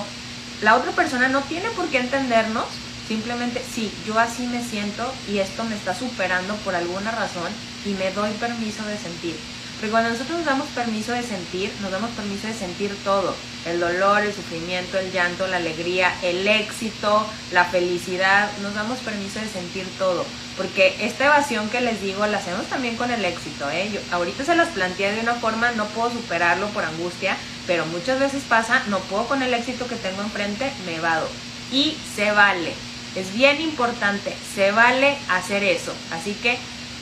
La 0.62 0.74
otra 0.74 0.92
persona 0.92 1.28
no 1.28 1.40
tiene 1.42 1.70
por 1.70 1.86
qué 1.88 1.98
entendernos 1.98 2.66
Simplemente, 3.08 3.62
sí, 3.72 3.92
yo 4.06 4.18
así 4.18 4.46
me 4.46 4.64
siento 4.64 5.12
y 5.30 5.38
esto 5.38 5.64
me 5.64 5.76
está 5.76 5.94
superando 5.94 6.54
por 6.56 6.74
alguna 6.74 7.12
razón 7.12 7.52
y 7.84 7.90
me 7.90 8.10
doy 8.10 8.32
permiso 8.32 8.84
de 8.84 8.98
sentir. 8.98 9.36
Porque 9.76 9.90
cuando 9.90 10.08
nosotros 10.08 10.38
nos 10.38 10.46
damos 10.46 10.68
permiso 10.68 11.12
de 11.12 11.22
sentir, 11.22 11.70
nos 11.82 11.90
damos 11.90 12.10
permiso 12.12 12.46
de 12.46 12.54
sentir 12.54 12.96
todo. 13.04 13.34
El 13.66 13.78
dolor, 13.78 14.22
el 14.22 14.32
sufrimiento, 14.32 14.98
el 14.98 15.12
llanto, 15.12 15.46
la 15.46 15.58
alegría, 15.58 16.14
el 16.22 16.48
éxito, 16.48 17.26
la 17.52 17.66
felicidad. 17.66 18.50
Nos 18.62 18.74
damos 18.74 18.98
permiso 19.00 19.38
de 19.38 19.48
sentir 19.48 19.86
todo. 19.98 20.24
Porque 20.56 20.96
esta 21.00 21.26
evasión 21.26 21.68
que 21.68 21.82
les 21.82 22.00
digo 22.00 22.26
la 22.26 22.38
hacemos 22.38 22.64
también 22.68 22.96
con 22.96 23.10
el 23.10 23.22
éxito. 23.22 23.68
¿eh? 23.70 23.90
Yo, 23.92 24.00
ahorita 24.12 24.46
se 24.46 24.56
las 24.56 24.68
planteé 24.68 25.12
de 25.12 25.20
una 25.20 25.34
forma, 25.34 25.70
no 25.72 25.84
puedo 25.88 26.10
superarlo 26.10 26.68
por 26.68 26.84
angustia, 26.84 27.36
pero 27.66 27.84
muchas 27.84 28.18
veces 28.18 28.44
pasa, 28.48 28.82
no 28.88 28.98
puedo 29.00 29.28
con 29.28 29.42
el 29.42 29.52
éxito 29.52 29.86
que 29.86 29.96
tengo 29.96 30.22
enfrente, 30.22 30.72
me 30.86 31.00
vado. 31.00 31.28
Y 31.70 31.98
se 32.14 32.32
vale. 32.32 32.72
Es 33.16 33.32
bien 33.32 33.60
importante, 33.62 34.36
se 34.54 34.72
vale 34.72 35.16
hacer 35.30 35.64
eso. 35.64 35.92
Así 36.12 36.34
que 36.34 36.58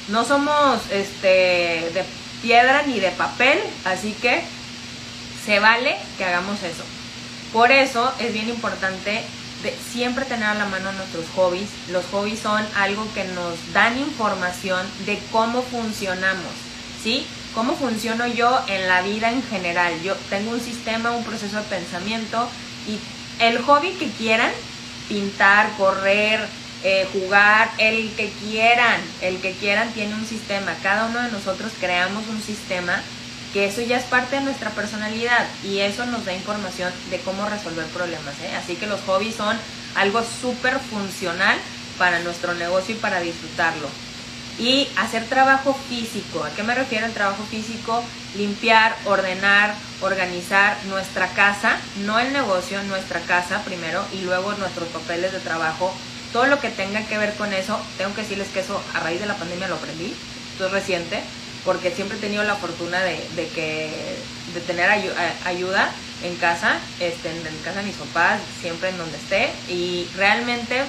no 0.09 0.25
somos 0.25 0.81
este, 0.93 1.91
de 1.93 2.05
piedra 2.41 2.83
ni 2.87 3.01
de 3.01 3.11
papel, 3.11 3.59
así 3.85 4.12
que 4.23 4.43
se 5.45 5.59
vale 5.59 5.97
que 6.17 6.25
hagamos 6.25 6.62
eso. 6.62 6.85
Por 7.53 7.73
eso 7.73 8.12
es 8.21 8.33
bien 8.33 8.49
importante 8.49 9.23
de 9.65 9.77
siempre 9.93 10.25
tener 10.25 10.45
a 10.45 10.55
la 10.55 10.67
mano 10.67 10.93
nuestros 10.93 11.25
hobbies. 11.35 11.69
Los 11.91 12.05
hobbies 12.12 12.41
son 12.41 12.65
algo 12.77 13.07
que 13.15 13.25
nos 13.25 13.55
dan 13.73 13.99
información 13.99 14.87
de 15.07 15.19
cómo 15.33 15.62
funcionamos, 15.62 16.53
¿sí? 17.03 17.27
Cómo 17.55 17.75
funciono 17.75 18.27
yo 18.27 18.61
en 18.69 18.87
la 18.87 19.03
vida 19.03 19.33
en 19.33 19.43
general. 19.43 19.95
Yo 20.03 20.15
tengo 20.31 20.53
un 20.53 20.61
sistema, 20.61 21.12
un 21.12 21.25
proceso 21.25 21.57
de 21.57 21.62
pensamiento 21.62 22.49
y 22.87 22.99
el 23.43 23.59
hobby 23.62 23.91
que 23.93 24.09
quieran 24.11 24.51
pintar, 25.09 25.70
correr, 25.76 26.40
eh, 26.82 27.09
jugar, 27.12 27.70
el 27.78 28.11
que 28.16 28.30
quieran, 28.42 29.00
el 29.20 29.38
que 29.40 29.52
quieran 29.52 29.90
tiene 29.92 30.14
un 30.14 30.26
sistema. 30.26 30.74
Cada 30.82 31.07
uno 31.07 31.22
de 31.22 31.30
nosotros 31.30 31.72
creamos 31.80 32.26
un 32.28 32.42
sistema 32.42 33.02
que 33.55 33.66
eso 33.66 33.80
ya 33.82 33.96
es 33.96 34.05
parte 34.05 34.36
de 34.36 34.42
nuestra 34.42 34.70
personalidad 34.70 35.46
y 35.62 35.78
eso 35.78 36.05
nos 36.07 36.24
da 36.24 36.34
información 36.34 36.92
de 37.11 37.20
cómo 37.20 37.48
resolver 37.48 37.86
problemas. 37.86 38.34
¿eh? 38.42 38.55
Así 38.57 38.74
que 38.74 38.86
los 38.86 39.00
hobbies 39.02 39.36
son 39.36 39.57
algo 39.94 40.22
súper 40.42 40.78
funcional 40.80 41.57
para 41.96 42.18
nuestro 42.18 42.55
negocio 42.55 42.96
y 42.96 42.98
para 42.98 43.20
disfrutarlo. 43.20 43.88
Y 44.59 44.88
hacer 44.96 45.24
trabajo 45.26 45.78
físico. 45.88 46.42
¿A 46.42 46.50
qué 46.50 46.64
me 46.64 46.74
refiero 46.74 47.07
el 47.07 47.12
trabajo 47.12 47.44
físico? 47.44 48.05
Limpiar, 48.37 48.97
ordenar, 49.05 49.74
organizar 50.01 50.76
nuestra 50.87 51.28
casa, 51.28 51.76
no 52.05 52.18
el 52.18 52.32
negocio, 52.32 52.82
nuestra 52.85 53.20
casa 53.20 53.62
primero 53.64 54.05
y 54.12 54.22
luego 54.22 54.53
nuestros 54.55 54.89
papeles 54.89 55.32
de 55.32 55.39
trabajo. 55.39 55.95
Todo 56.32 56.47
lo 56.47 56.61
que 56.61 56.68
tenga 56.68 57.07
que 57.07 57.16
ver 57.16 57.35
con 57.35 57.53
eso, 57.53 57.78
tengo 57.97 58.12
que 58.14 58.22
decirles 58.22 58.49
que 58.49 58.61
eso 58.61 58.80
a 58.95 59.01
raíz 59.01 59.20
de 59.20 59.26
la 59.26 59.37
pandemia 59.37 59.68
lo 59.68 59.76
aprendí, 59.76 60.12
esto 60.53 60.66
es 60.66 60.72
reciente, 60.72 61.20
porque 61.64 61.91
siempre 61.91 62.18
he 62.18 62.20
tenido 62.20 62.43
la 62.43 62.57
fortuna 62.57 63.01
de, 63.03 63.18
que, 63.55 64.16
de 64.53 64.61
tener 64.61 64.91
ayuda 64.91 65.91
en 66.24 66.37
casa, 66.37 66.78
este, 67.01 67.30
en 67.30 67.57
casa 67.64 67.80
de 67.80 67.87
mis 67.87 67.97
papás, 67.97 68.41
siempre 68.61 68.89
en 68.89 68.99
donde 68.99 69.16
esté, 69.16 69.51
y 69.68 70.09
realmente 70.16 70.82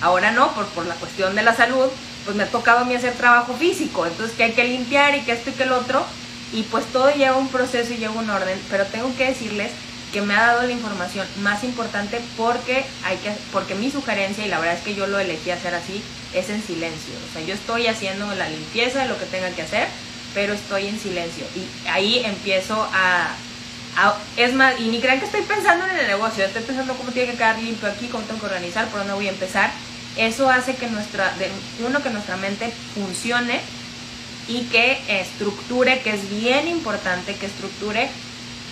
ahora 0.00 0.32
no, 0.32 0.52
por, 0.52 0.66
por 0.68 0.86
la 0.86 0.94
cuestión 0.94 1.34
de 1.34 1.42
la 1.42 1.54
salud, 1.54 1.88
pues 2.24 2.36
me 2.36 2.42
ha 2.42 2.50
tocado 2.50 2.80
a 2.80 2.84
mí 2.84 2.94
hacer 2.94 3.14
trabajo 3.14 3.54
físico, 3.54 4.06
entonces 4.06 4.36
que 4.36 4.44
hay 4.44 4.52
que 4.52 4.64
limpiar 4.64 5.14
y 5.14 5.22
que 5.22 5.32
esto 5.32 5.50
y 5.50 5.54
que 5.54 5.62
el 5.62 5.72
otro, 5.72 6.04
y 6.52 6.62
pues 6.64 6.84
todo 6.86 7.10
lleva 7.14 7.36
un 7.36 7.48
proceso 7.48 7.92
y 7.92 7.98
lleva 7.98 8.14
un 8.14 8.30
orden, 8.30 8.58
pero 8.70 8.84
tengo 8.86 9.14
que 9.16 9.26
decirles 9.26 9.70
que 10.12 10.22
me 10.22 10.34
ha 10.34 10.46
dado 10.46 10.62
la 10.62 10.72
información 10.72 11.26
más 11.40 11.62
importante 11.62 12.20
porque 12.36 12.84
hay 13.04 13.16
que 13.18 13.32
porque 13.52 13.76
mi 13.76 13.90
sugerencia 13.90 14.44
y 14.44 14.48
la 14.48 14.58
verdad 14.58 14.76
es 14.76 14.82
que 14.82 14.94
yo 14.94 15.06
lo 15.06 15.20
elegí 15.20 15.52
hacer 15.52 15.74
así 15.74 16.02
es 16.34 16.50
en 16.50 16.62
silencio, 16.62 17.14
o 17.28 17.32
sea, 17.32 17.42
yo 17.46 17.54
estoy 17.54 17.86
haciendo 17.86 18.32
la 18.34 18.48
limpieza 18.48 19.02
de 19.02 19.08
lo 19.08 19.18
que 19.18 19.26
tenga 19.26 19.50
que 19.50 19.62
hacer, 19.62 19.86
pero 20.34 20.52
estoy 20.52 20.88
en 20.88 20.98
silencio 20.98 21.44
y 21.54 21.88
ahí 21.88 22.22
empiezo 22.24 22.88
a, 22.92 23.34
es 24.36 24.54
más, 24.54 24.80
y 24.80 24.88
ni 24.88 25.00
crean 25.00 25.18
que 25.18 25.26
estoy 25.26 25.42
pensando 25.42 25.84
en 25.86 25.98
el 25.98 26.06
negocio, 26.06 26.44
estoy 26.44 26.62
pensando 26.62 26.94
cómo 26.94 27.10
tiene 27.10 27.32
que 27.32 27.36
quedar 27.36 27.58
limpio 27.58 27.88
aquí, 27.88 28.06
cómo 28.06 28.24
tengo 28.24 28.40
que 28.40 28.46
organizar, 28.46 28.86
por 28.88 29.00
dónde 29.00 29.14
voy 29.14 29.26
a 29.26 29.30
empezar. 29.30 29.70
Eso 30.16 30.50
hace 30.50 30.74
que 30.74 30.88
nuestra, 30.88 31.32
de, 31.34 31.50
uno, 31.86 32.02
que 32.02 32.10
nuestra 32.10 32.36
mente 32.36 32.72
funcione 32.94 33.60
y 34.50 34.62
que 34.64 34.98
estructure, 35.20 36.00
que 36.00 36.10
es 36.10 36.28
bien 36.28 36.66
importante 36.66 37.36
que 37.36 37.46
estructure 37.46 38.10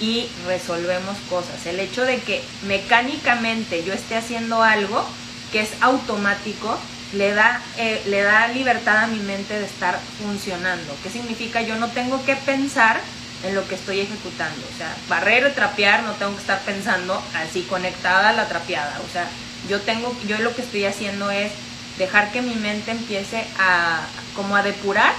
y 0.01 0.29
resolvemos 0.47 1.17
cosas. 1.31 1.65
El 1.67 1.79
hecho 1.79 2.05
de 2.05 2.19
que 2.19 2.43
mecánicamente 2.67 3.85
yo 3.85 3.93
esté 3.93 4.17
haciendo 4.17 4.63
algo 4.63 5.05
que 5.53 5.61
es 5.61 5.71
automático, 5.81 6.77
le 7.15 7.33
da, 7.33 7.63
eh, 7.79 8.03
le 8.07 8.23
da 8.23 8.49
libertad 8.49 9.05
a 9.05 9.07
mi 9.07 9.21
mente 9.21 9.59
de 9.59 9.65
estar 9.65 9.99
funcionando. 10.21 10.95
¿Qué 11.03 11.11
significa? 11.11 11.63
Yo 11.63 11.77
no 11.77 11.89
tengo 11.89 12.25
que 12.25 12.35
pensar 12.35 13.01
en 13.45 13.55
lo 13.55 13.67
que 13.69 13.77
estoy 13.77 14.01
ejecutando. 14.01 14.67
O 14.75 14.77
sea, 14.77 14.95
barrer 15.09 15.45
o 15.45 15.53
trapear 15.53 16.03
no 16.03 16.13
tengo 16.15 16.35
que 16.35 16.41
estar 16.41 16.61
pensando 16.63 17.23
así 17.35 17.63
conectada 17.63 18.31
a 18.31 18.33
la 18.33 18.49
trapeada. 18.49 19.01
O 19.09 19.13
sea, 19.13 19.29
yo 19.69 19.81
tengo, 19.81 20.15
yo 20.27 20.39
lo 20.39 20.55
que 20.57 20.63
estoy 20.63 20.85
haciendo 20.87 21.31
es 21.31 21.53
dejar 21.99 22.33
que 22.33 22.43
mi 22.43 22.57
mente 22.57 22.91
empiece 22.91 23.45
a 23.59 24.01
como 24.35 24.57
a 24.57 24.63
depurar 24.63 25.15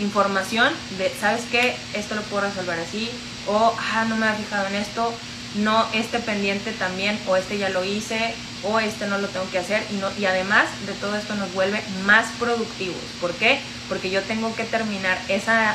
información 0.00 0.72
de, 0.98 1.12
¿sabes 1.20 1.42
qué? 1.50 1.74
Esto 1.94 2.14
lo 2.14 2.22
puedo 2.22 2.42
resolver 2.42 2.78
así, 2.78 3.10
o, 3.46 3.74
ah, 3.92 4.04
no 4.08 4.16
me 4.16 4.26
había 4.26 4.44
fijado 4.44 4.66
en 4.68 4.76
esto, 4.76 5.12
no, 5.56 5.86
este 5.92 6.18
pendiente 6.18 6.72
también, 6.72 7.18
o 7.26 7.36
este 7.36 7.58
ya 7.58 7.68
lo 7.68 7.84
hice, 7.84 8.34
o 8.62 8.78
este 8.80 9.06
no 9.06 9.18
lo 9.18 9.28
tengo 9.28 9.48
que 9.50 9.58
hacer, 9.58 9.84
y, 9.90 9.94
no, 9.94 10.08
y 10.18 10.24
además 10.24 10.64
de 10.86 10.92
todo 10.94 11.16
esto 11.16 11.34
nos 11.34 11.52
vuelve 11.52 11.82
más 12.04 12.26
productivos. 12.38 13.02
¿Por 13.20 13.32
qué? 13.34 13.60
Porque 13.88 14.10
yo 14.10 14.22
tengo 14.22 14.54
que 14.54 14.64
terminar 14.64 15.18
esa 15.28 15.72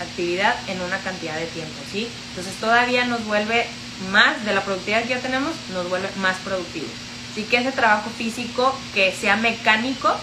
actividad 0.00 0.54
en 0.68 0.80
una 0.80 0.98
cantidad 0.98 1.36
de 1.36 1.46
tiempo, 1.46 1.74
¿sí? 1.90 2.08
Entonces 2.30 2.54
todavía 2.54 3.04
nos 3.04 3.24
vuelve 3.24 3.66
más, 4.10 4.44
de 4.44 4.54
la 4.54 4.62
productividad 4.62 5.02
que 5.02 5.10
ya 5.10 5.20
tenemos, 5.20 5.52
nos 5.72 5.88
vuelve 5.88 6.08
más 6.20 6.36
productivos. 6.38 6.90
Así 7.30 7.44
que 7.44 7.58
ese 7.58 7.70
trabajo 7.70 8.10
físico 8.10 8.74
que 8.92 9.12
sea 9.12 9.36
mecánico 9.36 10.16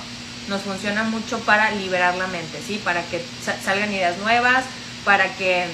nos 0.47 0.61
funciona 0.61 1.03
mucho 1.03 1.39
para 1.39 1.71
liberar 1.71 2.15
la 2.15 2.27
mente, 2.27 2.59
¿sí? 2.65 2.79
Para 2.83 3.01
que 3.03 3.23
salgan 3.63 3.91
ideas 3.91 4.17
nuevas, 4.17 4.63
para 5.03 5.35
que 5.35 5.65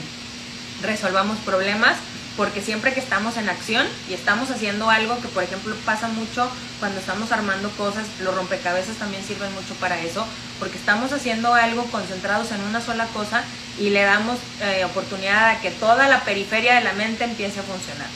resolvamos 0.81 1.37
problemas, 1.39 1.95
porque 2.35 2.61
siempre 2.61 2.93
que 2.93 2.99
estamos 2.99 3.37
en 3.37 3.47
acción 3.47 3.85
y 4.09 4.13
estamos 4.13 4.49
haciendo 4.49 4.89
algo 4.89 5.19
que 5.21 5.27
por 5.27 5.43
ejemplo 5.43 5.75
pasa 5.85 6.07
mucho 6.07 6.49
cuando 6.79 6.99
estamos 6.99 7.31
armando 7.31 7.69
cosas, 7.71 8.05
los 8.21 8.33
rompecabezas 8.33 8.95
también 8.95 9.23
sirven 9.23 9.53
mucho 9.53 9.75
para 9.75 9.99
eso, 9.99 10.25
porque 10.59 10.77
estamos 10.77 11.11
haciendo 11.11 11.53
algo 11.53 11.83
concentrados 11.85 12.51
en 12.51 12.61
una 12.61 12.81
sola 12.81 13.05
cosa 13.07 13.43
y 13.79 13.89
le 13.89 14.01
damos 14.01 14.37
eh, 14.61 14.83
oportunidad 14.85 15.49
a 15.49 15.61
que 15.61 15.71
toda 15.71 16.07
la 16.07 16.23
periferia 16.23 16.75
de 16.75 16.81
la 16.81 16.93
mente 16.93 17.23
empiece 17.23 17.59
a 17.59 17.63
funcionar. 17.63 18.07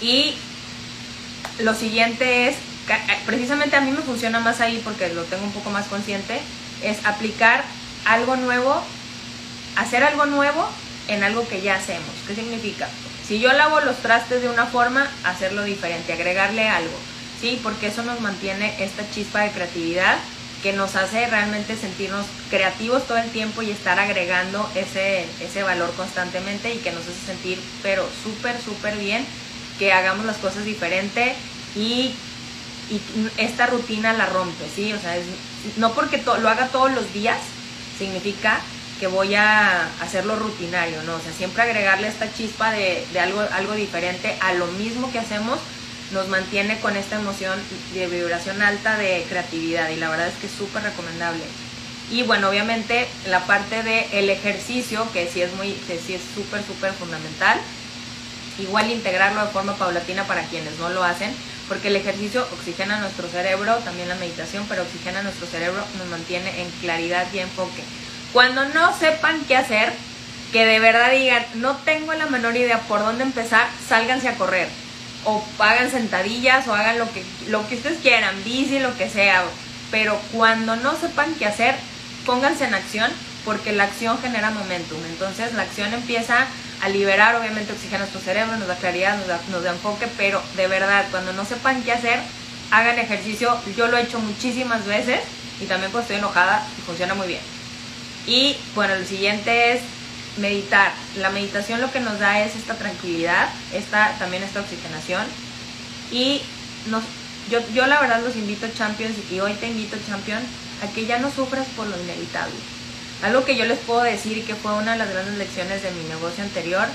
Y 0.00 0.34
lo 1.60 1.74
siguiente 1.74 2.48
es, 2.48 2.56
precisamente 3.26 3.76
a 3.76 3.80
mí 3.80 3.90
me 3.90 4.02
funciona 4.02 4.40
más 4.40 4.60
ahí 4.60 4.80
porque 4.82 5.08
lo 5.12 5.24
tengo 5.24 5.44
un 5.44 5.52
poco 5.52 5.70
más 5.70 5.86
consciente, 5.86 6.40
es 6.82 7.04
aplicar 7.04 7.62
algo 8.04 8.36
nuevo, 8.36 8.82
hacer 9.76 10.02
algo 10.04 10.26
nuevo 10.26 10.68
en 11.08 11.22
algo 11.22 11.46
que 11.48 11.60
ya 11.60 11.76
hacemos. 11.76 12.10
¿Qué 12.26 12.34
significa? 12.34 12.88
Si 13.26 13.40
yo 13.40 13.52
lavo 13.52 13.80
los 13.80 13.96
trastes 13.98 14.42
de 14.42 14.48
una 14.48 14.66
forma, 14.66 15.08
hacerlo 15.24 15.64
diferente, 15.64 16.12
agregarle 16.12 16.68
algo, 16.68 16.94
¿sí? 17.40 17.60
Porque 17.62 17.86
eso 17.86 18.02
nos 18.02 18.20
mantiene 18.20 18.74
esta 18.82 19.08
chispa 19.10 19.40
de 19.40 19.50
creatividad 19.50 20.16
que 20.62 20.72
nos 20.72 20.94
hace 20.94 21.26
realmente 21.26 21.76
sentirnos 21.76 22.24
creativos 22.48 23.06
todo 23.06 23.18
el 23.18 23.28
tiempo 23.30 23.62
y 23.62 23.70
estar 23.70 23.98
agregando 23.98 24.70
ese, 24.76 25.26
ese 25.40 25.62
valor 25.64 25.92
constantemente 25.94 26.72
y 26.72 26.78
que 26.78 26.92
nos 26.92 27.02
hace 27.02 27.26
sentir, 27.26 27.58
pero 27.82 28.08
súper, 28.22 28.54
súper 28.60 28.96
bien, 28.96 29.26
que 29.78 29.92
hagamos 29.92 30.24
las 30.24 30.36
cosas 30.36 30.64
diferente 30.64 31.34
y, 31.74 32.14
y 32.92 33.00
esta 33.38 33.66
rutina 33.66 34.12
la 34.12 34.26
rompe, 34.26 34.64
¿sí? 34.74 34.92
O 34.92 35.00
sea, 35.00 35.16
no 35.76 35.92
porque 35.94 36.22
lo 36.40 36.48
haga 36.48 36.68
todos 36.68 36.92
los 36.92 37.12
días, 37.14 37.38
significa 37.98 38.60
que 39.00 39.06
voy 39.06 39.34
a 39.34 39.88
hacerlo 40.00 40.36
rutinario, 40.36 41.02
¿no? 41.04 41.14
O 41.14 41.20
sea, 41.20 41.32
siempre 41.32 41.62
agregarle 41.62 42.08
esta 42.08 42.32
chispa 42.32 42.70
de, 42.70 43.04
algo, 43.18 43.40
algo 43.52 43.74
diferente 43.74 44.36
a 44.40 44.52
lo 44.54 44.66
mismo 44.66 45.10
que 45.10 45.18
hacemos 45.18 45.58
nos 46.12 46.28
mantiene 46.28 46.78
con 46.80 46.94
esta 46.94 47.16
emoción 47.16 47.58
de 47.94 48.06
vibración 48.06 48.60
alta 48.60 48.98
de 48.98 49.24
creatividad 49.30 49.88
y 49.88 49.96
la 49.96 50.10
verdad 50.10 50.28
es 50.28 50.34
que 50.34 50.46
es 50.46 50.52
súper 50.52 50.82
recomendable. 50.82 51.42
Y 52.10 52.24
bueno, 52.24 52.50
obviamente 52.50 53.08
la 53.28 53.40
parte 53.46 53.82
del 53.82 54.04
el 54.12 54.28
ejercicio, 54.28 55.10
que 55.12 55.30
sí 55.32 55.40
es 55.40 55.52
muy, 55.54 55.72
que 55.72 55.98
sí 55.98 56.12
es 56.12 56.20
súper, 56.34 56.62
súper 56.62 56.92
fundamental, 56.92 57.58
igual 58.58 58.90
integrarlo 58.90 59.40
de 59.42 59.50
forma 59.50 59.74
paulatina 59.76 60.24
para 60.24 60.42
quienes 60.42 60.78
no 60.78 60.90
lo 60.90 61.02
hacen, 61.02 61.34
porque 61.72 61.88
el 61.88 61.96
ejercicio 61.96 62.46
oxigena 62.52 62.98
nuestro 62.98 63.26
cerebro, 63.28 63.76
también 63.76 64.06
la 64.06 64.14
meditación, 64.16 64.66
pero 64.68 64.82
oxigena 64.82 65.22
nuestro 65.22 65.46
cerebro, 65.46 65.82
nos 65.96 66.06
mantiene 66.08 66.60
en 66.60 66.70
claridad 66.82 67.26
y 67.32 67.38
enfoque. 67.38 67.82
Cuando 68.34 68.66
no 68.68 68.94
sepan 68.98 69.42
qué 69.48 69.56
hacer, 69.56 69.90
que 70.52 70.66
de 70.66 70.80
verdad 70.80 71.10
digan, 71.12 71.42
no 71.54 71.74
tengo 71.78 72.12
la 72.12 72.26
menor 72.26 72.54
idea 72.58 72.78
por 72.80 73.00
dónde 73.00 73.22
empezar, 73.24 73.66
sálganse 73.88 74.28
a 74.28 74.34
correr. 74.34 74.68
O 75.24 75.42
hagan 75.60 75.90
sentadillas 75.90 76.68
o 76.68 76.74
hagan 76.74 76.98
lo 76.98 77.10
que, 77.10 77.24
lo 77.48 77.66
que 77.66 77.76
ustedes 77.76 78.02
quieran, 78.02 78.34
bici, 78.44 78.78
lo 78.78 78.94
que 78.98 79.08
sea. 79.08 79.42
Pero 79.90 80.20
cuando 80.32 80.76
no 80.76 80.94
sepan 80.94 81.34
qué 81.38 81.46
hacer, 81.46 81.74
pónganse 82.26 82.66
en 82.66 82.74
acción 82.74 83.10
porque 83.46 83.72
la 83.72 83.84
acción 83.84 84.20
genera 84.20 84.50
momentum. 84.50 84.98
Entonces 85.06 85.54
la 85.54 85.62
acción 85.62 85.94
empieza 85.94 86.46
a 86.82 86.88
liberar, 86.88 87.36
obviamente 87.36 87.72
oxigena 87.72 88.00
nuestro 88.00 88.20
cerebro, 88.20 88.56
nos 88.56 88.66
da 88.66 88.74
claridad, 88.74 89.16
nos 89.50 89.62
da, 89.62 89.70
enfoque, 89.70 90.08
pero 90.16 90.42
de 90.56 90.66
verdad, 90.66 91.04
cuando 91.12 91.32
no 91.32 91.44
sepan 91.44 91.80
qué 91.84 91.92
hacer, 91.92 92.18
hagan 92.72 92.98
ejercicio. 92.98 93.56
Yo 93.76 93.86
lo 93.86 93.96
he 93.96 94.02
hecho 94.02 94.18
muchísimas 94.18 94.84
veces 94.84 95.20
y 95.60 95.66
también 95.66 95.92
pues 95.92 96.02
estoy 96.02 96.16
enojada 96.16 96.66
y 96.76 96.82
funciona 96.82 97.14
muy 97.14 97.28
bien. 97.28 97.40
Y 98.26 98.56
bueno, 98.74 98.94
el 98.94 99.06
siguiente 99.06 99.74
es 99.74 99.80
meditar. 100.38 100.90
La 101.18 101.30
meditación 101.30 101.80
lo 101.80 101.92
que 101.92 102.00
nos 102.00 102.18
da 102.18 102.40
es 102.40 102.56
esta 102.56 102.74
tranquilidad, 102.74 103.48
esta, 103.72 104.16
también 104.18 104.42
esta 104.42 104.60
oxigenación. 104.60 105.24
Y 106.10 106.42
nos, 106.86 107.04
yo, 107.48 107.60
yo 107.72 107.86
la 107.86 108.00
verdad 108.00 108.22
los 108.24 108.34
invito, 108.34 108.66
Champions, 108.76 109.14
y 109.30 109.38
hoy 109.38 109.54
te 109.54 109.68
invito, 109.68 109.96
Champion, 110.08 110.42
a 110.82 110.92
que 110.92 111.06
ya 111.06 111.20
no 111.20 111.30
sufras 111.30 111.68
por 111.76 111.86
lo 111.86 111.96
inevitable. 112.02 112.56
Algo 113.22 113.44
que 113.44 113.56
yo 113.56 113.64
les 113.64 113.78
puedo 113.78 114.02
decir 114.02 114.44
que 114.44 114.54
fue 114.54 114.72
una 114.74 114.92
de 114.92 114.98
las 114.98 115.10
grandes 115.10 115.38
lecciones 115.38 115.82
de 115.82 115.90
mi 115.92 116.04
negocio 116.08 116.42
anterior 116.42 116.86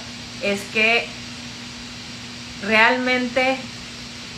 es 0.44 0.62
que 0.74 1.08
realmente 2.64 3.58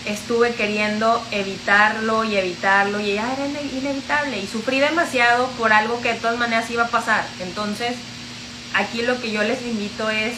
estuve 0.06 0.54
queriendo 0.54 1.22
evitarlo 1.32 2.24
y 2.24 2.38
evitarlo 2.38 3.00
y 3.00 3.16
ya 3.16 3.34
era 3.34 3.46
inevitable 3.46 4.40
y 4.40 4.48
sufrí 4.48 4.80
demasiado 4.80 5.48
por 5.52 5.74
algo 5.74 6.02
que 6.02 6.14
de 6.14 6.20
todas 6.20 6.38
maneras 6.38 6.70
iba 6.70 6.84
a 6.84 6.90
pasar. 6.90 7.26
Entonces, 7.42 7.96
aquí 8.74 9.02
lo 9.02 9.20
que 9.22 9.32
yo 9.32 9.44
les 9.44 9.62
invito 9.62 10.10
es, 10.10 10.36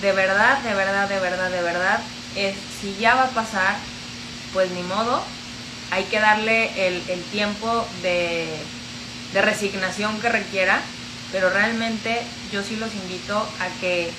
de 0.00 0.12
verdad, 0.12 0.58
de 0.58 0.74
verdad, 0.74 1.08
de 1.08 1.20
verdad, 1.20 1.50
de 1.50 1.62
verdad, 1.62 2.00
es 2.36 2.54
si 2.80 2.96
ya 2.96 3.14
va 3.14 3.24
a 3.24 3.30
pasar, 3.30 3.76
pues 4.52 4.70
ni 4.70 4.82
modo, 4.82 5.22
hay 5.90 6.04
que 6.04 6.18
darle 6.18 6.88
el, 6.88 7.22
tiempo 7.30 7.86
de, 8.02 8.48
de 9.34 9.42
resignación 9.42 10.18
que 10.20 10.30
requiera, 10.30 10.80
pero 11.32 11.50
realmente 11.50 12.22
yo 12.52 12.62
sí 12.62 12.76
los 12.76 12.94
invito 12.94 13.36
a 13.36 13.80
que 13.80 14.10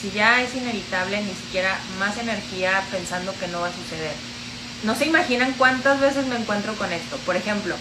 si 0.00 0.12
ya 0.12 0.40
es 0.40 0.54
inevitable, 0.54 1.20
ni 1.20 1.34
siquiera 1.34 1.76
más 1.98 2.16
energía 2.18 2.82
pensando 2.92 3.34
que 3.38 3.48
no 3.48 3.60
va 3.60 3.66
a 3.66 3.72
suceder. 3.72 4.12
No 4.84 4.94
se 4.94 5.06
imaginan 5.06 5.52
cuántas 5.58 6.00
veces 6.00 6.26
me 6.26 6.36
encuentro 6.36 6.74
con 6.74 6.92
esto. 6.92 7.16
Por 7.26 7.34
ejemplo, 7.34 7.74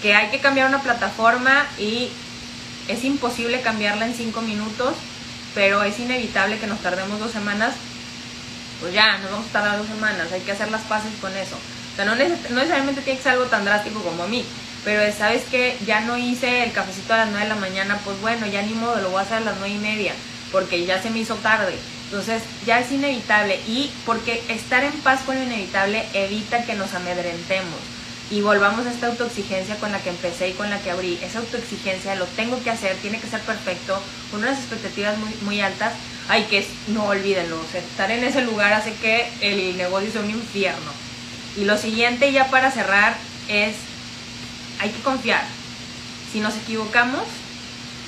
que 0.00 0.14
hay 0.14 0.28
que 0.28 0.38
cambiar 0.38 0.68
una 0.68 0.80
plataforma 0.80 1.66
y 1.76 2.08
es 2.86 3.02
imposible 3.02 3.62
cambiarla 3.62 4.06
en 4.06 4.14
cinco 4.14 4.42
minutos, 4.42 4.94
pero 5.56 5.82
es 5.82 5.98
inevitable 5.98 6.58
que 6.58 6.68
nos 6.68 6.80
tardemos 6.80 7.18
dos 7.18 7.32
semanas. 7.32 7.74
Pues 8.80 8.94
ya, 8.94 9.18
nos 9.18 9.32
vamos 9.32 9.46
a 9.48 9.52
tardar 9.52 9.78
dos 9.78 9.88
semanas, 9.88 10.30
hay 10.30 10.42
que 10.42 10.52
hacer 10.52 10.70
las 10.70 10.82
paces 10.82 11.10
con 11.20 11.36
eso. 11.36 11.56
O 11.56 11.96
sea, 11.96 12.04
no, 12.04 12.14
necesariamente 12.14 13.00
tiene 13.00 13.16
que 13.16 13.22
ser 13.24 13.32
algo 13.32 13.46
tan 13.46 13.64
drástico 13.64 14.00
como 14.02 14.22
a 14.22 14.28
mí, 14.28 14.44
pero 14.86 15.02
sabes 15.12 15.42
que 15.50 15.76
ya 15.84 16.02
no 16.02 16.16
hice 16.16 16.62
el 16.62 16.70
cafecito 16.70 17.12
a 17.12 17.16
las 17.16 17.30
9 17.30 17.42
de 17.42 17.48
la 17.48 17.60
mañana, 17.60 17.98
pues 18.04 18.20
bueno, 18.20 18.46
ya 18.46 18.62
ni 18.62 18.72
modo, 18.72 19.00
lo 19.00 19.10
voy 19.10 19.18
a 19.18 19.22
hacer 19.22 19.38
a 19.38 19.40
las 19.40 19.56
9 19.58 19.74
y 19.74 19.78
media 19.78 20.12
porque 20.52 20.86
ya 20.86 21.02
se 21.02 21.10
me 21.10 21.18
hizo 21.18 21.34
tarde. 21.34 21.74
Entonces 22.04 22.40
ya 22.64 22.78
es 22.78 22.92
inevitable 22.92 23.58
y 23.66 23.90
porque 24.04 24.40
estar 24.48 24.84
en 24.84 24.92
paz 25.00 25.22
con 25.26 25.34
lo 25.34 25.42
inevitable 25.42 26.04
evita 26.14 26.64
que 26.64 26.74
nos 26.74 26.94
amedrentemos 26.94 27.80
y 28.30 28.42
volvamos 28.42 28.86
a 28.86 28.92
esta 28.92 29.08
autoexigencia 29.08 29.74
con 29.76 29.90
la 29.90 29.98
que 29.98 30.10
empecé 30.10 30.50
y 30.50 30.52
con 30.52 30.70
la 30.70 30.78
que 30.80 30.92
abrí. 30.92 31.18
Esa 31.20 31.40
autoexigencia 31.40 32.14
lo 32.14 32.26
tengo 32.26 32.62
que 32.62 32.70
hacer, 32.70 32.94
tiene 33.02 33.18
que 33.18 33.26
ser 33.26 33.40
perfecto, 33.40 34.00
con 34.30 34.40
unas 34.40 34.56
expectativas 34.56 35.18
muy, 35.18 35.34
muy 35.42 35.60
altas. 35.60 35.94
Hay 36.28 36.44
que, 36.44 36.64
no 36.86 37.06
olvídenlo, 37.06 37.60
estar 37.74 38.10
en 38.12 38.22
ese 38.22 38.42
lugar 38.42 38.72
hace 38.72 38.92
que 38.94 39.26
el 39.40 39.76
negocio 39.76 40.12
sea 40.12 40.22
un 40.22 40.30
infierno. 40.30 40.92
Y 41.56 41.64
lo 41.64 41.76
siguiente 41.76 42.32
ya 42.32 42.50
para 42.50 42.70
cerrar 42.70 43.16
es, 43.48 43.74
hay 44.80 44.90
que 44.90 45.00
confiar. 45.02 45.44
Si 46.32 46.40
nos 46.40 46.54
equivocamos, 46.56 47.24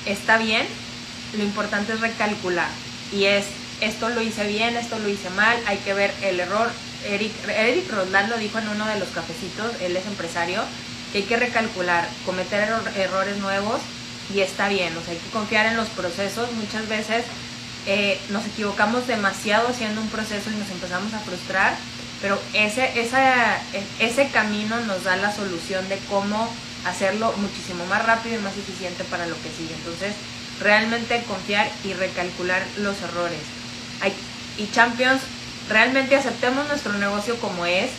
está 0.06 0.38
bien, 0.38 0.66
lo 1.36 1.42
importante 1.42 1.92
es 1.92 2.00
recalcular 2.00 2.68
y 3.12 3.24
es 3.24 3.44
esto 3.80 4.08
lo 4.08 4.22
hice 4.22 4.46
bien, 4.46 4.76
esto 4.76 4.98
lo 4.98 5.08
hice 5.08 5.30
mal, 5.30 5.56
hay 5.66 5.78
que 5.78 5.94
ver 5.94 6.12
el 6.22 6.40
error. 6.40 6.68
Eric, 7.06 7.32
Eric 7.48 7.92
lo 8.28 8.38
dijo 8.38 8.58
en 8.58 8.68
uno 8.68 8.86
de 8.86 8.98
los 8.98 9.08
cafecitos, 9.10 9.70
él 9.80 9.96
es 9.96 10.04
empresario, 10.06 10.62
que 11.12 11.18
hay 11.18 11.24
que 11.24 11.36
recalcular, 11.36 12.08
cometer 12.26 12.68
errores 12.96 13.36
nuevos 13.38 13.80
y 14.34 14.40
está 14.40 14.68
bien, 14.68 14.96
o 14.96 15.00
sea, 15.00 15.12
hay 15.12 15.18
que 15.18 15.30
confiar 15.30 15.66
en 15.66 15.76
los 15.76 15.88
procesos. 15.88 16.52
Muchas 16.52 16.88
veces 16.88 17.24
eh, 17.86 18.20
nos 18.30 18.44
equivocamos 18.46 19.06
demasiado 19.06 19.68
haciendo 19.68 20.00
un 20.00 20.08
proceso 20.08 20.50
y 20.50 20.56
nos 20.56 20.70
empezamos 20.70 21.14
a 21.14 21.20
frustrar, 21.20 21.76
pero 22.20 22.40
ese, 22.52 23.00
esa, 23.00 23.58
ese 24.00 24.28
camino 24.30 24.80
nos 24.80 25.04
da 25.04 25.16
la 25.16 25.34
solución 25.34 25.88
de 25.88 25.98
cómo 26.10 26.52
hacerlo 26.84 27.32
muchísimo 27.36 27.84
más 27.86 28.04
rápido 28.04 28.36
y 28.36 28.42
más 28.42 28.56
eficiente 28.56 29.04
para 29.04 29.26
lo 29.26 29.36
que 29.36 29.50
sigue. 29.50 29.74
Entonces, 29.74 30.14
realmente 30.60 31.22
confiar 31.28 31.70
y 31.84 31.92
recalcular 31.92 32.62
los 32.78 33.00
errores. 33.02 33.38
Y 34.56 34.68
Champions, 34.72 35.20
realmente 35.68 36.16
aceptemos 36.16 36.66
nuestro 36.68 36.92
negocio 36.94 37.36
como 37.36 37.66
es. 37.66 37.90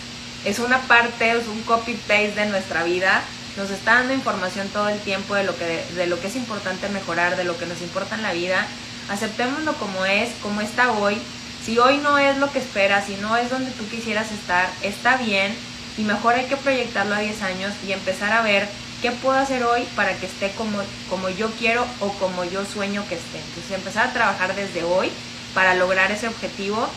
Es 0.45 0.59
una 0.59 0.79
parte, 0.79 1.31
es 1.31 1.47
un 1.47 1.61
copy-paste 1.63 2.33
de 2.35 2.45
nuestra 2.47 2.83
vida. 2.83 3.21
Nos 3.57 3.69
está 3.71 3.95
dando 3.95 4.13
información 4.13 4.67
todo 4.69 4.89
el 4.89 4.99
tiempo 4.99 5.35
de 5.35 5.43
lo, 5.43 5.55
que, 5.57 5.83
de 5.95 6.07
lo 6.07 6.19
que 6.19 6.27
es 6.27 6.35
importante 6.35 6.89
mejorar, 6.89 7.37
de 7.37 7.43
lo 7.43 7.57
que 7.57 7.65
nos 7.65 7.81
importa 7.81 8.15
en 8.15 8.23
la 8.23 8.33
vida. 8.33 8.65
Aceptémoslo 9.09 9.73
como 9.73 10.05
es, 10.05 10.29
como 10.41 10.61
está 10.61 10.91
hoy. 10.91 11.17
Si 11.65 11.77
hoy 11.77 11.97
no 11.97 12.17
es 12.17 12.37
lo 12.37 12.51
que 12.51 12.59
esperas, 12.59 13.05
si 13.05 13.15
no 13.17 13.35
es 13.35 13.49
donde 13.49 13.71
tú 13.71 13.87
quisieras 13.89 14.31
estar, 14.31 14.69
está 14.81 15.17
bien. 15.17 15.53
Y 15.97 16.03
mejor 16.03 16.35
hay 16.35 16.45
que 16.45 16.55
proyectarlo 16.55 17.15
a 17.15 17.19
10 17.19 17.41
años 17.41 17.73
y 17.85 17.91
empezar 17.91 18.31
a 18.31 18.41
ver 18.41 18.67
qué 19.01 19.11
puedo 19.11 19.37
hacer 19.37 19.63
hoy 19.63 19.83
para 19.95 20.13
que 20.15 20.25
esté 20.25 20.51
como, 20.51 20.79
como 21.09 21.29
yo 21.29 21.49
quiero 21.59 21.85
o 21.99 22.09
como 22.13 22.43
yo 22.43 22.65
sueño 22.65 23.05
que 23.09 23.15
esté. 23.15 23.39
Entonces 23.39 23.71
empezar 23.71 24.07
a 24.07 24.13
trabajar 24.13 24.55
desde 24.55 24.83
hoy 24.83 25.11
para 25.53 25.75
lograr 25.75 26.11
ese 26.11 26.27
objetivo 26.27 26.87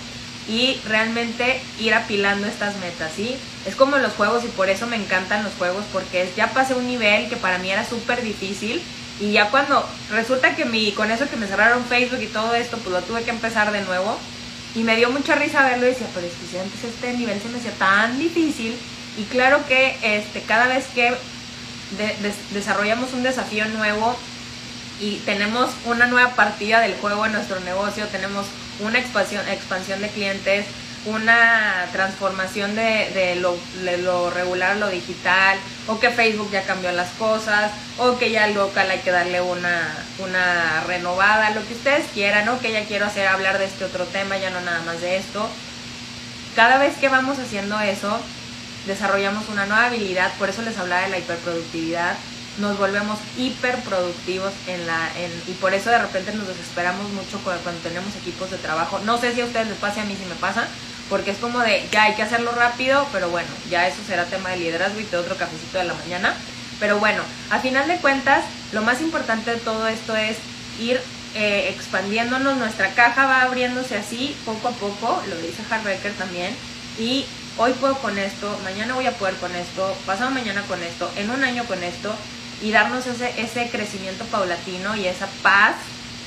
y 0.49 0.81
realmente 0.87 1.61
ir 1.79 1.95
apilando 1.95 2.47
estas 2.47 2.77
metas, 2.77 3.13
¿sí? 3.15 3.37
Es 3.67 3.77
como 3.77 3.99
los 3.99 4.13
juegos 4.13 4.45
y 4.45 4.49
por 4.49 4.69
eso 4.69 4.87
me 4.87 4.97
encantan 4.97 5.45
los 5.45 5.53
juegos 5.55 5.85
porque 5.93 6.31
ya 6.37 6.49
pasé 6.49 6.75
un 6.75 6.87
nivel 6.87 7.29
que 7.29 7.37
para 7.37 7.59
mí 7.59 7.71
era 7.71 7.85
súper 7.85 8.23
difícil 8.23 8.83
y 9.21 9.33
ya 9.33 9.51
cuando 9.51 9.87
resulta 10.11 10.57
que 10.57 10.65
mi, 10.65 10.93
con 10.93 11.11
eso 11.11 11.29
que 11.29 11.37
me 11.37 11.47
cerraron 11.47 11.85
Facebook 11.85 12.21
y 12.21 12.27
todo 12.27 12.55
esto, 12.55 12.77
pues 12.79 12.93
lo 12.93 13.03
tuve 13.03 13.23
que 13.23 13.31
empezar 13.31 13.71
de 13.71 13.83
nuevo 13.83 14.19
y 14.75 14.83
me 14.83 14.97
dio 14.97 15.11
mucha 15.11 15.35
risa 15.35 15.63
verlo 15.65 15.87
y 15.87 15.91
decía, 15.91 16.07
pero 16.15 16.27
es 16.27 16.33
que 16.33 16.47
si 16.47 16.59
antes 16.59 16.85
este 16.85 17.13
nivel 17.13 17.41
se 17.41 17.49
me 17.49 17.59
hacía 17.59 17.73
tan 17.73 18.19
difícil 18.19 18.75
y 19.19 19.25
claro 19.25 19.67
que 19.67 19.97
este, 20.03 20.41
cada 20.43 20.67
vez 20.67 20.87
que 20.95 21.13
desarrollamos 22.53 23.13
un 23.13 23.23
desafío 23.23 23.67
nuevo, 23.69 24.17
y 25.03 25.17
tenemos 25.25 25.71
una 25.87 26.07
nueva 26.07 26.31
partida 26.31 26.81
del 26.81 26.95
juego 26.95 27.27
en 27.27 27.33
nuestro 27.33 27.59
negocio, 27.61 28.07
tenemos 28.07 28.47
una 28.79 29.01
expansión, 29.01 29.47
expansión 29.49 30.01
de 30.01 30.09
clientes, 30.09 30.65
una 31.07 31.87
transformación 31.91 32.77
de, 32.77 33.37
lo, 33.41 34.31
regular 34.31 34.73
a 34.73 34.75
lo 34.77 34.89
digital, 34.89 35.59
o 35.89 35.99
que 35.99 36.11
Facebook 36.11 36.51
ya 36.53 36.63
cambió 36.63 36.93
las 36.93 37.11
cosas, 37.13 37.73
o 37.99 38.19
que 38.19 38.31
ya 38.31 38.45
al 38.45 38.55
local 38.55 38.91
hay 38.91 39.01
que 39.01 39.11
darle 39.11 39.41
una, 39.41 39.95
una 40.19 40.81
renovada, 40.87 41.51
lo 41.51 41.67
que 41.67 41.75
ustedes 41.75 42.07
quieran, 42.15 42.49
o 42.49 42.61
que 42.61 42.73
ya 42.73 42.85
quiero 42.85 43.07
hacer 43.07 43.27
hablar 43.27 43.59
de 43.59 43.65
este 43.65 43.85
otro 43.85 44.05
tema, 44.05 44.39
ya 44.39 44.51
no 44.51 44.61
nada 44.61 44.83
más 44.83 45.01
de 45.01 45.17
esto. 45.17 45.49
Cada 46.55 46.79
vez 46.79 46.97
que 46.97 47.09
vamos 47.09 47.39
haciendo 47.39 47.81
eso, 47.81 48.21
desarrollamos 48.87 49.49
una 49.49 49.67
nueva 49.67 49.87
habilidad, 49.87 50.33
por 50.39 50.49
eso 50.49 50.63
les 50.63 50.79
hablaba 50.79 51.03
de 51.03 51.11
la 51.11 51.19
hiperproductividad, 51.19 52.15
nos 52.59 52.79
volvemos 52.79 53.19
hiperproductivos 53.39 54.53
en 54.67 54.87
la 54.87 55.09
y 55.49 55.53
por 55.55 55.73
eso 55.73 55.89
de 55.89 55.99
repente 55.99 56.35
nos 56.35 56.47
desesperamos 56.47 57.11
mucho 57.13 57.41
cuando, 57.43 57.71
tenemos 57.83 58.15
equipos 58.17 58.51
de 58.51 58.59
trabajo. 58.59 58.99
No 59.01 59.19
sé 59.19 59.35
si 59.35 59.41
a 59.41 59.47
ustedes 59.47 59.69
les 59.69 59.79
pasa, 59.79 60.03
a 60.03 60.05
mí 60.05 60.15
sí 60.19 60.27
me 60.29 60.35
pasa, 60.35 60.69
porque 61.13 61.33
es 61.33 61.37
como 61.37 61.59
de 61.59 61.87
ya 61.93 62.05
hay 62.05 62.15
que 62.15 62.23
hacerlo 62.23 62.53
rápido, 62.53 63.07
pero 63.13 63.29
bueno, 63.29 63.51
ya 63.71 63.87
eso 63.87 63.99
será 64.07 64.25
tema 64.25 64.49
de 64.49 64.57
liderazgo 64.57 64.99
y 64.99 65.05
de 65.05 65.19
otro 65.19 65.37
cafecito 65.37 65.77
de 65.77 65.85
la 65.85 65.93
mañana. 65.93 66.35
Pero 66.81 66.99
bueno, 67.01 67.21
a 67.51 67.59
final 67.59 67.87
de 67.87 67.97
cuentas, 67.97 68.43
lo 68.73 68.81
más 68.81 69.03
importante 69.03 69.51
de 69.51 69.59
todo 69.59 69.87
esto 69.89 70.17
es 70.17 70.39
ir 70.81 70.99
eh, 71.35 71.69
expandiéndonos, 71.69 72.57
nuestra 72.57 72.95
caja 72.95 73.27
va 73.27 73.43
abriéndose 73.43 73.99
así 73.99 74.35
poco 74.47 74.69
a 74.69 74.71
poco, 74.71 75.23
lo 75.29 75.37
dice 75.37 75.63
Hardbreaker 75.69 76.13
también, 76.15 76.57
y 76.99 77.27
hoy 77.59 77.75
puedo 77.75 77.99
con 77.99 78.17
esto, 78.17 78.59
mañana 78.65 78.95
voy 78.95 79.05
a 79.05 79.13
poder 79.13 79.35
con 79.35 79.55
esto, 79.55 79.95
pasado 80.07 80.31
mañana 80.31 80.63
con 80.63 80.83
esto, 80.83 81.13
en 81.17 81.31
un 81.31 81.45
año 81.45 81.65
con 81.65 81.83
esto, 81.83 82.15
y 82.63 82.71
darnos 82.71 83.07
ese, 83.07 83.39
ese 83.39 83.69
crecimiento 83.69 84.25
paulatino 84.25 84.97
y 84.97 85.07
esa 85.07 85.29
paz 85.43 85.75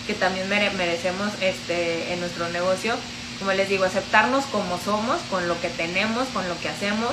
que 0.06 0.14
también 0.14 0.48
merecemos 0.48 1.32
este, 1.42 2.14
en 2.14 2.20
nuestro 2.20 2.48
negocio. 2.50 2.94
Como 3.40 3.52
les 3.52 3.70
digo, 3.70 3.84
aceptarnos 3.84 4.46
como 4.46 4.80
somos, 4.80 5.20
con 5.30 5.48
lo 5.48 5.60
que 5.62 5.70
tenemos, 5.70 6.28
con 6.30 6.48
lo 6.48 6.58
que 6.60 6.70
hacemos, 6.70 7.12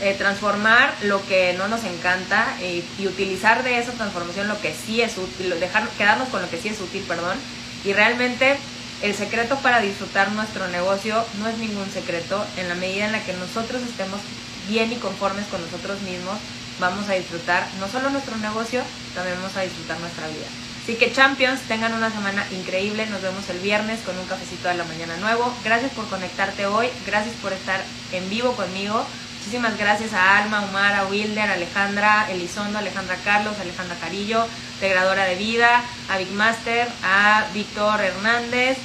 eh, 0.00 0.14
transformar 0.18 0.92
lo 1.02 1.24
que 1.26 1.54
no 1.54 1.68
nos 1.68 1.84
encanta 1.84 2.46
y, 2.60 3.06
utilizar 3.06 3.62
de 3.62 3.78
esa 3.78 3.92
transformación 3.92 4.48
lo 4.48 4.60
que 4.60 4.74
sí 4.74 5.00
es 5.00 5.16
útil, 5.16 5.58
dejar, 5.60 5.88
quedarnos 5.90 6.28
con 6.28 6.42
lo 6.42 6.50
que 6.50 6.58
sí 6.58 6.68
es 6.68 6.80
útil, 6.80 7.02
perdón, 7.02 7.36
y 7.84 7.92
realmente 7.92 8.56
el 9.02 9.14
secreto 9.14 9.56
para 9.58 9.80
disfrutar 9.80 10.32
nuestro 10.32 10.66
negocio 10.68 11.24
no 11.38 11.48
es 11.48 11.56
ningún 11.58 11.90
secreto, 11.90 12.44
en 12.56 12.68
la 12.68 12.74
medida 12.74 13.06
en 13.06 13.12
la 13.12 13.24
que 13.24 13.32
nosotros 13.34 13.82
estemos 13.82 14.20
bien 14.68 14.92
y 14.92 14.96
conformes 14.96 15.46
con 15.46 15.60
nosotros 15.60 16.00
mismos, 16.02 16.38
vamos 16.80 17.08
a 17.08 17.14
disfrutar 17.14 17.66
no 17.78 17.88
solo 17.88 18.10
nuestro 18.10 18.36
negocio, 18.38 18.82
también 19.14 19.36
vamos 19.36 19.56
a 19.56 19.62
disfrutar 19.62 20.00
nuestra 20.00 20.26
vida. 20.28 20.71
Así 20.82 20.94
que 20.96 21.12
Champions, 21.12 21.60
tengan 21.68 21.94
una 21.94 22.10
semana 22.10 22.44
increíble. 22.50 23.06
Nos 23.06 23.22
vemos 23.22 23.48
el 23.50 23.60
viernes 23.60 24.00
con 24.00 24.18
un 24.18 24.26
cafecito 24.26 24.66
de 24.66 24.74
la 24.74 24.82
mañana 24.84 25.16
nuevo. 25.18 25.54
Gracias 25.64 25.92
por 25.92 26.08
conectarte 26.08 26.66
hoy. 26.66 26.88
Gracias 27.06 27.36
por 27.36 27.52
estar 27.52 27.80
en 28.10 28.28
vivo 28.28 28.52
conmigo. 28.56 29.06
Muchísimas 29.38 29.78
gracias 29.78 30.12
a 30.12 30.38
Alma, 30.38 30.62
Umar, 30.68 30.94
a 30.94 31.06
Wilder, 31.06 31.50
a 31.50 31.54
Alejandra, 31.54 32.28
Elizondo, 32.30 32.78
Alejandra 32.78 33.16
Carlos, 33.24 33.54
Alejandra 33.60 33.96
Carillo, 34.00 34.44
Integradora 34.74 35.24
de 35.24 35.36
Vida, 35.36 35.84
a 36.08 36.18
Big 36.18 36.30
Master, 36.32 36.88
a 37.04 37.44
Víctor 37.54 38.00
Hernández 38.00 38.78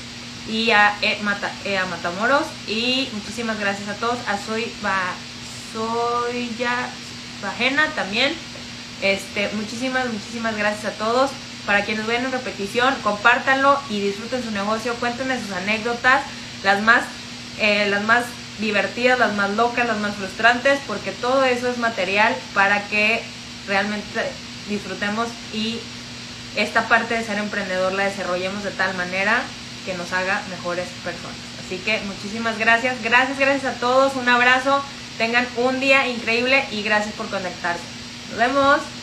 y 0.48 0.70
a, 0.72 0.96
e, 1.02 1.20
e 1.66 1.86
Matamoros. 1.86 2.46
Y 2.68 3.10
muchísimas 3.14 3.60
gracias 3.60 3.90
a 3.90 3.96
todos. 3.96 4.20
A 4.28 4.38
Soy, 4.38 4.72
ba, 4.84 5.14
Bajena 7.42 7.88
también. 7.96 8.34
Este, 9.02 9.50
muchísimas, 9.54 10.12
muchísimas 10.12 10.56
gracias 10.56 10.94
a 10.94 10.98
todos. 10.98 11.32
Para 11.68 11.86
quienes 11.86 12.08
ven 12.08 12.26
en 12.26 12.32
repetición, 12.32 12.96
compártanlo 13.04 13.80
y 13.90 14.00
disfruten 14.00 14.44
su 14.44 14.50
negocio. 14.50 14.96
Cuéntenme 14.96 15.40
sus 15.40 15.52
anécdotas, 15.52 16.24
las 16.64 16.82
más, 16.82 17.04
eh, 17.60 17.88
las 17.90 18.04
más 18.04 18.24
divertidas, 18.60 19.20
las 19.20 19.36
más 19.36 19.52
locas, 19.52 19.86
las 19.86 19.98
más 19.98 20.16
frustrantes, 20.16 20.80
porque 20.88 21.12
todo 21.12 21.44
eso 21.44 21.70
es 21.70 21.78
material 21.78 22.36
para 22.56 22.82
que 22.88 23.22
realmente 23.68 24.32
disfrutemos 24.70 25.28
y 25.54 25.80
esta 26.56 26.88
parte 26.88 27.14
de 27.14 27.24
ser 27.24 27.38
emprendedor 27.38 27.94
la 27.94 28.06
desarrollemos 28.06 28.64
de 28.64 28.72
tal 28.72 28.96
manera 28.96 29.42
que 29.86 29.94
nos 29.94 30.12
haga 30.14 30.42
mejores 30.50 30.88
personas. 31.04 31.38
Así 31.66 31.78
que 31.78 32.00
muchísimas 32.06 32.58
gracias, 32.58 32.96
gracias, 33.04 33.38
gracias 33.38 33.76
a 33.76 33.80
todos, 33.80 34.16
un 34.16 34.28
abrazo. 34.28 34.82
Tengan 35.18 35.48
un 35.58 35.80
día 35.80 36.08
increíble 36.08 36.64
y 36.72 36.82
gracias 36.82 37.14
por 37.16 37.30
conectarse. 37.30 37.84
Nos 38.30 38.40
vemos. 38.40 38.97